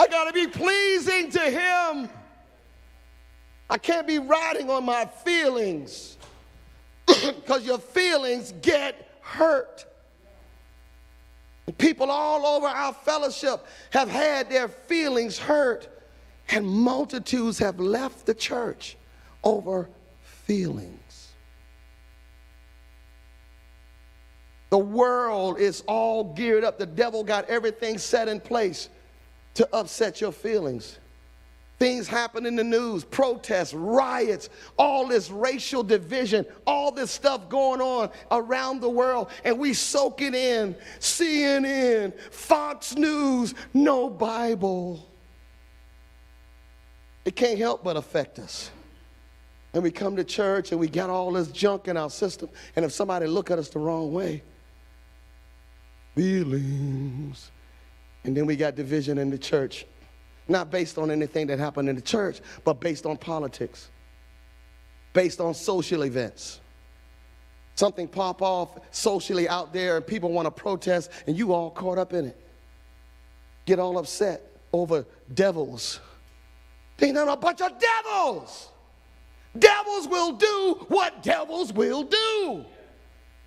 I 0.00 0.06
got 0.06 0.24
to 0.26 0.32
be 0.32 0.46
pleasing 0.46 1.30
to 1.30 1.40
Him. 1.40 2.08
I 3.70 3.78
can't 3.78 4.06
be 4.06 4.18
riding 4.18 4.70
on 4.70 4.84
my 4.84 5.04
feelings 5.04 6.16
because 7.06 7.66
your 7.66 7.78
feelings 7.78 8.54
get 8.62 9.18
hurt. 9.20 9.84
People 11.76 12.10
all 12.10 12.46
over 12.46 12.66
our 12.66 12.94
fellowship 12.94 13.66
have 13.90 14.08
had 14.08 14.48
their 14.48 14.68
feelings 14.68 15.38
hurt, 15.38 15.88
and 16.48 16.66
multitudes 16.66 17.58
have 17.58 17.78
left 17.78 18.24
the 18.24 18.32
church 18.32 18.96
over 19.44 19.90
feelings. 20.22 21.28
The 24.70 24.78
world 24.78 25.58
is 25.58 25.82
all 25.86 26.24
geared 26.34 26.64
up. 26.64 26.78
The 26.78 26.86
devil 26.86 27.22
got 27.22 27.48
everything 27.48 27.98
set 27.98 28.28
in 28.28 28.40
place 28.40 28.88
to 29.54 29.68
upset 29.74 30.20
your 30.20 30.32
feelings. 30.32 30.98
Things 31.78 32.08
happen 32.08 32.44
in 32.44 32.56
the 32.56 32.64
news, 32.64 33.04
protests, 33.04 33.72
riots, 33.72 34.48
all 34.76 35.06
this 35.06 35.30
racial 35.30 35.84
division, 35.84 36.44
all 36.66 36.90
this 36.90 37.10
stuff 37.10 37.48
going 37.48 37.80
on 37.80 38.10
around 38.32 38.80
the 38.80 38.90
world, 38.90 39.30
and 39.44 39.58
we 39.58 39.72
soak 39.74 40.20
it 40.20 40.34
in. 40.34 40.74
CNN, 40.98 42.18
Fox 42.32 42.96
News, 42.96 43.54
no 43.72 44.10
Bible. 44.10 45.08
It 47.24 47.36
can't 47.36 47.58
help 47.58 47.84
but 47.84 47.96
affect 47.96 48.40
us. 48.40 48.72
And 49.72 49.82
we 49.82 49.92
come 49.92 50.16
to 50.16 50.24
church 50.24 50.72
and 50.72 50.80
we 50.80 50.88
got 50.88 51.10
all 51.10 51.32
this 51.32 51.48
junk 51.48 51.86
in 51.86 51.96
our 51.96 52.10
system, 52.10 52.48
and 52.74 52.84
if 52.84 52.90
somebody 52.90 53.28
look 53.28 53.52
at 53.52 53.58
us 53.58 53.68
the 53.68 53.78
wrong 53.78 54.12
way, 54.12 54.42
feelings. 56.16 57.52
And 58.24 58.36
then 58.36 58.46
we 58.46 58.56
got 58.56 58.74
division 58.74 59.18
in 59.18 59.30
the 59.30 59.38
church. 59.38 59.86
Not 60.48 60.70
based 60.70 60.98
on 60.98 61.10
anything 61.10 61.46
that 61.48 61.58
happened 61.58 61.88
in 61.88 61.96
the 61.96 62.02
church, 62.02 62.40
but 62.64 62.80
based 62.80 63.06
on 63.06 63.16
politics, 63.16 63.90
based 65.12 65.40
on 65.40 65.54
social 65.54 66.04
events. 66.04 66.60
Something 67.74 68.08
pop 68.08 68.42
off 68.42 68.76
socially 68.90 69.48
out 69.48 69.72
there 69.72 69.98
and 69.98 70.06
people 70.06 70.32
want 70.32 70.46
to 70.46 70.50
protest 70.50 71.10
and 71.26 71.38
you 71.38 71.52
all 71.52 71.70
caught 71.70 71.96
up 71.98 72.12
in 72.12 72.26
it. 72.26 72.40
Get 73.66 73.78
all 73.78 73.98
upset 73.98 74.50
over 74.72 75.04
devils. 75.32 76.00
They 76.96 77.12
not 77.12 77.28
a 77.28 77.36
bunch 77.36 77.60
of 77.60 77.72
devils. 77.78 78.68
Devils 79.56 80.08
will 80.08 80.32
do 80.32 80.84
what 80.88 81.22
devils 81.22 81.72
will 81.72 82.02
do. 82.02 82.64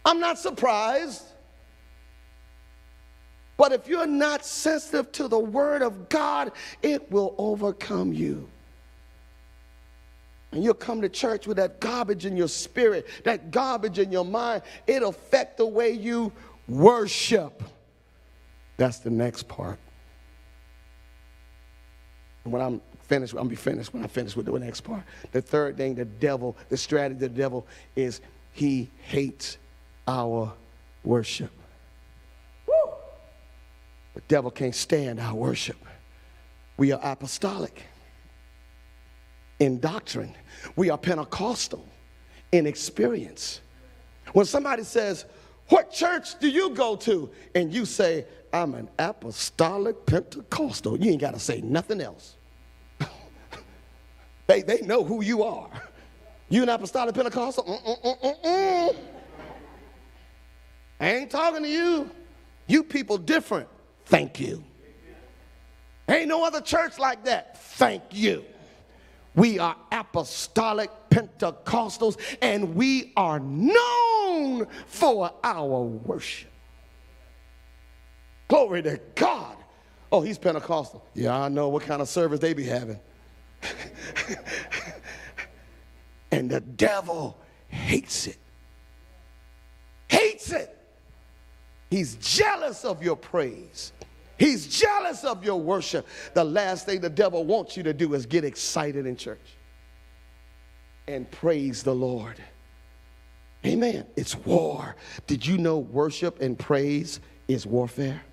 I'm 0.05 0.19
not 0.19 0.39
surprised. 0.39 1.23
But 3.61 3.73
if 3.73 3.87
you're 3.87 4.07
not 4.07 4.43
sensitive 4.43 5.11
to 5.11 5.27
the 5.27 5.37
word 5.37 5.83
of 5.83 6.09
God, 6.09 6.51
it 6.81 7.11
will 7.11 7.35
overcome 7.37 8.11
you. 8.11 8.49
And 10.51 10.63
you'll 10.63 10.73
come 10.73 10.99
to 11.03 11.09
church 11.09 11.45
with 11.45 11.57
that 11.57 11.79
garbage 11.79 12.25
in 12.25 12.35
your 12.35 12.47
spirit, 12.47 13.05
that 13.23 13.51
garbage 13.51 13.99
in 13.99 14.11
your 14.11 14.25
mind. 14.25 14.63
It'll 14.87 15.11
affect 15.11 15.57
the 15.57 15.67
way 15.67 15.91
you 15.91 16.33
worship. 16.67 17.61
That's 18.77 18.97
the 18.97 19.11
next 19.11 19.47
part. 19.47 19.77
When 22.45 22.63
I'm 22.63 22.81
finished, 23.03 23.35
I'll 23.35 23.45
be 23.45 23.55
finished 23.55 23.93
when 23.93 24.03
I 24.03 24.07
finish 24.07 24.35
with 24.35 24.47
the 24.47 24.57
next 24.57 24.81
part. 24.81 25.03
The 25.33 25.41
third 25.43 25.77
thing, 25.77 25.93
the 25.93 26.05
devil, 26.05 26.57
the 26.69 26.77
strategy 26.77 27.13
of 27.13 27.19
the 27.19 27.29
devil 27.29 27.67
is 27.95 28.21
he 28.53 28.89
hates 29.03 29.59
our 30.07 30.51
worship. 31.03 31.51
The 34.13 34.21
devil 34.27 34.51
can't 34.51 34.75
stand 34.75 35.19
our 35.19 35.33
worship. 35.33 35.77
We 36.77 36.91
are 36.91 36.99
apostolic 37.03 37.83
in 39.61 39.79
doctrine, 39.79 40.35
we 40.75 40.89
are 40.89 40.97
Pentecostal 40.97 41.85
in 42.51 42.65
experience. 42.65 43.61
When 44.33 44.45
somebody 44.45 44.83
says, 44.83 45.25
What 45.69 45.91
church 45.91 46.39
do 46.39 46.49
you 46.49 46.71
go 46.71 46.95
to? 46.97 47.29
And 47.53 47.71
you 47.71 47.85
say, 47.85 48.25
I'm 48.51 48.73
an 48.73 48.89
apostolic 48.97 50.05
Pentecostal, 50.07 50.97
you 50.99 51.11
ain't 51.11 51.21
got 51.21 51.35
to 51.35 51.39
say 51.39 51.61
nothing 51.61 52.01
else. 52.01 52.35
they, 54.47 54.63
they 54.63 54.81
know 54.81 55.03
who 55.03 55.23
you 55.23 55.43
are. 55.43 55.69
You 56.49 56.63
an 56.63 56.69
apostolic 56.69 57.13
Pentecostal? 57.13 57.63
Mm-mm-mm-mm-mm. 57.63 58.95
I 60.99 61.11
ain't 61.11 61.29
talking 61.31 61.63
to 61.63 61.69
you. 61.69 62.09
You 62.67 62.83
people 62.83 63.17
different. 63.17 63.69
Thank 64.11 64.41
you. 64.41 64.61
Ain't 66.09 66.27
no 66.27 66.43
other 66.45 66.59
church 66.59 66.99
like 66.99 67.23
that. 67.23 67.57
Thank 67.57 68.03
you. 68.11 68.43
We 69.35 69.57
are 69.57 69.77
apostolic 69.89 70.89
Pentecostals 71.09 72.19
and 72.41 72.75
we 72.75 73.13
are 73.15 73.39
known 73.39 74.67
for 74.85 75.33
our 75.41 75.81
worship. 75.83 76.51
Glory 78.49 78.81
to 78.83 78.99
God. 79.15 79.55
Oh, 80.11 80.19
he's 80.19 80.37
Pentecostal. 80.37 81.07
Yeah, 81.13 81.39
I 81.39 81.47
know 81.47 81.69
what 81.69 81.83
kind 81.83 82.01
of 82.01 82.09
service 82.09 82.41
they 82.41 82.53
be 82.53 82.65
having. 82.65 82.99
and 86.31 86.51
the 86.51 86.59
devil 86.59 87.37
hates 87.69 88.27
it. 88.27 88.39
Hates 90.09 90.51
it. 90.51 90.77
He's 91.89 92.15
jealous 92.15 92.83
of 92.83 93.01
your 93.01 93.15
praise. 93.15 93.93
He's 94.41 94.65
jealous 94.65 95.23
of 95.23 95.43
your 95.43 95.61
worship. 95.61 96.07
The 96.33 96.43
last 96.43 96.87
thing 96.87 96.99
the 96.99 97.11
devil 97.11 97.45
wants 97.45 97.77
you 97.77 97.83
to 97.83 97.93
do 97.93 98.15
is 98.15 98.25
get 98.25 98.43
excited 98.43 99.05
in 99.05 99.15
church 99.15 99.55
and 101.07 101.29
praise 101.29 101.83
the 101.83 101.93
Lord. 101.93 102.41
Amen. 103.63 104.03
It's 104.15 104.35
war. 104.35 104.95
Did 105.27 105.45
you 105.45 105.59
know 105.59 105.77
worship 105.77 106.41
and 106.41 106.57
praise 106.57 107.19
is 107.47 107.67
warfare? 107.67 108.23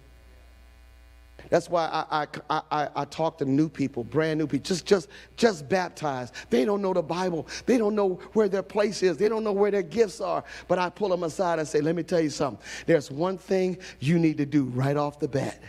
That's 1.50 1.68
why 1.68 1.84
I, 2.10 2.26
I, 2.48 2.62
I, 2.70 2.88
I, 2.96 3.04
talk 3.04 3.36
to 3.38 3.44
new 3.44 3.68
people, 3.68 4.02
brand 4.02 4.38
new 4.38 4.46
people, 4.46 4.64
just, 4.64 4.86
just, 4.86 5.08
just 5.36 5.68
baptized. 5.68 6.34
They 6.48 6.64
don't 6.64 6.80
know 6.80 6.94
the 6.94 7.02
Bible. 7.02 7.46
They 7.66 7.76
don't 7.76 7.94
know 7.94 8.14
where 8.32 8.48
their 8.48 8.62
place 8.62 9.02
is. 9.02 9.18
They 9.18 9.28
don't 9.28 9.44
know 9.44 9.52
where 9.52 9.70
their 9.70 9.82
gifts 9.82 10.20
are. 10.20 10.42
But 10.68 10.78
I 10.78 10.88
pull 10.88 11.10
them 11.10 11.22
aside 11.22 11.58
and 11.58 11.68
say, 11.68 11.80
let 11.80 11.94
me 11.94 12.02
tell 12.02 12.20
you 12.20 12.30
something. 12.30 12.64
There's 12.86 13.10
one 13.10 13.38
thing 13.38 13.78
you 14.00 14.18
need 14.18 14.38
to 14.38 14.46
do 14.46 14.64
right 14.64 14.96
off 14.96 15.18
the 15.20 15.28
bat. 15.28 15.62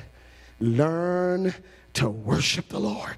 Learn 0.60 1.54
to 1.94 2.10
worship 2.10 2.70
the 2.70 2.80
Lord. 2.80 3.16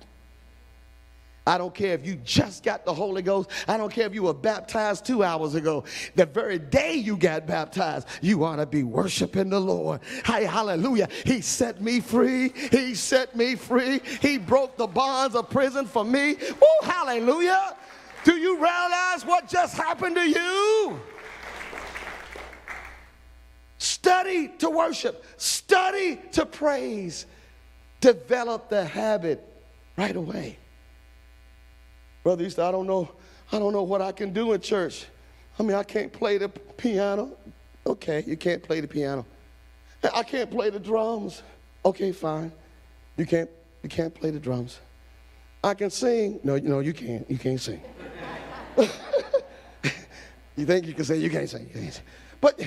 I 1.45 1.57
don't 1.57 1.73
care 1.73 1.93
if 1.93 2.05
you 2.05 2.15
just 2.23 2.63
got 2.63 2.85
the 2.85 2.93
Holy 2.93 3.23
Ghost. 3.23 3.49
I 3.67 3.75
don't 3.75 3.91
care 3.91 4.05
if 4.05 4.13
you 4.13 4.23
were 4.23 4.33
baptized 4.33 5.05
two 5.05 5.23
hours 5.23 5.55
ago. 5.55 5.85
The 6.15 6.27
very 6.27 6.59
day 6.59 6.93
you 6.93 7.17
got 7.17 7.47
baptized, 7.47 8.07
you 8.21 8.43
ought 8.43 8.57
to 8.57 8.67
be 8.67 8.83
worshiping 8.83 9.49
the 9.49 9.59
Lord. 9.59 10.01
Hey, 10.23 10.45
hallelujah. 10.45 11.09
He 11.25 11.41
set 11.41 11.81
me 11.81 11.99
free. 11.99 12.53
He 12.69 12.93
set 12.93 13.35
me 13.35 13.55
free. 13.55 14.01
He 14.21 14.37
broke 14.37 14.77
the 14.77 14.85
bonds 14.85 15.35
of 15.35 15.49
prison 15.49 15.87
for 15.87 16.05
me. 16.05 16.37
Oh, 16.61 16.79
hallelujah. 16.83 17.75
Do 18.23 18.37
you 18.37 18.55
realize 18.55 19.25
what 19.25 19.47
just 19.47 19.75
happened 19.75 20.15
to 20.17 20.29
you? 20.29 20.99
Study 23.81 24.47
to 24.59 24.69
worship, 24.69 25.25
study 25.37 26.21
to 26.33 26.45
praise. 26.45 27.25
Develop 27.99 28.69
the 28.69 28.85
habit 28.85 29.43
right 29.97 30.15
away. 30.15 30.59
Brother 32.21 32.43
Easter, 32.43 32.61
I 32.61 32.71
don't 32.71 32.85
know, 32.85 33.09
I 33.51 33.57
don't 33.57 33.73
know 33.73 33.81
what 33.81 33.99
I 33.99 34.11
can 34.11 34.33
do 34.33 34.53
in 34.53 34.61
church. 34.61 35.07
I 35.57 35.63
mean, 35.63 35.73
I 35.73 35.81
can't 35.81 36.13
play 36.13 36.37
the 36.37 36.49
piano. 36.49 37.31
Okay, 37.87 38.23
you 38.27 38.37
can't 38.37 38.61
play 38.61 38.81
the 38.81 38.87
piano. 38.87 39.25
I 40.13 40.21
can't 40.21 40.51
play 40.51 40.69
the 40.69 40.79
drums. 40.79 41.41
Okay, 41.83 42.11
fine. 42.11 42.51
You 43.17 43.25
can't 43.25 43.49
you 43.81 43.89
can't 43.89 44.13
play 44.13 44.29
the 44.29 44.39
drums. 44.39 44.79
I 45.63 45.73
can 45.73 45.89
sing. 45.89 46.39
No, 46.43 46.55
no, 46.57 46.81
you 46.81 46.93
can't. 46.93 47.27
You 47.27 47.39
can't 47.39 47.59
sing. 47.59 47.81
you 48.77 50.65
think 50.67 50.85
you 50.85 50.93
can 50.93 51.19
you 51.19 51.31
can't 51.31 51.49
sing. 51.49 51.67
You 51.73 51.81
can't 51.81 51.93
sing. 51.95 52.03
But 52.39 52.59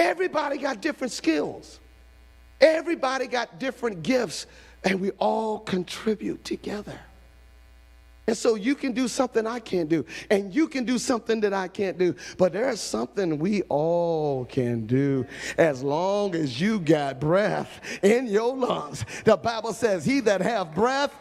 everybody 0.00 0.56
got 0.56 0.80
different 0.80 1.12
skills. 1.12 1.78
Everybody 2.60 3.26
got 3.26 3.58
different 3.58 4.02
gifts, 4.02 4.46
and 4.82 5.00
we 5.00 5.10
all 5.12 5.60
contribute 5.60 6.44
together. 6.44 6.98
And 8.26 8.36
so 8.36 8.54
you 8.54 8.74
can 8.74 8.92
do 8.92 9.08
something 9.08 9.46
I 9.46 9.58
can't 9.58 9.88
do, 9.88 10.04
and 10.30 10.54
you 10.54 10.68
can 10.68 10.84
do 10.84 10.98
something 10.98 11.40
that 11.40 11.52
I 11.52 11.68
can't 11.68 11.98
do. 11.98 12.14
But 12.38 12.52
there's 12.52 12.80
something 12.80 13.38
we 13.38 13.62
all 13.62 14.44
can 14.44 14.86
do 14.86 15.26
as 15.58 15.82
long 15.82 16.34
as 16.34 16.60
you 16.60 16.78
got 16.80 17.18
breath 17.18 17.80
in 18.02 18.26
your 18.26 18.56
lungs. 18.56 19.04
The 19.24 19.36
Bible 19.36 19.72
says, 19.72 20.04
He 20.04 20.20
that 20.20 20.42
have 20.42 20.74
breath, 20.74 21.14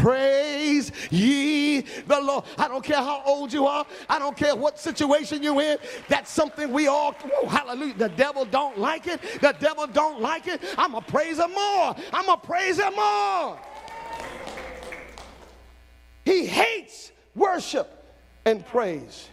praise 0.00 0.92
ye 1.10 1.80
the 1.80 2.20
Lord. 2.20 2.44
I 2.58 2.68
don't 2.68 2.82
care 2.82 2.96
how 2.96 3.22
old 3.24 3.52
you 3.52 3.66
are. 3.66 3.84
I 4.08 4.18
don't 4.18 4.36
care 4.36 4.56
what 4.56 4.78
situation 4.78 5.42
you're 5.42 5.60
in. 5.60 5.78
That's 6.08 6.30
something 6.30 6.72
we 6.72 6.86
all, 6.86 7.14
oh, 7.34 7.46
hallelujah. 7.46 7.94
The 7.94 8.08
devil 8.08 8.44
don't 8.44 8.78
like 8.78 9.06
it. 9.06 9.20
The 9.40 9.54
devil 9.60 9.86
don't 9.86 10.20
like 10.20 10.46
it. 10.46 10.62
I'm 10.78 10.92
going 10.92 11.04
to 11.04 11.10
praise 11.10 11.38
him 11.38 11.52
more. 11.52 11.94
I'm 12.12 12.26
going 12.26 12.40
to 12.40 12.46
praise 12.46 12.78
him 12.78 12.94
more. 12.94 13.58
He 16.24 16.46
hates 16.46 17.12
worship 17.34 18.04
and 18.44 18.66
praise 18.66 19.28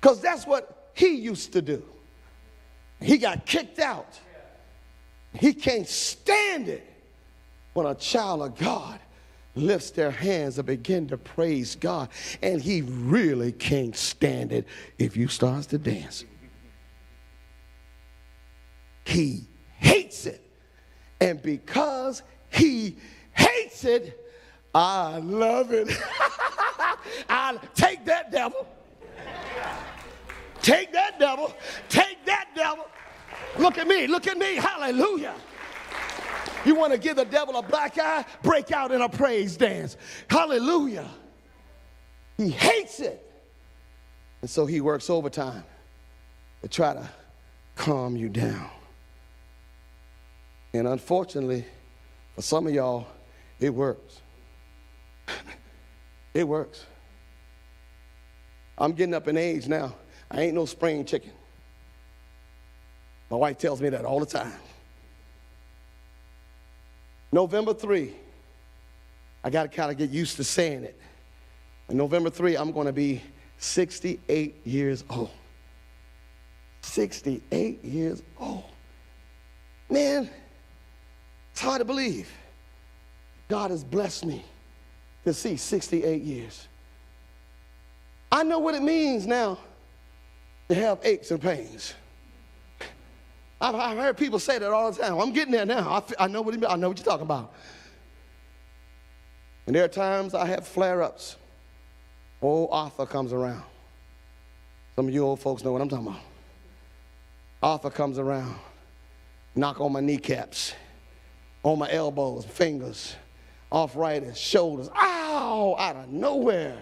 because 0.00 0.20
that's 0.20 0.46
what 0.46 0.90
he 0.94 1.14
used 1.16 1.52
to 1.54 1.62
do. 1.62 1.82
He 3.00 3.18
got 3.18 3.46
kicked 3.46 3.78
out. 3.78 4.18
He 5.34 5.52
can't 5.52 5.86
stand 5.86 6.68
it 6.68 6.86
when 7.74 7.86
a 7.86 7.94
child 7.94 8.42
of 8.42 8.56
God 8.56 8.98
lifts 9.56 9.90
their 9.90 10.10
hands 10.10 10.58
and 10.58 10.66
begin 10.66 11.08
to 11.08 11.16
praise 11.16 11.74
God. 11.74 12.10
And 12.42 12.60
he 12.60 12.82
really 12.82 13.52
can't 13.52 13.96
stand 13.96 14.52
it 14.52 14.66
if 14.98 15.16
you 15.16 15.28
starts 15.28 15.66
to 15.68 15.78
dance. 15.78 16.24
He 19.04 19.46
hates 19.78 20.26
it. 20.26 20.42
And 21.20 21.40
because 21.42 22.22
he 22.50 22.96
hates 23.32 23.84
it, 23.84 24.22
I 24.74 25.18
love 25.18 25.72
it. 25.72 25.88
I 27.28 27.58
take 27.74 28.04
that 28.04 28.30
devil. 28.30 28.66
Take 30.60 30.92
that 30.92 31.18
devil. 31.18 31.54
Take 31.88 32.24
that 32.26 32.48
devil. 32.54 32.86
Look 33.58 33.78
at 33.78 33.86
me. 33.86 34.06
Look 34.06 34.26
at 34.26 34.36
me. 34.36 34.56
Hallelujah. 34.56 35.34
You 36.66 36.74
want 36.74 36.92
to 36.92 36.98
give 36.98 37.14
the 37.14 37.24
devil 37.24 37.56
a 37.56 37.62
black 37.62 37.96
eye? 37.96 38.24
Break 38.42 38.72
out 38.72 38.90
in 38.90 39.00
a 39.00 39.08
praise 39.08 39.56
dance. 39.56 39.96
Hallelujah. 40.28 41.08
He 42.36 42.50
hates 42.50 42.98
it. 42.98 43.22
And 44.40 44.50
so 44.50 44.66
he 44.66 44.80
works 44.80 45.08
overtime 45.08 45.62
to 46.62 46.68
try 46.68 46.94
to 46.94 47.08
calm 47.76 48.16
you 48.16 48.28
down. 48.28 48.68
And 50.74 50.88
unfortunately, 50.88 51.64
for 52.34 52.42
some 52.42 52.66
of 52.66 52.74
y'all, 52.74 53.06
it 53.60 53.72
works. 53.72 54.20
It 56.34 56.46
works. 56.46 56.84
I'm 58.76 58.92
getting 58.92 59.14
up 59.14 59.26
in 59.26 59.38
age 59.38 59.68
now. 59.68 59.94
I 60.30 60.42
ain't 60.42 60.54
no 60.54 60.66
spring 60.66 61.02
chicken. 61.06 61.30
My 63.30 63.38
wife 63.38 63.56
tells 63.56 63.80
me 63.80 63.88
that 63.88 64.04
all 64.04 64.20
the 64.20 64.26
time. 64.26 64.52
November 67.32 67.74
3, 67.74 68.14
I 69.44 69.50
got 69.50 69.64
to 69.64 69.68
kind 69.68 69.90
of 69.90 69.98
get 69.98 70.10
used 70.10 70.36
to 70.36 70.44
saying 70.44 70.84
it. 70.84 70.98
On 71.88 71.96
November 71.96 72.30
3, 72.30 72.56
I'm 72.56 72.72
going 72.72 72.86
to 72.86 72.92
be 72.92 73.22
68 73.58 74.66
years 74.66 75.04
old. 75.10 75.30
68 76.82 77.84
years 77.84 78.22
old. 78.38 78.64
Man, 79.88 80.28
it's 81.52 81.60
hard 81.60 81.80
to 81.80 81.84
believe. 81.84 82.30
God 83.48 83.70
has 83.70 83.84
blessed 83.84 84.26
me 84.26 84.44
to 85.24 85.32
see 85.32 85.56
68 85.56 86.22
years. 86.22 86.68
I 88.30 88.42
know 88.42 88.58
what 88.58 88.74
it 88.74 88.82
means 88.82 89.26
now 89.26 89.58
to 90.68 90.74
have 90.74 90.98
aches 91.04 91.30
and 91.30 91.40
pains. 91.40 91.94
I've, 93.60 93.74
I've 93.74 93.96
heard 93.96 94.16
people 94.16 94.38
say 94.38 94.58
that 94.58 94.70
all 94.70 94.92
the 94.92 95.02
time. 95.02 95.18
I'm 95.18 95.32
getting 95.32 95.52
there 95.52 95.66
now. 95.66 96.04
I, 96.18 96.26
know 96.26 96.42
what 96.42 96.54
I 96.68 96.76
know 96.76 96.88
what 96.88 96.98
you're 96.98 97.04
talking 97.04 97.26
about. 97.26 97.52
And 99.66 99.74
there 99.74 99.84
are 99.84 99.88
times 99.88 100.34
I 100.34 100.46
have 100.46 100.66
flare-ups. 100.66 101.36
Old 102.42 102.68
Arthur 102.70 103.06
comes 103.06 103.32
around. 103.32 103.64
Some 104.94 105.08
of 105.08 105.14
you 105.14 105.24
old 105.24 105.40
folks 105.40 105.64
know 105.64 105.72
what 105.72 105.82
I'm 105.82 105.88
talking 105.88 106.06
about. 106.06 106.20
Arthur 107.62 107.90
comes 107.90 108.18
around, 108.18 108.54
knock 109.54 109.80
on 109.80 109.92
my 109.92 110.00
kneecaps, 110.00 110.74
on 111.62 111.78
my 111.78 111.90
elbows, 111.90 112.44
fingers 112.44 113.16
arthritis, 113.72 114.38
shoulders, 114.38 114.88
ow, 114.94 115.76
out 115.78 115.96
of 115.96 116.08
nowhere. 116.08 116.78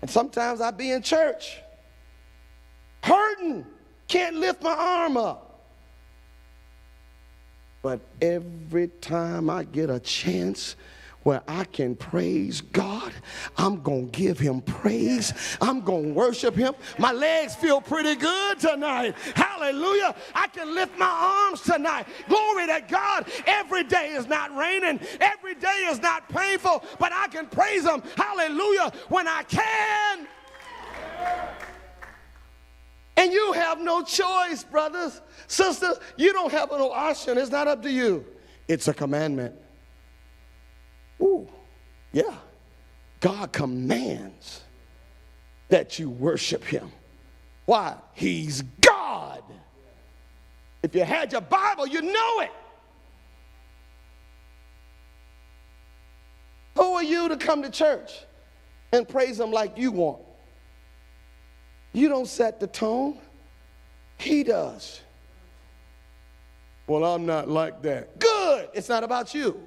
And 0.00 0.10
sometimes 0.10 0.60
I 0.60 0.70
be 0.70 0.92
in 0.92 1.02
church, 1.02 1.58
hurting, 3.02 3.66
can't 4.06 4.36
lift 4.36 4.62
my 4.62 4.72
arm 4.72 5.16
up. 5.16 5.47
But 7.82 8.00
every 8.20 8.88
time 8.88 9.48
I 9.48 9.64
get 9.64 9.90
a 9.90 10.00
chance, 10.00 10.76
where 11.28 11.42
I 11.46 11.64
can 11.64 11.94
praise 11.94 12.62
God. 12.62 13.12
I'm 13.58 13.82
going 13.82 14.10
to 14.10 14.18
give 14.18 14.38
him 14.38 14.62
praise. 14.62 15.34
I'm 15.60 15.82
going 15.82 16.04
to 16.04 16.12
worship 16.14 16.54
him. 16.54 16.74
My 16.98 17.12
legs 17.12 17.54
feel 17.54 17.82
pretty 17.82 18.14
good 18.14 18.58
tonight. 18.58 19.14
Hallelujah. 19.34 20.14
I 20.34 20.46
can 20.48 20.74
lift 20.74 20.98
my 20.98 21.44
arms 21.50 21.60
tonight. 21.60 22.06
Glory 22.28 22.66
to 22.68 22.82
God. 22.88 23.26
Every 23.46 23.84
day 23.84 24.12
is 24.12 24.26
not 24.26 24.56
raining, 24.56 25.00
every 25.20 25.54
day 25.54 25.86
is 25.90 26.00
not 26.00 26.28
painful, 26.30 26.82
but 26.98 27.12
I 27.12 27.28
can 27.28 27.46
praise 27.46 27.84
him. 27.84 28.02
Hallelujah. 28.16 28.92
When 29.08 29.28
I 29.28 29.42
can. 29.42 30.26
And 33.18 33.32
you 33.32 33.52
have 33.52 33.80
no 33.80 34.04
choice, 34.04 34.62
brothers, 34.62 35.20
sisters. 35.48 35.98
You 36.16 36.32
don't 36.32 36.52
have 36.52 36.70
no 36.70 36.92
option. 36.92 37.36
It's 37.36 37.50
not 37.50 37.66
up 37.66 37.82
to 37.82 37.90
you. 37.90 38.24
It's 38.68 38.86
a 38.86 38.94
commandment. 38.94 39.56
Ooh, 41.20 41.48
yeah. 42.12 42.36
God 43.18 43.52
commands 43.52 44.62
that 45.68 45.98
you 45.98 46.08
worship 46.08 46.62
him. 46.62 46.92
Why? 47.66 47.96
He's 48.14 48.62
God. 48.80 49.42
If 50.84 50.94
you 50.94 51.02
had 51.02 51.32
your 51.32 51.40
Bible, 51.40 51.88
you 51.88 52.02
know 52.02 52.40
it. 52.42 52.52
Who 56.76 56.92
are 56.92 57.02
you 57.02 57.30
to 57.30 57.36
come 57.36 57.62
to 57.62 57.70
church 57.70 58.12
and 58.92 59.08
praise 59.08 59.40
him 59.40 59.50
like 59.50 59.76
you 59.76 59.90
want? 59.90 60.22
You 61.92 62.08
don't 62.08 62.26
set 62.26 62.60
the 62.60 62.66
tone. 62.66 63.18
He 64.18 64.44
does. 64.44 65.00
Well, 66.86 67.04
I'm 67.04 67.26
not 67.26 67.48
like 67.48 67.82
that. 67.82 68.18
Good. 68.18 68.68
It's 68.74 68.88
not 68.88 69.04
about 69.04 69.34
you. 69.34 69.60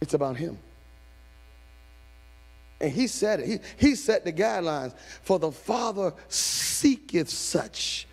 It's 0.00 0.14
about 0.14 0.36
him. 0.36 0.58
And 2.80 2.92
he 2.92 3.06
said 3.06 3.40
it. 3.40 3.46
He, 3.46 3.88
he 3.88 3.94
set 3.94 4.24
the 4.24 4.32
guidelines. 4.32 4.94
For 5.22 5.38
the 5.38 5.50
Father 5.50 6.14
seeketh 6.28 7.28
such 7.28 8.06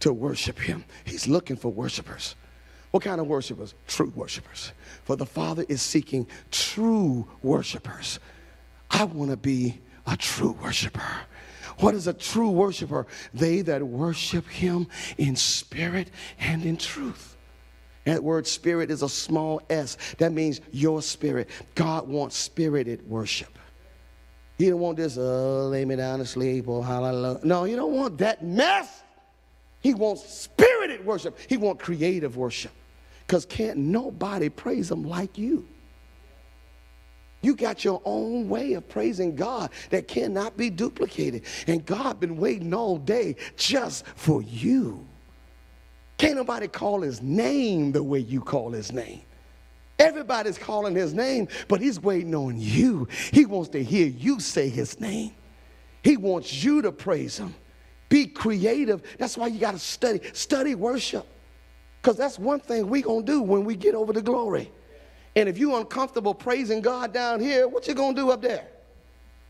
to 0.00 0.12
worship 0.12 0.58
him. 0.58 0.84
He's 1.04 1.28
looking 1.28 1.56
for 1.56 1.70
worshipers. 1.70 2.34
What 2.90 3.02
kind 3.02 3.20
of 3.20 3.26
worshipers? 3.26 3.74
True 3.86 4.12
worshipers. 4.14 4.72
For 5.04 5.14
the 5.14 5.26
Father 5.26 5.64
is 5.68 5.82
seeking 5.82 6.26
true 6.50 7.28
worshipers. 7.42 8.18
I 8.90 9.04
want 9.04 9.30
to 9.30 9.36
be 9.36 9.80
a 10.06 10.16
true 10.16 10.56
worshiper. 10.62 11.02
What 11.80 11.94
is 11.94 12.06
a 12.06 12.12
true 12.12 12.50
worshiper? 12.50 13.06
They 13.32 13.62
that 13.62 13.82
worship 13.82 14.46
him 14.48 14.88
in 15.16 15.36
spirit 15.36 16.10
and 16.40 16.64
in 16.64 16.76
truth. 16.76 17.36
That 18.04 18.22
word 18.22 18.46
spirit 18.46 18.90
is 18.90 19.02
a 19.02 19.08
small 19.08 19.60
s. 19.68 19.96
That 20.18 20.32
means 20.32 20.60
your 20.72 21.02
spirit. 21.02 21.48
God 21.74 22.08
wants 22.08 22.36
spirited 22.36 23.06
worship. 23.08 23.58
He 24.56 24.68
don't 24.70 24.80
want 24.80 24.96
this, 24.96 25.16
oh, 25.16 25.68
lay 25.70 25.84
me 25.84 25.94
down 25.96 26.18
to 26.18 26.26
sleep 26.26 26.66
or 26.66 26.84
hallelujah. 26.84 27.40
No, 27.44 27.64
you 27.64 27.76
don't 27.76 27.92
want 27.92 28.18
that 28.18 28.42
mess. 28.42 29.02
He 29.80 29.94
wants 29.94 30.28
spirited 30.28 31.04
worship. 31.04 31.38
He 31.48 31.56
wants 31.56 31.84
creative 31.84 32.36
worship. 32.36 32.72
Because 33.26 33.44
can't 33.44 33.78
nobody 33.78 34.48
praise 34.48 34.90
him 34.90 35.04
like 35.04 35.38
you. 35.38 35.68
You 37.40 37.54
got 37.54 37.84
your 37.84 38.02
own 38.04 38.48
way 38.48 38.72
of 38.72 38.88
praising 38.88 39.36
God 39.36 39.70
that 39.90 40.08
cannot 40.08 40.56
be 40.56 40.70
duplicated. 40.70 41.42
And 41.66 41.84
God 41.86 42.18
been 42.18 42.36
waiting 42.36 42.74
all 42.74 42.98
day 42.98 43.36
just 43.56 44.06
for 44.16 44.42
you. 44.42 45.06
Can't 46.16 46.34
nobody 46.34 46.66
call 46.66 47.02
his 47.02 47.22
name 47.22 47.92
the 47.92 48.02
way 48.02 48.18
you 48.18 48.40
call 48.40 48.72
his 48.72 48.92
name. 48.92 49.22
Everybody's 50.00 50.58
calling 50.58 50.94
his 50.94 51.14
name, 51.14 51.48
but 51.68 51.80
he's 51.80 52.00
waiting 52.00 52.34
on 52.34 52.56
you. 52.58 53.08
He 53.32 53.46
wants 53.46 53.70
to 53.70 53.82
hear 53.82 54.06
you 54.06 54.40
say 54.40 54.68
his 54.68 55.00
name. 55.00 55.32
He 56.02 56.16
wants 56.16 56.62
you 56.62 56.82
to 56.82 56.92
praise 56.92 57.38
him. 57.38 57.54
Be 58.08 58.26
creative. 58.26 59.02
That's 59.18 59.36
why 59.36 59.48
you 59.48 59.58
got 59.58 59.72
to 59.72 59.78
study. 59.78 60.20
Study 60.32 60.74
worship. 60.74 61.26
Because 62.00 62.16
that's 62.16 62.38
one 62.38 62.60
thing 62.60 62.88
we 62.88 63.02
going 63.02 63.26
to 63.26 63.32
do 63.32 63.42
when 63.42 63.64
we 63.64 63.76
get 63.76 63.94
over 63.94 64.12
the 64.12 64.22
glory. 64.22 64.72
And 65.38 65.48
if 65.48 65.56
you're 65.56 65.78
uncomfortable 65.78 66.34
praising 66.34 66.80
God 66.80 67.12
down 67.12 67.38
here, 67.38 67.68
what 67.68 67.86
you 67.86 67.94
to 67.94 68.12
do 68.12 68.32
up 68.32 68.42
there? 68.42 68.66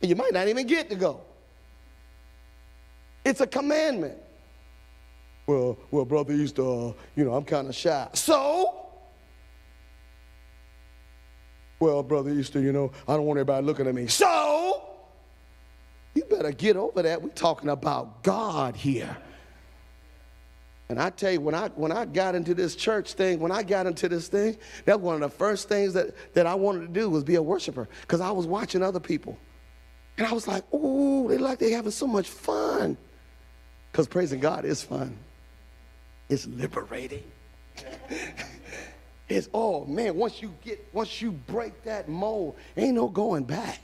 And 0.03 0.11
you 0.11 0.17
might 0.17 0.35
not 0.35 0.47
even 0.47 0.67
get 0.67 0.91
to 0.91 0.97
go. 0.97 1.23
It's 3.25 3.41
a 3.41 3.47
commandment. 3.47 4.19
Well, 5.47 5.79
well, 5.91 6.05
Brother 6.05 6.35
Easter, 6.35 6.61
uh, 6.61 6.93
you 7.17 7.25
know, 7.25 7.33
I'm 7.33 7.45
kind 7.45 7.69
of 7.69 7.75
shy. 7.75 8.07
So? 8.13 8.91
Well, 11.81 12.03
Brother 12.03 12.33
Easter, 12.33 12.61
you 12.61 12.73
know, 12.75 12.93
I 13.09 13.17
don't 13.17 13.25
want 13.25 13.39
everybody 13.39 13.65
looking 13.65 13.87
at 13.87 13.95
me. 13.95 14.09
So, 14.09 14.83
you 16.13 16.25
better 16.25 16.53
get 16.53 16.77
over 16.77 17.01
that. 17.01 17.23
We're 17.23 17.31
talking 17.31 17.71
about 17.71 18.23
God 18.23 18.77
here. 18.77 19.17
And 20.89 20.99
I 21.01 21.11
tell 21.11 21.31
you, 21.31 21.41
when 21.41 21.55
I 21.55 21.69
when 21.69 21.93
I 21.93 22.07
got 22.07 22.35
into 22.35 22.55
this 22.55 22.75
church 22.75 23.13
thing, 23.13 23.41
when 23.41 23.53
I 23.53 23.63
got 23.63 23.87
into 23.87 24.09
this 24.09 24.29
thing, 24.29 24.57
that 24.87 25.01
was 25.01 25.05
one 25.05 25.15
of 25.17 25.21
the 25.21 25.37
first 25.37 25.69
things 25.69 25.93
that, 25.93 26.15
that 26.35 26.47
I 26.47 26.55
wanted 26.55 26.81
to 26.81 26.89
do 26.89 27.11
was 27.11 27.25
be 27.25 27.35
a 27.35 27.43
worshiper. 27.43 27.89
Because 28.01 28.21
I 28.21 28.31
was 28.31 28.47
watching 28.47 28.83
other 28.83 29.01
people. 29.01 29.39
And 30.17 30.27
I 30.27 30.33
was 30.33 30.49
like, 30.49 30.65
oh, 30.73 31.29
they 31.29 31.39
like 31.39 31.59
they 31.59 31.73
having 31.73 31.91
so 31.91 32.07
much 32.07 32.29
fun. 32.29 32.97
Because 33.93 34.09
praising 34.09 34.41
God 34.41 34.65
is 34.65 34.83
fun. 34.83 35.17
It's 36.29 36.47
liberating. 36.47 37.25
it's, 39.29 39.49
oh 39.53 39.85
man, 39.85 40.17
once 40.17 40.41
you 40.41 40.55
get, 40.65 40.89
once 40.93 41.21
you 41.21 41.33
break 41.33 41.85
that 41.85 42.09
mold, 42.09 42.57
ain't 42.77 42.95
no 42.95 43.09
going 43.09 43.45
back. 43.45 43.81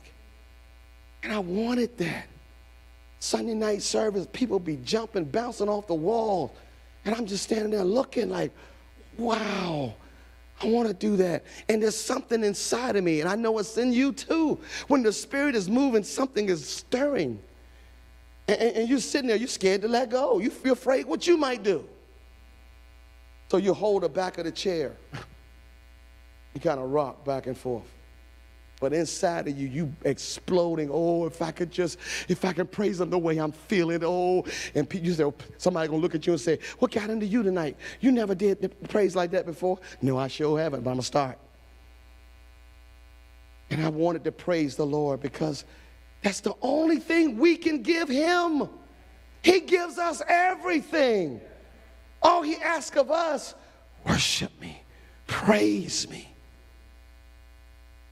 And 1.23 1.33
I 1.33 1.39
wanted 1.39 1.97
that. 1.99 2.29
Sunday 3.19 3.55
night 3.55 3.83
service, 3.83 4.27
people 4.33 4.59
be 4.59 4.77
jumping, 4.77 5.25
bouncing 5.25 5.69
off 5.69 5.87
the 5.87 5.95
walls. 5.95 6.51
And 7.05 7.15
I'm 7.15 7.27
just 7.27 7.45
standing 7.45 7.71
there 7.71 7.85
looking 7.85 8.31
like, 8.31 8.53
wow, 9.19 9.95
I 10.63 10.67
want 10.67 10.89
to 10.89 10.95
do 10.95 11.17
that. 11.17 11.45
And 11.69 11.83
there's 11.83 11.97
something 11.97 12.43
inside 12.43 12.97
of 12.97 13.05
me, 13.05 13.21
and 13.21 13.29
I 13.29 13.35
know 13.35 13.59
it's 13.59 13.77
in 13.77 13.93
you 13.93 14.13
too. 14.13 14.59
When 14.89 15.03
the 15.03 15.13
Spirit 15.13 15.55
is 15.55 15.69
moving, 15.69 16.03
something 16.03 16.49
is 16.49 16.67
stirring. 16.67 17.41
And, 18.49 18.61
and, 18.61 18.77
and 18.77 18.89
you're 18.89 19.01
sitting 19.01 19.29
there, 19.29 19.37
you're 19.37 19.49
scared 19.49 19.83
to 19.83 19.89
let 19.89 20.11
go. 20.11 20.39
You 20.39 20.51
feel 20.51 20.73
afraid 20.73 21.07
what 21.07 21.27
you 21.27 21.37
might 21.37 21.63
do. 21.63 21.87
So 23.51 23.59
you 23.59 23.75
hold 23.75 24.03
the 24.03 24.09
back 24.09 24.39
of 24.39 24.45
the 24.45 24.53
chair. 24.53 24.97
You 26.55 26.61
kind 26.61 26.79
of 26.79 26.91
rock 26.91 27.25
back 27.25 27.49
and 27.49 27.59
forth. 27.59 27.83
But 28.85 28.93
inside 28.93 29.49
of 29.49 29.59
you, 29.59 29.67
you 29.67 29.93
exploding. 30.05 30.91
Oh, 30.93 31.25
if 31.25 31.41
I 31.41 31.53
could 31.53 31.71
just, 31.71 31.99
if 32.29 32.45
I 32.45 32.53
could 32.53 32.71
praise 32.71 33.01
him 33.01 33.09
the 33.09 33.19
way 33.19 33.39
I'm 33.39 33.51
feeling. 33.51 34.05
Oh, 34.05 34.45
and 34.75 34.87
you 34.93 35.15
say, 35.15 35.25
oh, 35.25 35.33
somebody 35.57 35.89
gonna 35.89 36.03
look 36.03 36.15
at 36.15 36.27
you 36.27 36.35
and 36.35 36.41
say, 36.41 36.59
what 36.81 36.91
got 36.91 37.09
into 37.09 37.25
you 37.25 37.43
tonight? 37.43 37.79
You 38.03 38.13
never 38.13 38.35
did 38.35 38.77
praise 38.91 39.17
like 39.17 39.31
that 39.31 39.47
before. 39.47 39.79
No, 40.03 40.19
I 40.19 40.29
sure 40.29 40.59
haven't, 40.59 40.85
but 40.85 40.91
I'm 40.91 40.97
gonna 40.97 41.03
start. 41.03 41.39
And 43.71 43.83
I 43.83 43.89
wanted 43.89 44.23
to 44.25 44.33
praise 44.33 44.77
the 44.77 44.85
Lord 44.85 45.23
because 45.23 45.65
that's 46.23 46.41
the 46.41 46.53
only 46.61 46.99
thing 46.99 47.39
we 47.39 47.57
can 47.57 47.81
give 47.83 48.11
him. 48.11 48.69
He 49.41 49.61
gives 49.61 49.97
us 49.97 50.21
everything. 50.29 51.41
All 52.21 52.43
he 52.43 52.57
asks 52.57 52.99
of 52.99 53.11
us, 53.11 53.55
worship 54.07 54.53
me, 54.61 54.83
praise 55.27 56.07
me. 56.11 56.34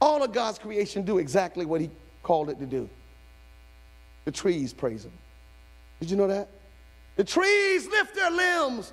All 0.03 0.25
of 0.25 0.33
God's 0.33 0.59
creation 0.59 1.05
do 1.05 1.19
exactly 1.19 1.65
what 1.65 1.81
he 1.81 1.89
called 2.25 2.51
it 2.51 2.59
to 2.59 2.67
do. 2.67 2.91
The 4.25 4.33
trees 4.33 4.73
praise 4.73 5.05
him. 5.05 5.13
Did 6.01 6.11
you 6.11 6.17
know 6.17 6.27
that? 6.27 6.49
The 7.15 7.23
trees 7.23 7.87
lift 7.87 8.13
their 8.13 8.33
limbs. 8.33 8.93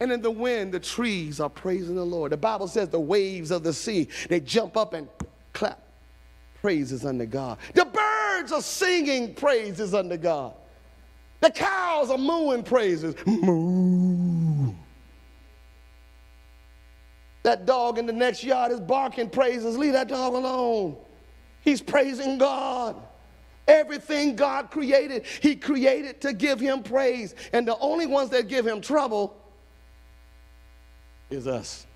And 0.00 0.10
in 0.10 0.20
the 0.20 0.32
wind, 0.32 0.72
the 0.72 0.80
trees 0.80 1.38
are 1.38 1.48
praising 1.48 1.94
the 1.94 2.04
Lord. 2.04 2.32
The 2.32 2.36
Bible 2.36 2.66
says 2.66 2.88
the 2.88 2.98
waves 2.98 3.52
of 3.52 3.62
the 3.62 3.72
sea, 3.72 4.08
they 4.28 4.40
jump 4.40 4.76
up 4.76 4.94
and 4.94 5.06
clap 5.52 5.80
praises 6.60 7.06
unto 7.06 7.24
God. 7.24 7.58
The 7.74 7.84
birds 7.84 8.50
are 8.50 8.62
singing 8.62 9.34
praises 9.34 9.94
unto 9.94 10.16
God. 10.16 10.54
The 11.38 11.52
cows 11.52 12.10
are 12.10 12.18
mooing 12.18 12.64
praises. 12.64 13.14
Moo. 13.26 14.41
That 17.42 17.66
dog 17.66 17.98
in 17.98 18.06
the 18.06 18.12
next 18.12 18.44
yard 18.44 18.72
is 18.72 18.80
barking 18.80 19.30
praises. 19.30 19.76
Leave 19.76 19.94
that 19.94 20.08
dog 20.08 20.34
alone. 20.34 20.96
He's 21.60 21.80
praising 21.80 22.38
God. 22.38 22.96
Everything 23.68 24.34
God 24.34 24.70
created, 24.70 25.24
He 25.40 25.54
created 25.54 26.20
to 26.22 26.32
give 26.32 26.58
Him 26.58 26.82
praise. 26.82 27.34
And 27.52 27.66
the 27.66 27.78
only 27.78 28.06
ones 28.06 28.30
that 28.30 28.48
give 28.48 28.66
Him 28.66 28.80
trouble 28.80 29.36
is 31.30 31.46
us. 31.46 31.86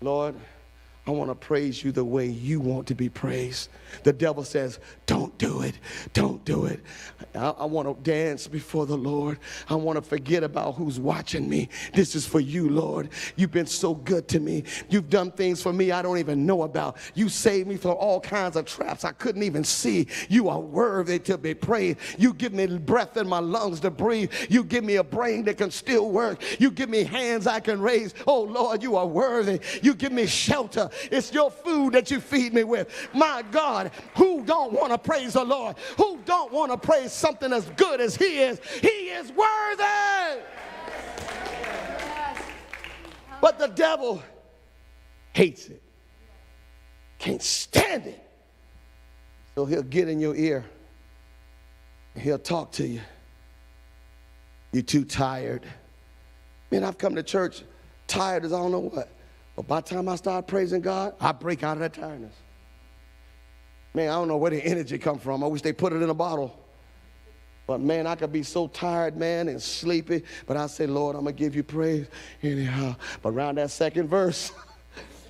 Lord, 0.00 0.34
I 1.04 1.10
want 1.10 1.30
to 1.30 1.34
praise 1.34 1.82
you 1.82 1.90
the 1.90 2.04
way 2.04 2.26
you 2.26 2.60
want 2.60 2.86
to 2.86 2.94
be 2.94 3.08
praised. 3.08 3.70
The 4.04 4.12
devil 4.12 4.44
says, 4.44 4.78
Don't 5.06 5.36
do 5.36 5.62
it. 5.62 5.74
Don't 6.12 6.44
do 6.44 6.66
it. 6.66 6.80
I, 7.34 7.48
I, 7.48 7.64
want 7.64 7.88
to 7.88 8.02
dance 8.08 8.46
before 8.46 8.86
the 8.86 8.96
Lord. 8.96 9.40
I 9.68 9.74
want 9.74 9.96
to 9.96 10.02
forget 10.02 10.44
about 10.44 10.76
who's 10.76 11.00
watching 11.00 11.48
me. 11.48 11.70
This 11.92 12.14
is 12.14 12.24
for 12.24 12.38
you, 12.38 12.68
Lord. 12.68 13.08
You've 13.34 13.50
been 13.50 13.66
so 13.66 13.94
good 13.94 14.28
to 14.28 14.38
me. 14.38 14.62
You've 14.90 15.10
done 15.10 15.32
things 15.32 15.60
for 15.60 15.72
me 15.72 15.90
I 15.90 16.02
don't 16.02 16.18
even 16.18 16.46
know 16.46 16.62
about. 16.62 16.98
You 17.14 17.28
saved 17.28 17.68
me 17.68 17.76
from 17.76 17.96
all 17.98 18.20
kinds 18.20 18.54
of 18.54 18.64
traps 18.66 19.04
I 19.04 19.10
couldn't 19.10 19.42
even 19.42 19.64
see. 19.64 20.06
You 20.28 20.48
are 20.50 20.60
worthy 20.60 21.18
to 21.20 21.36
be 21.36 21.52
praised. 21.52 21.98
You 22.16 22.32
give 22.32 22.52
me 22.52 22.78
breath 22.78 23.16
in 23.16 23.28
my 23.28 23.40
lungs 23.40 23.80
to 23.80 23.90
breathe. 23.90 24.32
You 24.48 24.62
give 24.62 24.84
me 24.84 24.96
a 24.96 25.04
brain 25.04 25.44
that 25.46 25.58
can 25.58 25.72
still 25.72 26.10
work. 26.10 26.60
You 26.60 26.70
give 26.70 26.88
me 26.88 27.02
hands 27.02 27.48
I 27.48 27.58
can 27.58 27.80
raise. 27.80 28.14
Oh, 28.24 28.42
Lord, 28.42 28.84
you 28.84 28.94
are 28.96 29.06
worthy. 29.06 29.58
You 29.82 29.94
give 29.94 30.12
me 30.12 30.26
shelter. 30.26 30.90
It's 31.10 31.32
your 31.32 31.50
food 31.50 31.94
that 31.94 32.10
you 32.10 32.20
feed 32.20 32.54
me 32.54 32.64
with. 32.64 33.08
My 33.14 33.42
God, 33.50 33.90
who 34.16 34.44
don't 34.44 34.72
want 34.72 34.92
to 34.92 34.98
praise 34.98 35.34
the 35.34 35.44
Lord? 35.44 35.76
Who 35.96 36.18
don't 36.24 36.52
want 36.52 36.72
to 36.72 36.78
praise 36.78 37.12
something 37.12 37.52
as 37.52 37.68
good 37.76 38.00
as 38.00 38.16
He 38.16 38.40
is? 38.40 38.60
He 38.80 38.88
is 38.88 39.32
worthy. 39.32 40.42
But 43.40 43.58
the 43.58 43.68
devil 43.68 44.22
hates 45.32 45.66
it, 45.66 45.82
can't 47.18 47.42
stand 47.42 48.06
it. 48.06 48.28
So 49.54 49.66
he'll 49.66 49.82
get 49.82 50.08
in 50.08 50.20
your 50.20 50.36
ear, 50.36 50.64
he'll 52.14 52.38
talk 52.38 52.72
to 52.72 52.86
you. 52.86 53.00
You're 54.72 54.82
too 54.82 55.04
tired. 55.04 55.66
Man, 56.70 56.84
I've 56.84 56.96
come 56.96 57.14
to 57.16 57.22
church 57.22 57.62
tired 58.06 58.44
as 58.44 58.52
I 58.52 58.58
don't 58.58 58.72
know 58.72 58.78
what. 58.78 59.08
But 59.56 59.66
by 59.68 59.80
the 59.80 59.88
time 59.88 60.08
I 60.08 60.16
start 60.16 60.46
praising 60.46 60.80
God, 60.80 61.14
I 61.20 61.32
break 61.32 61.62
out 61.62 61.76
of 61.76 61.80
that 61.80 61.92
tiredness. 61.92 62.34
Man, 63.94 64.08
I 64.08 64.12
don't 64.12 64.28
know 64.28 64.38
where 64.38 64.50
the 64.50 64.64
energy 64.64 64.98
come 64.98 65.18
from. 65.18 65.44
I 65.44 65.46
wish 65.46 65.60
they 65.60 65.72
put 65.72 65.92
it 65.92 66.00
in 66.00 66.08
a 66.08 66.14
bottle. 66.14 66.58
But 67.66 67.80
man, 67.80 68.06
I 68.06 68.14
could 68.14 68.32
be 68.32 68.42
so 68.42 68.66
tired, 68.68 69.16
man, 69.16 69.48
and 69.48 69.62
sleepy. 69.62 70.24
But 70.46 70.56
I 70.56 70.66
say, 70.66 70.86
Lord, 70.86 71.14
I'm 71.14 71.24
gonna 71.24 71.32
give 71.32 71.54
you 71.54 71.62
praise 71.62 72.06
anyhow. 72.42 72.96
But 73.20 73.34
around 73.34 73.58
that 73.58 73.70
second 73.70 74.08
verse, 74.08 74.52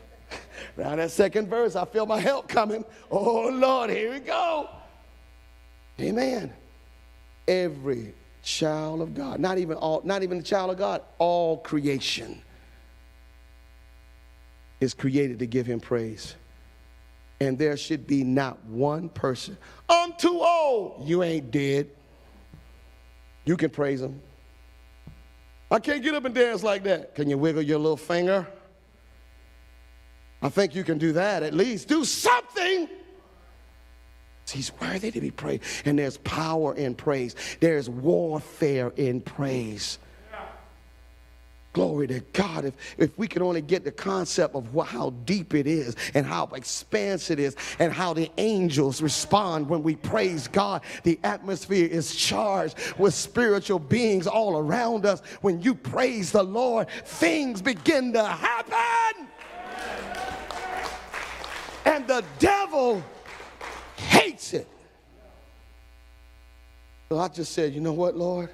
around 0.79 0.99
that 0.99 1.11
second 1.11 1.49
verse, 1.49 1.77
I 1.77 1.85
feel 1.85 2.07
my 2.07 2.21
help 2.21 2.49
coming. 2.49 2.85
Oh 3.11 3.49
Lord, 3.49 3.91
here 3.91 4.13
we 4.13 4.21
go. 4.21 4.69
Amen. 6.01 6.53
Every 7.47 8.15
child 8.43 9.03
of 9.03 9.15
God, 9.15 9.41
not 9.41 9.59
even 9.59 9.77
all, 9.77 10.01
not 10.05 10.23
even 10.23 10.39
the 10.39 10.45
child 10.45 10.71
of 10.71 10.79
God, 10.79 11.03
all 11.19 11.59
creation 11.59 12.42
is 14.83 14.95
created 14.95 15.39
to 15.39 15.47
give 15.47 15.67
him 15.67 15.81
praise. 15.81 16.35
And 17.41 17.59
there 17.59 17.77
should 17.77 18.07
be 18.07 18.25
not 18.25 18.63
one 18.65 19.09
person. 19.09 19.57
I'm 19.89 20.13
too 20.15 20.41
old. 20.41 21.07
You 21.07 21.23
ain't 21.23 21.51
dead. 21.51 21.89
You 23.45 23.57
can 23.57 23.71
praise 23.71 24.01
him. 24.01 24.21
I 25.71 25.79
can't 25.79 26.03
get 26.03 26.15
up 26.15 26.25
and 26.25 26.35
dance 26.35 26.63
like 26.63 26.85
that. 26.85 27.15
Can 27.15 27.31
you 27.31 27.39
wiggle 27.39 27.63
your 27.63 27.79
little 27.79 27.97
finger? 27.97 28.47
I 30.43 30.49
think 30.49 30.75
you 30.75 30.85
can 30.85 30.99
do 30.99 31.13
that 31.13 31.43
at 31.43 31.55
least. 31.55 31.89
Do 31.89 32.05
something. 32.05 32.89
He's 34.51 34.73
worthy 34.81 35.11
to 35.11 35.21
be 35.21 35.31
praised. 35.31 35.63
And 35.85 35.99
there's 35.99 36.19
power 36.19 36.75
in 36.75 36.95
praise, 36.95 37.35
there's 37.61 37.89
warfare 37.89 38.93
in 38.97 39.21
praise. 39.21 39.99
Glory 41.73 42.07
to 42.07 42.21
God. 42.35 42.67
If, 42.67 42.75
if 42.99 43.17
we 43.19 43.27
could 43.27 43.41
only 43.41 43.63
get 43.63 43.83
the 43.83 43.91
concept 43.91 44.55
of 44.55 44.67
how 44.87 45.11
deep 45.25 45.55
it 45.55 45.67
is 45.67 45.97
and 46.13 46.27
how 46.27 46.51
expansive 46.55 47.39
it 47.39 47.43
is 47.43 47.57
and 47.79 47.91
how 47.91 48.13
the 48.13 48.31
angels 48.37 49.01
respond 49.01 49.69
when 49.69 49.83
we 49.83 49.97
praise 49.97 50.49
God, 50.49 50.83
the 51.03 51.19
atmosphere 51.25 51.89
is 51.91 52.15
charged 52.15 52.77
with 52.99 53.15
spiritual 53.15 53.79
beings 53.79 54.27
all 54.27 54.59
around 54.59 55.07
us. 55.07 55.21
When 55.41 55.63
you 55.63 55.75
praise 55.75 56.31
the 56.31 56.43
Lord, 56.43 56.89
things 57.05 57.63
begin 57.63 58.13
to 58.13 58.25
happen. 58.25 59.29
And 61.87 62.07
the 62.07 62.23
devil 62.39 63.03
hates 63.97 64.53
it. 64.53 64.69
So 67.09 67.19
I 67.19 67.29
just 67.29 67.53
said, 67.53 67.73
you 67.73 67.81
know 67.81 67.93
what, 67.95 68.15
Lord? 68.15 68.51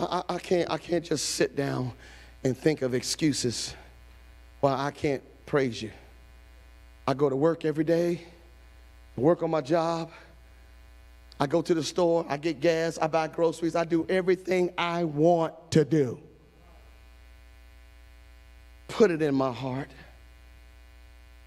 I, 0.00 0.22
I, 0.28 0.38
can't, 0.38 0.70
I 0.70 0.78
can't 0.78 1.04
just 1.04 1.30
sit 1.30 1.56
down 1.56 1.92
and 2.42 2.56
think 2.56 2.82
of 2.82 2.94
excuses 2.94 3.74
why 4.60 4.74
I 4.74 4.90
can't 4.90 5.22
praise 5.46 5.82
you. 5.82 5.90
I 7.06 7.14
go 7.14 7.28
to 7.28 7.36
work 7.36 7.64
every 7.64 7.84
day, 7.84 8.22
work 9.16 9.42
on 9.42 9.50
my 9.50 9.60
job. 9.60 10.10
I 11.38 11.46
go 11.46 11.60
to 11.62 11.74
the 11.74 11.82
store, 11.82 12.24
I 12.28 12.36
get 12.36 12.60
gas, 12.60 12.96
I 12.98 13.08
buy 13.08 13.26
groceries, 13.28 13.74
I 13.74 13.84
do 13.84 14.06
everything 14.08 14.72
I 14.78 15.04
want 15.04 15.52
to 15.72 15.84
do. 15.84 16.20
Put 18.86 19.10
it 19.10 19.20
in 19.20 19.34
my 19.34 19.52
heart. 19.52 19.90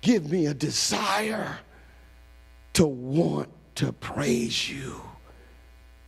Give 0.01 0.29
me 0.29 0.47
a 0.47 0.53
desire 0.53 1.57
to 2.73 2.85
want 2.85 3.49
to 3.75 3.93
praise 3.93 4.69
you. 4.69 5.01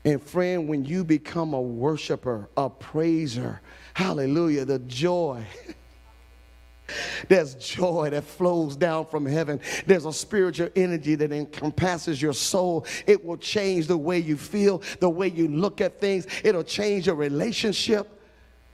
And 0.06 0.22
friend, 0.22 0.68
when 0.68 0.86
you 0.86 1.04
become 1.04 1.54
a 1.54 1.62
worshiper, 1.62 2.50
a 2.56 2.70
praiser, 2.70 3.62
hallelujah, 3.94 4.66
the 4.66 4.80
joy. 4.80 5.46
There's 7.28 7.56
joy 7.56 8.10
that 8.12 8.24
flows 8.24 8.76
down 8.76 9.06
from 9.06 9.26
heaven. 9.26 9.60
There's 9.86 10.06
a 10.06 10.14
spiritual 10.14 10.70
energy 10.76 11.16
that 11.16 11.32
encompasses 11.32 12.22
your 12.22 12.34
soul. 12.34 12.86
It 13.06 13.24
will 13.24 13.38
change 13.38 13.88
the 13.88 13.98
way 13.98 14.20
you 14.20 14.38
feel, 14.38 14.82
the 15.00 15.10
way 15.10 15.28
you 15.28 15.48
look 15.48 15.82
at 15.82 16.00
things. 16.00 16.26
It'll 16.44 16.64
change 16.64 17.08
your 17.08 17.16
relationship. 17.16 18.08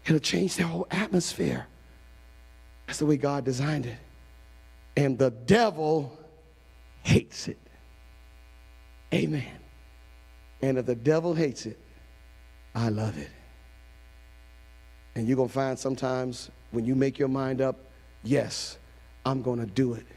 It'll 0.05 0.19
change 0.19 0.55
the 0.55 0.63
whole 0.63 0.88
atmosphere. 0.91 1.67
That's 2.88 2.99
the 2.99 3.05
way 3.05 3.17
God 3.17 3.43
designed 3.43 3.88
it. 3.88 3.97
And 4.95 5.17
the 5.17 5.32
devil 5.32 6.17
hates 7.01 7.47
it. 7.47 7.59
Amen. 9.13 9.64
And 10.66 10.80
if 10.80 10.88
the 10.88 10.95
devil 10.95 11.36
hates 11.36 11.68
it, 11.68 11.80
I 12.74 12.89
love 12.89 13.20
it. 13.20 13.30
And 15.13 15.28
you're 15.28 15.38
going 15.38 15.47
to 15.47 15.53
find 15.53 15.78
sometimes 15.78 16.49
when 16.72 16.86
you 16.86 16.95
make 16.95 17.20
your 17.20 17.28
mind 17.28 17.61
up, 17.61 17.78
yes, 18.24 18.80
I'm 19.28 19.43
going 19.43 19.59
to 19.59 19.68
do 19.68 19.93
it. 19.93 20.07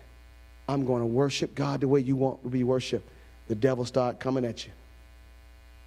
I'm 0.66 0.86
going 0.86 1.02
to 1.02 1.06
worship 1.06 1.54
God 1.54 1.82
the 1.82 1.88
way 1.88 2.00
you 2.00 2.16
want 2.16 2.42
to 2.44 2.48
be 2.48 2.64
worshiped. 2.64 3.06
The 3.48 3.54
devil 3.54 3.84
start 3.84 4.20
coming 4.20 4.46
at 4.46 4.64
you. 4.64 4.72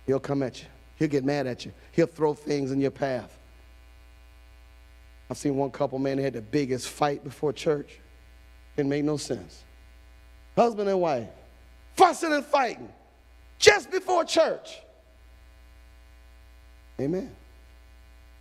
He'll 0.05 0.19
come 0.19 0.43
at 0.43 0.61
you. 0.61 0.67
He'll 0.97 1.07
get 1.07 1.25
mad 1.25 1.47
at 1.47 1.65
you. 1.65 1.73
He'll 1.93 2.05
throw 2.05 2.35
things 2.35 2.71
in 2.71 2.79
your 2.79 2.91
path. 2.91 3.35
I've 5.27 5.39
seen 5.39 5.55
one 5.55 5.71
couple, 5.71 5.97
man, 5.97 6.17
they 6.17 6.23
had 6.23 6.33
the 6.33 6.41
biggest 6.41 6.87
fight 6.87 7.23
before 7.23 7.51
church. 7.51 7.99
It 8.77 8.85
made 8.85 9.05
no 9.05 9.17
sense. 9.17 9.63
Husband 10.55 10.87
and 10.87 11.01
wife, 11.01 11.29
fussing 11.95 12.31
and 12.31 12.45
fighting 12.45 12.89
just 13.61 13.91
before 13.91 14.25
church. 14.25 14.81
Amen. 16.99 17.33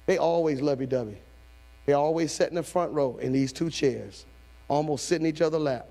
They 0.07 0.19
always 0.19 0.61
lovey 0.61 0.87
dovey. 0.87 1.19
They 1.87 1.93
always 1.93 2.33
sat 2.33 2.49
in 2.49 2.57
the 2.57 2.63
front 2.63 2.93
row 2.93 3.19
in 3.19 3.33
these 3.33 3.53
two 3.53 3.71
chairs, 3.71 4.27
almost 4.67 5.07
sitting 5.07 5.27
each 5.27 5.41
other 5.41 5.59
lap. 5.59 5.87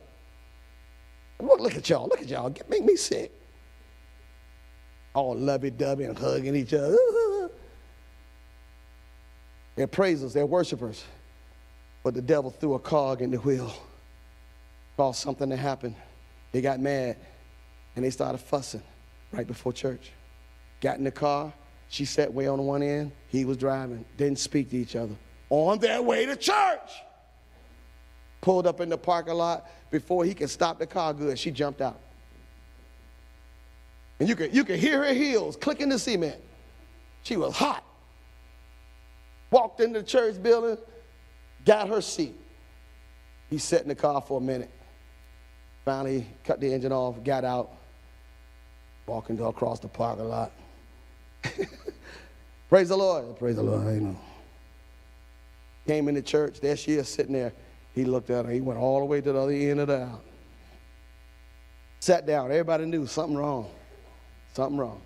Look, 1.40 1.62
look 1.62 1.76
at 1.76 1.88
y'all. 1.90 2.08
Look 2.08 2.22
at 2.22 2.28
y'all. 2.28 2.54
Make 2.68 2.84
me 2.84 2.96
sick. 2.96 3.32
All 5.14 5.36
lovey 5.36 5.70
dovey 5.70 6.04
and 6.04 6.18
hugging 6.18 6.56
each 6.56 6.74
other. 6.74 6.98
They're 9.76 9.88
praisers, 9.88 10.34
they're 10.34 10.46
worshipers. 10.46 11.06
But 12.04 12.14
the 12.14 12.22
devil 12.22 12.52
threw 12.52 12.74
a 12.74 12.80
cog 12.80 13.22
in 13.22 13.32
the 13.32 13.38
wheel, 13.38 13.74
caused 14.98 15.20
something 15.20 15.50
to 15.50 15.56
happen. 15.56 15.96
They 16.52 16.60
got 16.60 16.82
mad 16.82 17.16
and 17.96 18.04
they 18.04 18.10
started 18.10 18.40
fussing 18.40 18.84
right 19.32 19.48
before 19.48 19.74
church. 19.74 20.12
Got 20.82 20.98
in 20.98 21.04
the 21.04 21.12
car. 21.12 21.54
She 21.90 22.06
sat 22.06 22.34
way 22.34 22.48
on 22.48 22.66
one 22.66 22.84
end. 22.84 23.12
He 23.28 23.46
was 23.46 23.58
driving. 23.58 24.06
Didn't 24.18 24.40
speak 24.40 24.70
to 24.72 24.78
each 24.78 24.96
other. 24.96 25.16
On 25.50 25.80
their 25.80 26.02
way 26.02 26.26
to 26.26 26.36
church. 26.36 26.92
Pulled 28.42 28.68
up 28.68 28.80
in 28.80 28.90
the 28.90 28.98
parking 28.98 29.34
lot. 29.34 29.70
Before 29.92 30.24
he 30.24 30.34
could 30.34 30.50
stop 30.50 30.80
the 30.80 30.86
car 30.86 31.14
good, 31.14 31.38
she 31.38 31.52
jumped 31.52 31.82
out. 31.82 32.00
And 34.20 34.30
you 34.30 34.36
could, 34.36 34.54
you 34.54 34.64
could 34.64 34.80
hear 34.80 35.04
her 35.04 35.14
heels 35.14 35.56
clicking 35.56 35.90
the 35.90 35.98
cement. 35.98 36.40
She 37.24 37.38
was 37.38 37.56
hot. 37.56 37.84
Walked 39.52 39.80
into 39.80 40.00
the 40.00 40.06
church 40.06 40.42
building, 40.42 40.78
got 41.66 41.90
her 41.90 42.02
seat. 42.02 42.36
He 43.50 43.58
sat 43.58 43.82
in 43.82 43.88
the 43.88 43.96
car 43.96 44.22
for 44.22 44.40
a 44.40 44.42
minute. 44.44 44.70
Finally, 45.86 46.28
cut 46.44 46.60
the 46.60 46.72
engine 46.72 46.92
off, 46.92 47.24
got 47.24 47.44
out, 47.44 47.72
walking 49.10 49.40
across 49.42 49.80
the 49.80 49.88
parking 49.88 50.30
lot. 50.30 50.52
Praise 52.70 52.90
the 52.90 52.98
Lord. 52.98 53.38
Praise 53.40 53.56
the 53.56 53.64
Lord. 53.64 53.94
You 53.94 54.02
know. 54.02 54.20
Came 55.88 56.08
into 56.08 56.22
church. 56.22 56.60
There 56.60 56.78
she 56.78 56.94
is 56.94 57.10
sitting 57.10 57.34
there. 57.34 57.54
He 57.94 58.06
looked 58.06 58.30
at 58.30 58.46
her. 58.46 58.52
He 58.52 58.62
went 58.62 58.80
all 58.80 59.00
the 59.00 59.06
way 59.06 59.22
to 59.22 59.32
the 59.32 59.40
other 59.40 59.52
end 59.52 59.80
of 59.80 59.88
the 59.88 59.98
aisle. 59.98 60.22
Sat 62.00 62.26
down. 62.26 62.46
Everybody 62.46 62.86
knew 62.86 63.08
something 63.08 63.36
wrong. 63.36 63.70
Something 64.54 64.78
wrong. 64.78 65.02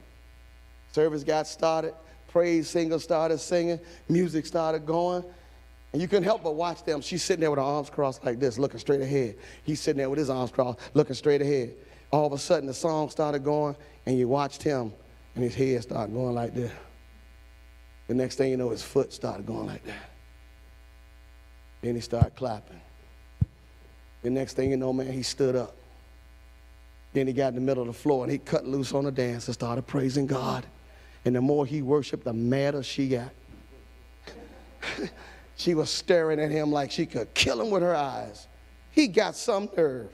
Service 0.91 1.23
got 1.23 1.47
started. 1.47 1.93
Praise 2.27 2.69
singer 2.69 2.99
started 2.99 3.39
singing. 3.39 3.79
Music 4.09 4.45
started 4.45 4.85
going. 4.85 5.23
And 5.93 6.01
you 6.01 6.07
couldn't 6.07 6.23
help 6.23 6.43
but 6.43 6.55
watch 6.55 6.83
them. 6.83 7.01
She's 7.01 7.23
sitting 7.23 7.41
there 7.41 7.51
with 7.51 7.59
her 7.59 7.65
arms 7.65 7.89
crossed 7.89 8.25
like 8.25 8.39
this, 8.39 8.57
looking 8.57 8.79
straight 8.79 9.01
ahead. 9.01 9.35
He's 9.63 9.79
sitting 9.79 9.99
there 9.99 10.09
with 10.09 10.19
his 10.19 10.29
arms 10.29 10.51
crossed, 10.51 10.79
looking 10.93 11.15
straight 11.15 11.41
ahead. 11.41 11.75
All 12.13 12.27
of 12.27 12.33
a 12.33 12.37
sudden, 12.37 12.67
the 12.67 12.75
song 12.75 13.09
started 13.09 13.43
going, 13.43 13.75
and 14.05 14.15
you 14.15 14.27
watched 14.27 14.61
him, 14.61 14.93
and 15.33 15.43
his 15.43 15.55
head 15.55 15.81
started 15.81 16.13
going 16.13 16.35
like 16.35 16.53
this. 16.53 16.71
The 18.07 18.13
next 18.13 18.35
thing 18.35 18.51
you 18.51 18.57
know, 18.57 18.69
his 18.69 18.83
foot 18.83 19.11
started 19.11 19.47
going 19.47 19.65
like 19.65 19.83
that. 19.85 20.11
Then 21.81 21.95
he 21.95 22.01
started 22.01 22.35
clapping. 22.35 22.79
The 24.21 24.29
next 24.29 24.53
thing 24.53 24.69
you 24.69 24.77
know, 24.77 24.93
man, 24.93 25.11
he 25.11 25.23
stood 25.23 25.55
up. 25.55 25.75
Then 27.13 27.25
he 27.25 27.33
got 27.33 27.47
in 27.47 27.55
the 27.55 27.61
middle 27.61 27.81
of 27.81 27.87
the 27.87 27.93
floor 27.93 28.23
and 28.25 28.31
he 28.31 28.37
cut 28.37 28.67
loose 28.67 28.93
on 28.93 29.05
the 29.05 29.11
dance 29.11 29.47
and 29.47 29.55
started 29.55 29.87
praising 29.87 30.27
God. 30.27 30.67
And 31.25 31.35
the 31.35 31.41
more 31.41 31.65
he 31.65 31.81
worshiped, 31.81 32.25
the 32.25 32.33
madder 32.33 32.83
she 32.83 33.09
got. 33.09 33.31
she 35.55 35.73
was 35.73 35.89
staring 35.89 36.39
at 36.39 36.51
him 36.51 36.71
like 36.71 36.91
she 36.91 37.07
could 37.07 37.33
kill 37.33 37.59
him 37.59 37.71
with 37.71 37.81
her 37.81 37.95
eyes. 37.95 38.47
He 38.91 39.07
got 39.07 39.35
some 39.35 39.67
nerve 39.75 40.11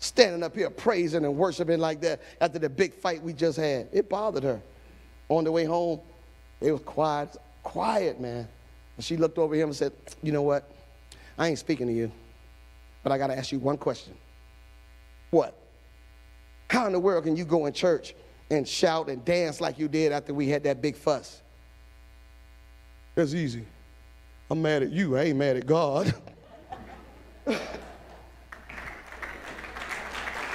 standing 0.00 0.42
up 0.42 0.56
here 0.56 0.70
praising 0.70 1.24
and 1.24 1.36
worshiping 1.36 1.78
like 1.78 2.00
that 2.00 2.20
after 2.40 2.58
the 2.58 2.68
big 2.68 2.94
fight 2.94 3.22
we 3.22 3.32
just 3.32 3.56
had. 3.56 3.88
It 3.92 4.08
bothered 4.08 4.42
her. 4.42 4.60
On 5.28 5.44
the 5.44 5.52
way 5.52 5.64
home, 5.64 6.00
it 6.60 6.72
was 6.72 6.80
quiet, 6.80 7.36
quiet, 7.62 8.20
man. 8.20 8.48
And 8.96 9.04
she 9.04 9.16
looked 9.16 9.38
over 9.38 9.54
him 9.54 9.68
and 9.68 9.76
said, 9.76 9.92
You 10.22 10.32
know 10.32 10.42
what? 10.42 10.68
I 11.38 11.48
ain't 11.48 11.58
speaking 11.58 11.86
to 11.86 11.92
you, 11.92 12.10
but 13.02 13.12
I 13.12 13.18
got 13.18 13.28
to 13.28 13.38
ask 13.38 13.52
you 13.52 13.60
one 13.60 13.76
question. 13.76 14.14
What? 15.30 15.56
How 16.68 16.86
in 16.86 16.92
the 16.92 17.00
world 17.00 17.24
can 17.24 17.36
you 17.36 17.44
go 17.44 17.66
in 17.66 17.72
church 17.72 18.14
and 18.50 18.66
shout 18.66 19.08
and 19.08 19.24
dance 19.24 19.60
like 19.60 19.78
you 19.78 19.86
did 19.86 20.12
after 20.12 20.34
we 20.34 20.48
had 20.48 20.64
that 20.64 20.82
big 20.82 20.96
fuss? 20.96 21.42
That's 23.14 23.34
easy. 23.34 23.64
I'm 24.50 24.60
mad 24.60 24.82
at 24.82 24.90
you. 24.90 25.16
I 25.16 25.24
ain't 25.24 25.38
mad 25.38 25.56
at 25.56 25.66
God. 25.66 26.14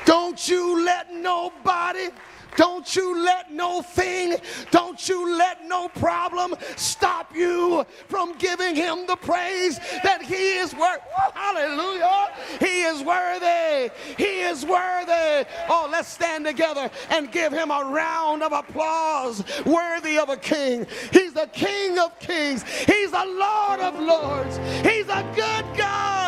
Don't 0.05 0.47
you 0.47 0.85
let 0.85 1.13
nobody 1.13 2.09
don't 2.55 2.95
you 2.95 3.23
let 3.23 3.51
no 3.51 3.81
thing, 3.81 4.37
don't 4.71 5.09
you 5.09 5.37
let 5.37 5.67
no 5.67 5.89
problem 5.89 6.55
stop 6.75 7.35
you 7.35 7.85
from 8.07 8.37
giving 8.37 8.75
him 8.75 9.05
the 9.07 9.15
praise 9.15 9.77
that 10.03 10.21
he 10.21 10.57
is 10.57 10.73
worth. 10.73 10.99
Hallelujah. 11.33 12.29
He 12.59 12.83
is 12.83 13.03
worthy. 13.03 13.91
He 14.17 14.41
is 14.41 14.65
worthy. 14.65 15.47
Oh, 15.69 15.89
let's 15.91 16.07
stand 16.07 16.45
together 16.45 16.89
and 17.09 17.31
give 17.31 17.51
him 17.51 17.71
a 17.71 17.83
round 17.83 18.43
of 18.43 18.53
applause 18.53 19.43
worthy 19.65 20.17
of 20.17 20.29
a 20.29 20.37
king. 20.37 20.87
He's 21.11 21.33
the 21.33 21.47
King 21.47 21.99
of 21.99 22.17
kings. 22.19 22.63
He's 22.63 23.11
the 23.11 23.25
Lord 23.25 23.79
of 23.79 23.99
lords. 23.99 24.57
He's 24.83 25.07
a 25.09 25.23
good 25.35 25.77
God. 25.77 26.24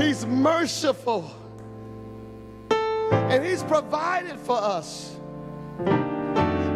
He's 0.00 0.24
merciful. 0.24 1.30
And 2.70 3.44
He's 3.44 3.62
provided 3.62 4.38
for 4.40 4.56
us 4.56 5.16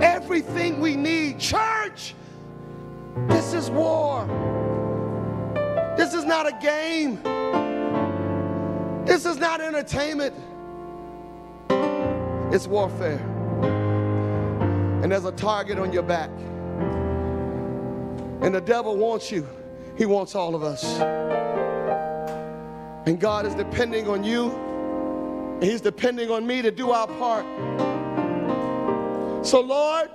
everything 0.03 0.79
we 0.79 0.95
need. 0.95 1.41
Church, 1.41 2.15
this 3.29 3.55
is 3.55 3.71
war. 3.71 4.27
This 5.97 6.13
is 6.13 6.25
not 6.25 6.47
a 6.47 6.53
game. 6.61 7.23
This 9.07 9.25
is 9.25 9.39
not 9.39 9.61
entertainment. 9.63 10.35
It's 12.53 12.67
warfare. 12.67 13.21
And 15.03 15.11
there's 15.11 15.25
a 15.25 15.33
target 15.33 15.79
on 15.79 15.93
your 15.93 16.03
back. 16.03 16.31
And 18.43 18.55
the 18.55 18.61
devil 18.61 18.97
wants 18.97 19.33
you, 19.33 19.49
he 19.97 20.05
wants 20.05 20.35
all 20.35 20.55
of 20.55 20.63
us. 20.63 21.34
And 23.07 23.21
God 23.21 23.47
is 23.47 23.55
depending 23.55 24.09
on 24.09 24.25
you 24.25 24.51
He's 25.65 25.81
depending 25.81 26.31
on 26.31 26.47
me 26.47 26.63
to 26.63 26.71
do 26.71 26.91
our 26.91 27.07
part. 27.07 27.45
So, 29.47 29.61
Lord, 29.61 30.11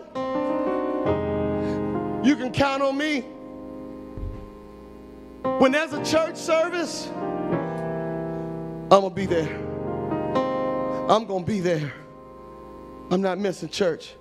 you 2.26 2.36
can 2.36 2.52
count 2.52 2.84
on 2.84 2.98
me. 2.98 3.22
When 5.60 5.72
there's 5.72 5.94
a 5.94 6.04
church 6.04 6.36
service, 6.36 7.08
I'm 7.08 8.90
going 8.90 9.10
to 9.10 9.16
be 9.16 9.26
there. 9.26 9.56
I'm 11.10 11.26
going 11.26 11.46
to 11.46 11.52
be 11.52 11.60
there. 11.60 11.94
I'm 13.12 13.22
not 13.22 13.40
missing 13.40 13.70
church. 13.70 14.14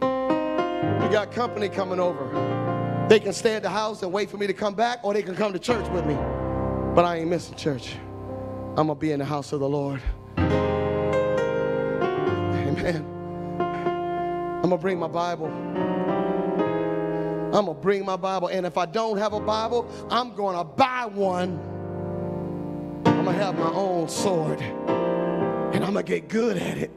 We 0.00 1.10
got 1.10 1.30
company 1.32 1.68
coming 1.68 2.00
over. 2.00 3.06
They 3.08 3.20
can 3.20 3.32
stay 3.34 3.54
at 3.56 3.62
the 3.62 3.70
house 3.70 4.02
and 4.02 4.10
wait 4.12 4.30
for 4.30 4.38
me 4.38 4.46
to 4.46 4.54
come 4.54 4.74
back, 4.74 5.00
or 5.02 5.12
they 5.12 5.22
can 5.22 5.36
come 5.36 5.52
to 5.52 5.58
church 5.58 5.86
with 5.90 6.06
me. 6.06 6.16
But 6.94 7.04
I 7.04 7.16
ain't 7.16 7.28
missing 7.28 7.56
church. 7.56 7.96
I'm 8.76 8.86
going 8.86 8.90
to 8.90 8.94
be 8.94 9.10
in 9.10 9.18
the 9.18 9.24
house 9.24 9.52
of 9.52 9.58
the 9.58 9.68
Lord. 9.68 10.00
Amen. 10.38 10.64
I'm 13.58 14.62
going 14.62 14.70
to 14.70 14.78
bring 14.78 15.00
my 15.00 15.08
Bible. 15.08 15.48
I'm 17.52 17.64
going 17.64 17.76
to 17.76 17.82
bring 17.82 18.04
my 18.04 18.14
Bible. 18.16 18.46
And 18.46 18.64
if 18.64 18.78
I 18.78 18.86
don't 18.86 19.18
have 19.18 19.32
a 19.32 19.40
Bible, 19.40 19.88
I'm 20.08 20.36
going 20.36 20.56
to 20.56 20.62
buy 20.62 21.06
one. 21.06 21.58
I'm 23.06 23.24
going 23.24 23.36
to 23.38 23.44
have 23.44 23.58
my 23.58 23.72
own 23.72 24.08
sword. 24.08 24.60
And 24.60 25.84
I'm 25.84 25.94
going 25.94 26.06
to 26.06 26.12
get 26.12 26.28
good 26.28 26.56
at 26.56 26.78
it. 26.78 26.92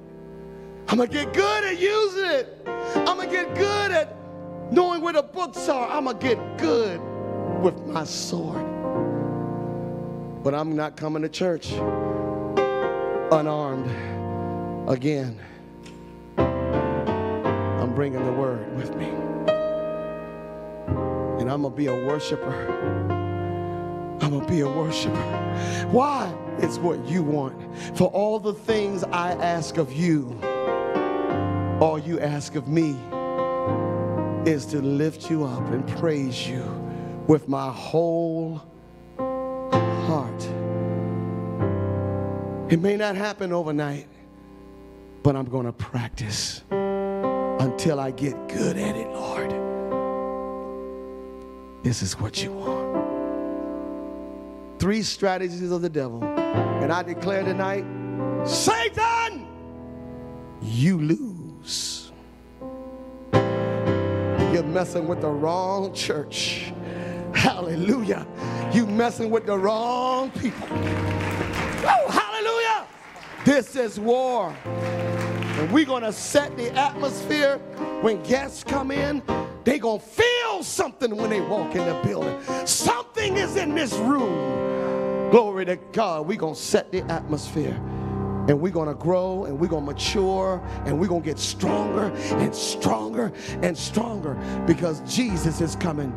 I'm 0.90 0.98
going 0.98 1.10
to 1.10 1.16
get 1.16 1.34
good 1.34 1.64
at 1.64 1.80
using 1.80 2.30
it. 2.30 2.68
I'm 2.68 3.18
going 3.18 3.30
to 3.30 3.36
get 3.36 3.56
good 3.56 3.92
at 3.92 4.16
knowing 4.72 5.02
where 5.02 5.14
the 5.14 5.24
books 5.24 5.68
are. 5.68 5.90
I'm 5.90 6.04
going 6.04 6.20
to 6.20 6.24
get 6.24 6.58
good 6.60 7.02
with 7.64 7.84
my 7.88 8.04
sword. 8.04 8.77
But 10.48 10.56
I'm 10.56 10.78
not 10.78 10.96
coming 10.96 11.24
to 11.24 11.28
church 11.28 11.74
unarmed 13.34 13.92
again. 14.90 15.38
I'm 16.38 17.94
bringing 17.94 18.24
the 18.24 18.32
word 18.32 18.74
with 18.78 18.96
me. 18.96 19.08
And 21.42 21.52
I'm 21.52 21.64
going 21.64 21.74
to 21.74 21.78
be 21.78 21.88
a 21.88 21.94
worshiper. 21.94 22.72
I'm 24.22 24.30
going 24.30 24.40
to 24.40 24.48
be 24.48 24.62
a 24.62 24.70
worshiper. 24.70 25.88
Why? 25.92 26.34
It's 26.60 26.78
what 26.78 27.06
you 27.10 27.24
want. 27.24 27.62
For 27.98 28.08
all 28.08 28.40
the 28.40 28.54
things 28.54 29.04
I 29.04 29.34
ask 29.34 29.76
of 29.76 29.92
you, 29.92 30.40
all 31.82 32.00
you 32.00 32.22
ask 32.22 32.56
of 32.56 32.70
me 32.70 32.96
is 34.50 34.66
to 34.68 34.82
lift 34.82 35.30
you 35.30 35.44
up 35.44 35.68
and 35.72 35.86
praise 35.98 36.48
you 36.48 36.64
with 37.28 37.50
my 37.50 37.70
whole 37.70 38.62
It 42.70 42.82
may 42.82 42.98
not 42.98 43.16
happen 43.16 43.54
overnight, 43.54 44.08
but 45.24 45.38
I'm 45.38 45.46
going 45.46 45.68
to 45.68 45.72
practice 45.72 46.64
until 46.70 47.98
I 47.98 48.12
get 48.12 48.50
good 48.50 48.76
at 48.76 48.98
it, 48.98 49.08
Lord. 49.08 49.52
This 51.82 52.02
is 52.02 52.20
what 52.20 52.44
you 52.44 52.52
want. 52.52 53.06
Three 54.80 55.02
strategies 55.02 55.72
of 55.72 55.82
the 55.82 55.88
devil. 55.90 56.22
And 56.24 56.92
I 56.92 57.04
declare 57.04 57.44
tonight 57.44 57.86
Satan, 58.46 59.48
you 60.62 61.00
lose. 61.00 62.12
You're 63.32 64.64
messing 64.64 65.08
with 65.08 65.22
the 65.22 65.30
wrong 65.30 65.94
church. 65.94 66.74
Hallelujah. 67.34 68.28
You 68.74 68.86
messing 68.88 69.30
with 69.30 69.46
the 69.46 69.58
wrong 69.58 70.32
people. 70.32 70.68
This 73.48 73.78
is 73.78 73.98
war. 73.98 74.54
And 74.66 75.72
we're 75.72 75.86
going 75.86 76.04
to 76.04 76.12
set 76.12 76.58
the 76.58 76.70
atmosphere 76.78 77.60
when 78.02 78.22
guests 78.24 78.62
come 78.62 78.92
in. 78.92 79.24
They're 79.64 79.78
going 79.78 80.02
to 80.02 80.06
feel 80.06 80.64
something 80.64 81.16
when 81.16 81.30
they 81.30 81.40
walk 81.40 81.74
in 81.74 81.86
the 81.86 81.98
building. 82.04 82.38
Something 82.66 83.38
is 83.38 83.56
in 83.56 83.74
this 83.74 83.94
room. 83.94 85.32
Glory 85.32 85.64
to 85.64 85.78
God. 85.94 86.28
We're 86.28 86.38
going 86.38 86.56
to 86.56 86.62
set 86.62 86.92
the 86.92 87.10
atmosphere. 87.10 87.76
And 88.50 88.60
we're 88.60 88.74
going 88.74 88.90
to 88.90 89.02
grow 89.02 89.46
and 89.46 89.58
we're 89.58 89.68
going 89.68 89.86
to 89.86 89.94
mature 89.94 90.62
and 90.84 91.00
we're 91.00 91.08
going 91.08 91.22
to 91.22 91.30
get 91.30 91.40
stronger 91.40 92.12
and 92.32 92.54
stronger 92.54 93.32
and 93.62 93.78
stronger 93.78 94.34
because 94.68 95.00
Jesus 95.10 95.62
is 95.62 95.78
coming. 95.78 96.12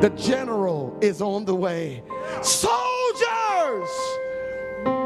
The 0.00 0.10
general 0.16 0.96
is 1.02 1.20
on 1.20 1.44
the 1.44 1.54
way. 1.54 2.02
Soldiers! 2.40 3.90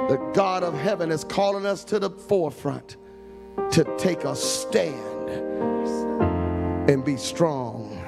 The 0.09 0.17
God 0.35 0.63
of 0.63 0.75
heaven 0.75 1.11
is 1.11 1.25
calling 1.25 1.65
us 1.65 1.83
to 1.85 1.99
the 1.99 2.11
forefront 2.11 2.99
to 3.71 3.85
take 3.97 4.25
a 4.25 4.37
stand 4.37 5.31
and 6.91 7.03
be 7.03 7.17
strong 7.17 7.99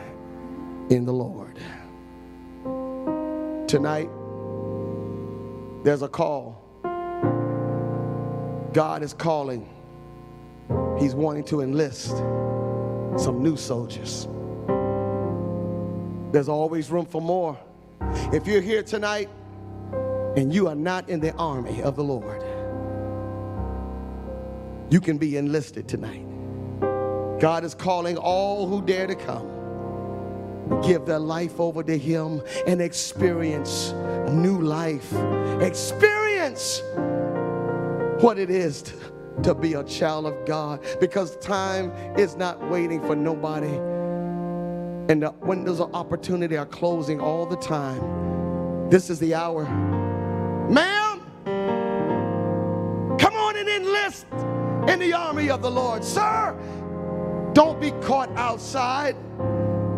in 0.91 1.07
the 1.07 1.13
Lord. 1.13 1.59
Tonight, 3.67 4.11
there's 5.85 6.03
a 6.03 6.09
call. 6.09 6.63
God 8.75 9.03
is 9.03 9.15
calling. 9.15 9.67
He's 10.99 11.15
wanting 11.15 11.45
to 11.45 11.63
enlist 11.63 12.11
some 13.17 13.43
new 13.43 13.57
soldiers. 13.57 14.29
There's 16.31 16.51
always 16.51 16.91
room 16.91 17.07
for 17.07 17.23
more. 17.23 17.59
If 18.35 18.47
you're 18.47 18.61
here 18.61 18.83
tonight 18.83 19.31
and 20.37 20.55
you 20.55 20.69
are 20.69 20.75
not 20.75 21.09
in 21.09 21.19
the 21.21 21.33
army 21.35 21.83
of 21.83 21.97
the 21.97 22.05
Lord, 22.05 22.43
you 24.91 25.01
can 25.01 25.19
be 25.19 25.37
enlisted 25.37 25.89
tonight. 25.89 26.27
God 27.41 27.65
is 27.65 27.75
calling 27.75 28.17
all 28.17 28.67
who 28.67 28.83
dare 28.83 29.07
to 29.07 29.15
come. 29.15 29.53
Give 30.83 31.05
their 31.07 31.19
life 31.19 31.59
over 31.61 31.83
to 31.83 31.97
Him 31.97 32.43
and 32.67 32.81
experience 32.81 33.93
new 34.31 34.61
life. 34.61 35.13
Experience 35.61 36.83
what 38.21 38.39
it 38.39 38.51
is 38.51 38.83
to, 38.83 38.95
to 39.43 39.55
be 39.55 39.75
a 39.75 39.85
child 39.85 40.27
of 40.27 40.35
God 40.47 40.85
because 41.01 41.37
time 41.39 41.91
is 42.19 42.37
not 42.37 42.61
waiting 42.69 43.01
for 43.07 43.15
nobody. 43.15 43.77
And 45.09 45.23
the 45.23 45.33
windows 45.43 45.81
of 45.81 45.95
opportunity 45.95 46.57
are 46.57 46.67
closing 46.67 47.21
all 47.21 47.47
the 47.47 47.57
time. 47.57 48.91
This 48.91 49.09
is 49.11 49.19
the 49.19 49.35
hour. 49.35 49.96
Ma'am, 50.71 51.21
come 53.19 53.35
on 53.35 53.57
and 53.57 53.69
enlist 53.69 54.27
in 54.89 54.99
the 54.99 55.13
army 55.13 55.51
of 55.51 55.63
the 55.63 55.71
Lord. 55.71 56.03
Sir, 56.05 56.57
don't 57.53 57.81
be 57.81 57.93
caught 58.03 58.31
outside. 58.37 59.17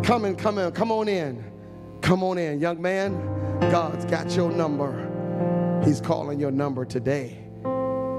Come 0.03 0.25
in, 0.25 0.37
come 0.37 0.59
in, 0.59 0.73
come 0.73 0.93
on 0.93 1.09
in. 1.09 1.45
Come 2.03 2.23
on 2.23 2.39
in, 2.39 2.61
young 2.61 2.81
man. 2.81 3.13
God's 3.71 4.05
got 4.05 4.31
your 4.37 4.51
number. 4.51 5.81
He's 5.85 6.01
calling 6.01 6.39
your 6.39 6.51
number 6.51 6.85
today. 6.85 7.39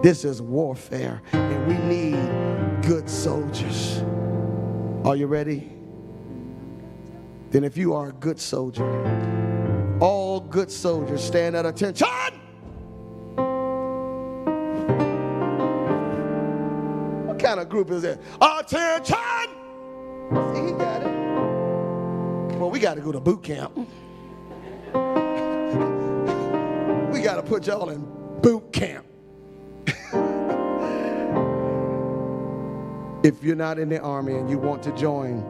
This 0.02 0.26
is 0.26 0.42
warfare, 0.42 1.22
and 1.34 1.68
we 1.68 1.78
need 1.88 2.82
good 2.88 3.10
soldiers. 3.10 4.02
Are 5.06 5.16
you 5.16 5.28
ready? 5.28 5.72
Then, 7.52 7.64
if 7.64 7.78
you 7.78 7.94
are 7.94 8.10
a 8.10 8.14
good 8.14 8.40
soldier, 8.40 8.86
all 10.00 10.40
good 10.40 10.72
soldiers 10.72 11.24
stand 11.24 11.56
at 11.56 11.66
attention. 11.66 12.08
What 17.28 17.40
kind 17.40 17.60
of 17.60 17.68
group 17.70 17.92
is 17.92 18.04
it? 18.04 18.22
Attention! 18.42 19.18
See, 20.32 20.66
he 20.66 20.72
got 20.72 21.02
it. 21.02 21.10
Well, 22.58 22.70
we 22.70 22.80
got 22.80 22.96
to 22.96 23.02
go 23.02 23.12
to 23.12 23.20
boot 23.20 23.44
camp. 23.44 23.76
we 23.78 23.86
got 27.22 27.36
to 27.36 27.44
put 27.44 27.68
y'all 27.68 27.90
in 27.90 28.06
boot 28.42 28.72
camp. 28.72 29.06
if 33.24 33.44
you're 33.44 33.56
not 33.56 33.80
in 33.80 33.90
the 33.90 34.00
army 34.00 34.36
and 34.36 34.50
you 34.50 34.58
want 34.58 34.82
to 34.84 34.96
join, 34.96 35.44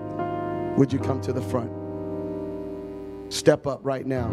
would 0.76 0.92
you 0.92 1.00
come 1.00 1.22
to 1.22 1.32
the 1.34 1.42
front? 1.42 1.79
Step 3.30 3.68
up 3.68 3.80
right 3.84 4.06
now. 4.06 4.28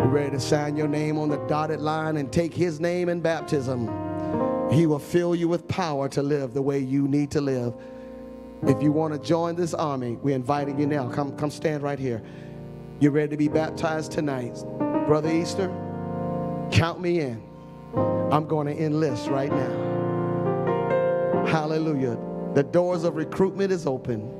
We're 0.00 0.08
ready 0.08 0.30
to 0.30 0.40
sign 0.40 0.76
your 0.76 0.88
name 0.88 1.18
on 1.18 1.28
the 1.28 1.36
dotted 1.46 1.80
line 1.80 2.16
and 2.16 2.32
take 2.32 2.54
his 2.54 2.80
name 2.80 3.08
in 3.08 3.20
baptism. 3.20 3.86
He 4.70 4.86
will 4.86 4.98
fill 4.98 5.34
you 5.34 5.46
with 5.48 5.68
power 5.68 6.08
to 6.10 6.22
live 6.22 6.54
the 6.54 6.62
way 6.62 6.78
you 6.78 7.06
need 7.06 7.30
to 7.32 7.40
live. 7.40 7.74
If 8.62 8.82
you 8.82 8.92
want 8.92 9.12
to 9.14 9.20
join 9.20 9.56
this 9.56 9.74
army, 9.74 10.16
we're 10.22 10.34
inviting 10.34 10.78
you 10.78 10.86
now. 10.86 11.10
Come, 11.10 11.36
come 11.36 11.50
stand 11.50 11.82
right 11.82 11.98
here. 11.98 12.22
You're 12.98 13.12
ready 13.12 13.28
to 13.28 13.36
be 13.36 13.48
baptized 13.48 14.10
tonight. 14.10 14.56
Brother 15.06 15.30
Easter, 15.30 15.68
count 16.72 17.00
me 17.00 17.20
in. 17.20 17.42
I'm 18.32 18.46
going 18.46 18.66
to 18.66 18.82
enlist 18.82 19.28
right 19.28 19.52
now. 19.52 21.44
Hallelujah. 21.46 22.18
The 22.54 22.62
doors 22.62 23.04
of 23.04 23.16
recruitment 23.16 23.70
is 23.70 23.86
open. 23.86 24.32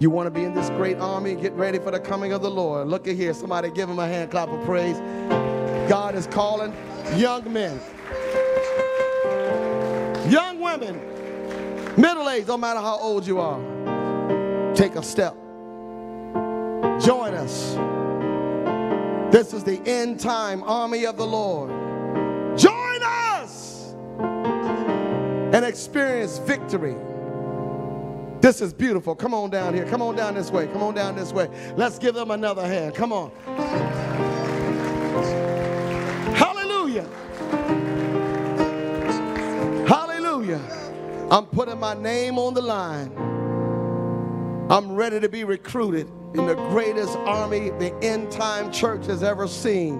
You 0.00 0.08
want 0.08 0.28
to 0.28 0.30
be 0.30 0.44
in 0.44 0.54
this 0.54 0.70
great 0.70 0.96
army? 0.96 1.34
Get 1.34 1.52
ready 1.52 1.78
for 1.78 1.90
the 1.90 2.00
coming 2.00 2.32
of 2.32 2.40
the 2.40 2.50
Lord. 2.50 2.88
Look 2.88 3.06
at 3.06 3.16
here. 3.16 3.34
Somebody 3.34 3.70
give 3.70 3.86
him 3.86 3.98
a 3.98 4.06
hand 4.06 4.30
clap 4.30 4.48
of 4.48 4.64
praise. 4.64 4.98
God 5.90 6.14
is 6.14 6.26
calling 6.26 6.74
young 7.16 7.52
men, 7.52 7.78
young 10.30 10.58
women, 10.58 10.96
middle 12.00 12.30
aged, 12.30 12.46
don't 12.46 12.60
matter 12.60 12.80
how 12.80 12.96
old 12.96 13.26
you 13.26 13.40
are. 13.40 13.60
Take 14.74 14.94
a 14.94 15.02
step. 15.02 15.34
Join 17.02 17.34
us. 17.34 17.74
This 19.30 19.52
is 19.52 19.64
the 19.64 19.82
end 19.84 20.18
time 20.18 20.62
army 20.62 21.04
of 21.04 21.18
the 21.18 21.26
Lord. 21.26 21.70
Join 22.58 23.02
us 23.02 23.94
and 24.18 25.62
experience 25.62 26.38
victory. 26.38 26.96
This 28.40 28.62
is 28.62 28.72
beautiful. 28.72 29.14
Come 29.14 29.34
on 29.34 29.50
down 29.50 29.74
here. 29.74 29.84
Come 29.84 30.00
on 30.00 30.16
down 30.16 30.34
this 30.34 30.50
way. 30.50 30.66
Come 30.68 30.82
on 30.82 30.94
down 30.94 31.14
this 31.14 31.32
way. 31.32 31.48
Let's 31.76 31.98
give 31.98 32.14
them 32.14 32.30
another 32.30 32.66
hand. 32.66 32.94
Come 32.94 33.12
on. 33.12 33.30
Hallelujah. 36.34 37.06
Hallelujah. 39.86 40.60
I'm 41.30 41.46
putting 41.46 41.78
my 41.78 41.94
name 41.94 42.38
on 42.38 42.54
the 42.54 42.62
line. 42.62 43.12
I'm 44.70 44.94
ready 44.94 45.20
to 45.20 45.28
be 45.28 45.44
recruited 45.44 46.08
in 46.34 46.46
the 46.46 46.54
greatest 46.70 47.16
army 47.18 47.70
the 47.70 47.94
end 48.02 48.32
time 48.32 48.72
church 48.72 49.04
has 49.06 49.22
ever 49.22 49.48
seen. 49.48 49.98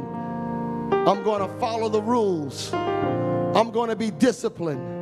I'm 0.93 1.23
going 1.25 1.47
to 1.47 1.59
follow 1.59 1.89
the 1.89 2.01
rules. 2.01 2.73
I'm 2.73 3.71
going 3.71 3.91
to 3.91 3.97
be 3.97 4.11
disciplined. 4.11 5.00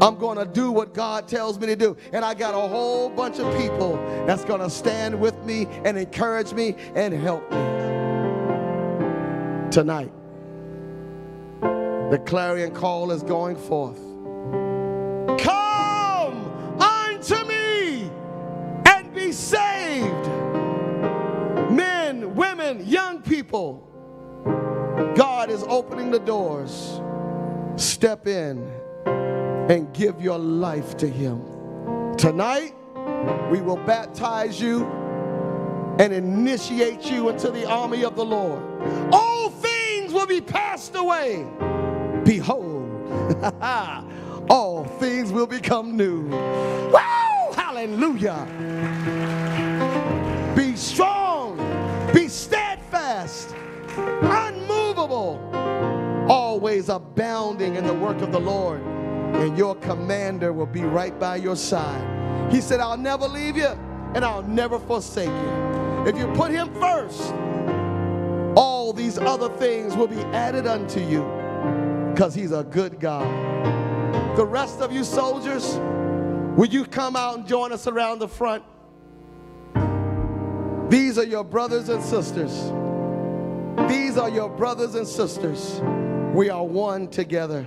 I'm 0.00 0.16
going 0.16 0.38
to 0.38 0.44
do 0.44 0.70
what 0.70 0.94
God 0.94 1.26
tells 1.26 1.58
me 1.58 1.66
to 1.66 1.76
do. 1.76 1.96
And 2.12 2.24
I 2.24 2.34
got 2.34 2.54
a 2.54 2.68
whole 2.68 3.10
bunch 3.10 3.40
of 3.40 3.56
people 3.58 3.96
that's 4.26 4.44
going 4.44 4.60
to 4.60 4.70
stand 4.70 5.20
with 5.20 5.36
me 5.44 5.66
and 5.84 5.98
encourage 5.98 6.52
me 6.52 6.76
and 6.94 7.12
help 7.12 7.42
me. 7.50 7.58
Tonight, 9.72 10.12
the 11.60 12.22
clarion 12.24 12.72
call 12.72 13.10
is 13.10 13.22
going 13.24 13.56
forth. 13.56 13.98
Come 15.40 16.80
unto 16.80 17.44
me 17.44 18.08
and 18.86 19.12
be 19.12 19.32
saved. 19.32 20.26
Men, 21.72 22.36
women, 22.36 22.86
young 22.86 23.20
people. 23.20 23.84
God 25.16 25.50
is 25.50 25.64
opening 25.64 26.12
the 26.12 26.20
doors. 26.20 27.00
Step 27.76 28.28
in 28.28 28.64
and 29.68 29.92
give 29.92 30.20
your 30.20 30.38
life 30.38 30.96
to 30.96 31.06
Him. 31.08 31.42
Tonight, 32.16 32.74
we 33.50 33.60
will 33.60 33.76
baptize 33.76 34.60
you 34.60 34.86
and 35.98 36.12
initiate 36.12 37.10
you 37.10 37.28
into 37.28 37.50
the 37.50 37.68
army 37.68 38.04
of 38.04 38.16
the 38.16 38.24
Lord. 38.24 38.62
All 39.12 39.50
things 39.50 40.12
will 40.12 40.26
be 40.26 40.40
passed 40.40 40.94
away. 40.94 41.46
Behold, 42.24 42.88
all 44.50 44.84
things 44.98 45.32
will 45.32 45.46
become 45.46 45.96
new. 45.96 46.28
Wow! 46.90 47.52
Hallelujah. 47.54 48.46
Be 50.56 50.76
strong, 50.76 51.56
be 52.12 52.28
steadfast, 52.28 53.54
unmovable, 53.96 55.38
always 56.28 56.88
abounding 56.88 57.76
in 57.76 57.86
the 57.86 57.94
work 57.94 58.20
of 58.22 58.32
the 58.32 58.40
Lord 58.40 58.82
and 59.38 59.56
your 59.56 59.76
commander 59.76 60.52
will 60.52 60.66
be 60.66 60.82
right 60.82 61.18
by 61.18 61.36
your 61.36 61.56
side. 61.56 62.52
He 62.52 62.60
said, 62.60 62.80
I'll 62.80 62.96
never 62.96 63.26
leave 63.28 63.56
you 63.56 63.68
and 64.14 64.24
I'll 64.24 64.42
never 64.42 64.78
forsake 64.78 65.28
you. 65.28 66.04
If 66.06 66.16
you 66.16 66.26
put 66.34 66.50
him 66.50 66.72
first, 66.74 67.32
all 68.56 68.92
these 68.92 69.18
other 69.18 69.48
things 69.48 69.96
will 69.96 70.08
be 70.08 70.20
added 70.32 70.66
unto 70.66 71.00
you 71.00 71.22
because 72.12 72.34
he's 72.34 72.52
a 72.52 72.64
good 72.64 72.98
God. 72.98 73.26
The 74.36 74.44
rest 74.44 74.80
of 74.80 74.90
you 74.90 75.04
soldiers, 75.04 75.76
will 76.56 76.68
you 76.68 76.84
come 76.84 77.14
out 77.14 77.38
and 77.38 77.46
join 77.46 77.72
us 77.72 77.86
around 77.86 78.18
the 78.18 78.28
front? 78.28 78.64
These 80.90 81.18
are 81.18 81.24
your 81.24 81.44
brothers 81.44 81.90
and 81.90 82.02
sisters. 82.02 82.72
These 83.88 84.16
are 84.16 84.30
your 84.30 84.48
brothers 84.48 84.94
and 84.94 85.06
sisters. 85.06 85.80
We 86.34 86.50
are 86.50 86.64
one 86.64 87.08
together. 87.08 87.66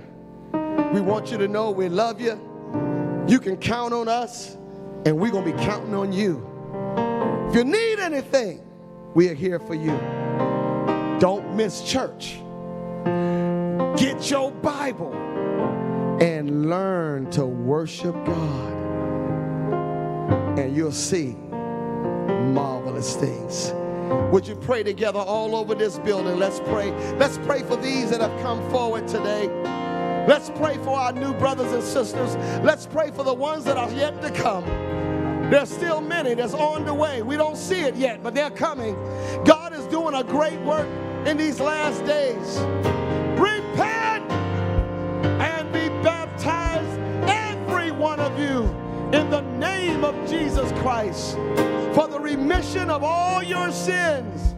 We 0.92 1.00
want 1.00 1.30
you 1.30 1.38
to 1.38 1.48
know 1.48 1.70
we 1.70 1.88
love 1.88 2.20
you. 2.20 2.38
You 3.26 3.38
can 3.38 3.56
count 3.56 3.94
on 3.94 4.08
us, 4.08 4.56
and 5.06 5.18
we're 5.18 5.30
going 5.30 5.44
to 5.44 5.56
be 5.56 5.64
counting 5.64 5.94
on 5.94 6.12
you. 6.12 6.46
If 7.48 7.54
you 7.54 7.64
need 7.64 7.98
anything, 7.98 8.60
we 9.14 9.28
are 9.28 9.34
here 9.34 9.58
for 9.58 9.74
you. 9.74 9.98
Don't 11.20 11.54
miss 11.54 11.82
church. 11.82 12.38
Get 13.96 14.30
your 14.30 14.50
Bible 14.50 15.12
and 16.20 16.68
learn 16.68 17.30
to 17.32 17.44
worship 17.46 18.14
God. 18.24 18.72
And 20.58 20.76
you'll 20.76 20.92
see 20.92 21.36
marvelous 22.52 23.16
things. 23.16 23.72
Would 24.32 24.46
you 24.46 24.56
pray 24.56 24.82
together 24.82 25.18
all 25.18 25.54
over 25.54 25.74
this 25.74 25.98
building? 25.98 26.38
Let's 26.38 26.60
pray. 26.60 26.90
Let's 27.18 27.38
pray 27.38 27.62
for 27.62 27.76
these 27.76 28.10
that 28.10 28.20
have 28.20 28.40
come 28.42 28.68
forward 28.70 29.06
today. 29.08 29.48
Let's 30.26 30.50
pray 30.50 30.76
for 30.78 30.90
our 30.90 31.12
new 31.12 31.34
brothers 31.34 31.72
and 31.72 31.82
sisters. 31.82 32.36
Let's 32.64 32.86
pray 32.86 33.10
for 33.10 33.24
the 33.24 33.34
ones 33.34 33.64
that 33.64 33.76
are 33.76 33.90
yet 33.90 34.20
to 34.22 34.30
come. 34.30 34.64
There's 35.50 35.70
still 35.70 36.00
many 36.00 36.34
that's 36.34 36.54
on 36.54 36.84
the 36.84 36.94
way. 36.94 37.22
We 37.22 37.36
don't 37.36 37.56
see 37.56 37.80
it 37.80 37.96
yet, 37.96 38.22
but 38.22 38.34
they're 38.34 38.50
coming. 38.50 38.94
God 39.44 39.72
is 39.72 39.84
doing 39.86 40.14
a 40.14 40.24
great 40.24 40.60
work 40.60 40.88
in 41.26 41.36
these 41.36 41.60
last 41.60 42.04
days. 42.06 42.58
Repent 43.38 44.30
and 45.42 45.72
be 45.72 45.88
baptized, 46.02 46.98
every 47.28 47.90
one 47.90 48.20
of 48.20 48.38
you, 48.38 48.62
in 49.12 49.28
the 49.28 49.42
name 49.58 50.04
of 50.04 50.14
Jesus 50.28 50.70
Christ 50.80 51.36
for 51.94 52.08
the 52.08 52.18
remission 52.18 52.88
of 52.88 53.04
all 53.04 53.42
your 53.42 53.70
sins, 53.70 54.54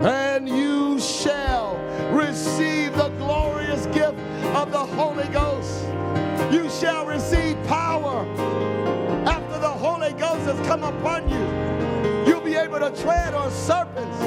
and 0.00 0.48
you 0.48 0.98
shall 1.00 1.76
receive 2.12 2.94
the 2.94 3.08
glorious 3.18 3.86
gift 3.86 4.18
of 4.54 4.70
the 4.70 4.78
Holy 4.78 5.26
Ghost. 5.28 5.84
You 6.52 6.68
shall 6.70 7.06
receive 7.06 7.56
power 7.66 8.26
after 9.26 9.58
the 9.58 9.68
Holy 9.68 10.12
Ghost 10.12 10.42
has 10.42 10.66
come 10.66 10.84
upon 10.84 11.28
you. 11.28 12.26
You'll 12.26 12.40
be 12.40 12.54
able 12.54 12.78
to 12.78 12.90
tread 13.02 13.34
on 13.34 13.50
serpents. 13.50 14.20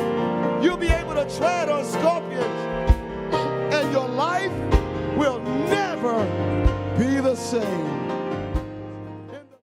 You'll 0.64 0.78
be 0.78 0.88
able 0.88 1.14
to 1.14 1.38
tread 1.38 1.70
on 1.70 1.86
scorpions. 1.86 2.46
And 3.74 3.92
your 3.92 4.08
life 4.08 4.52
will 5.16 5.40
never 5.40 6.26
be 6.98 7.22
the 7.22 7.36
same. 7.36 7.99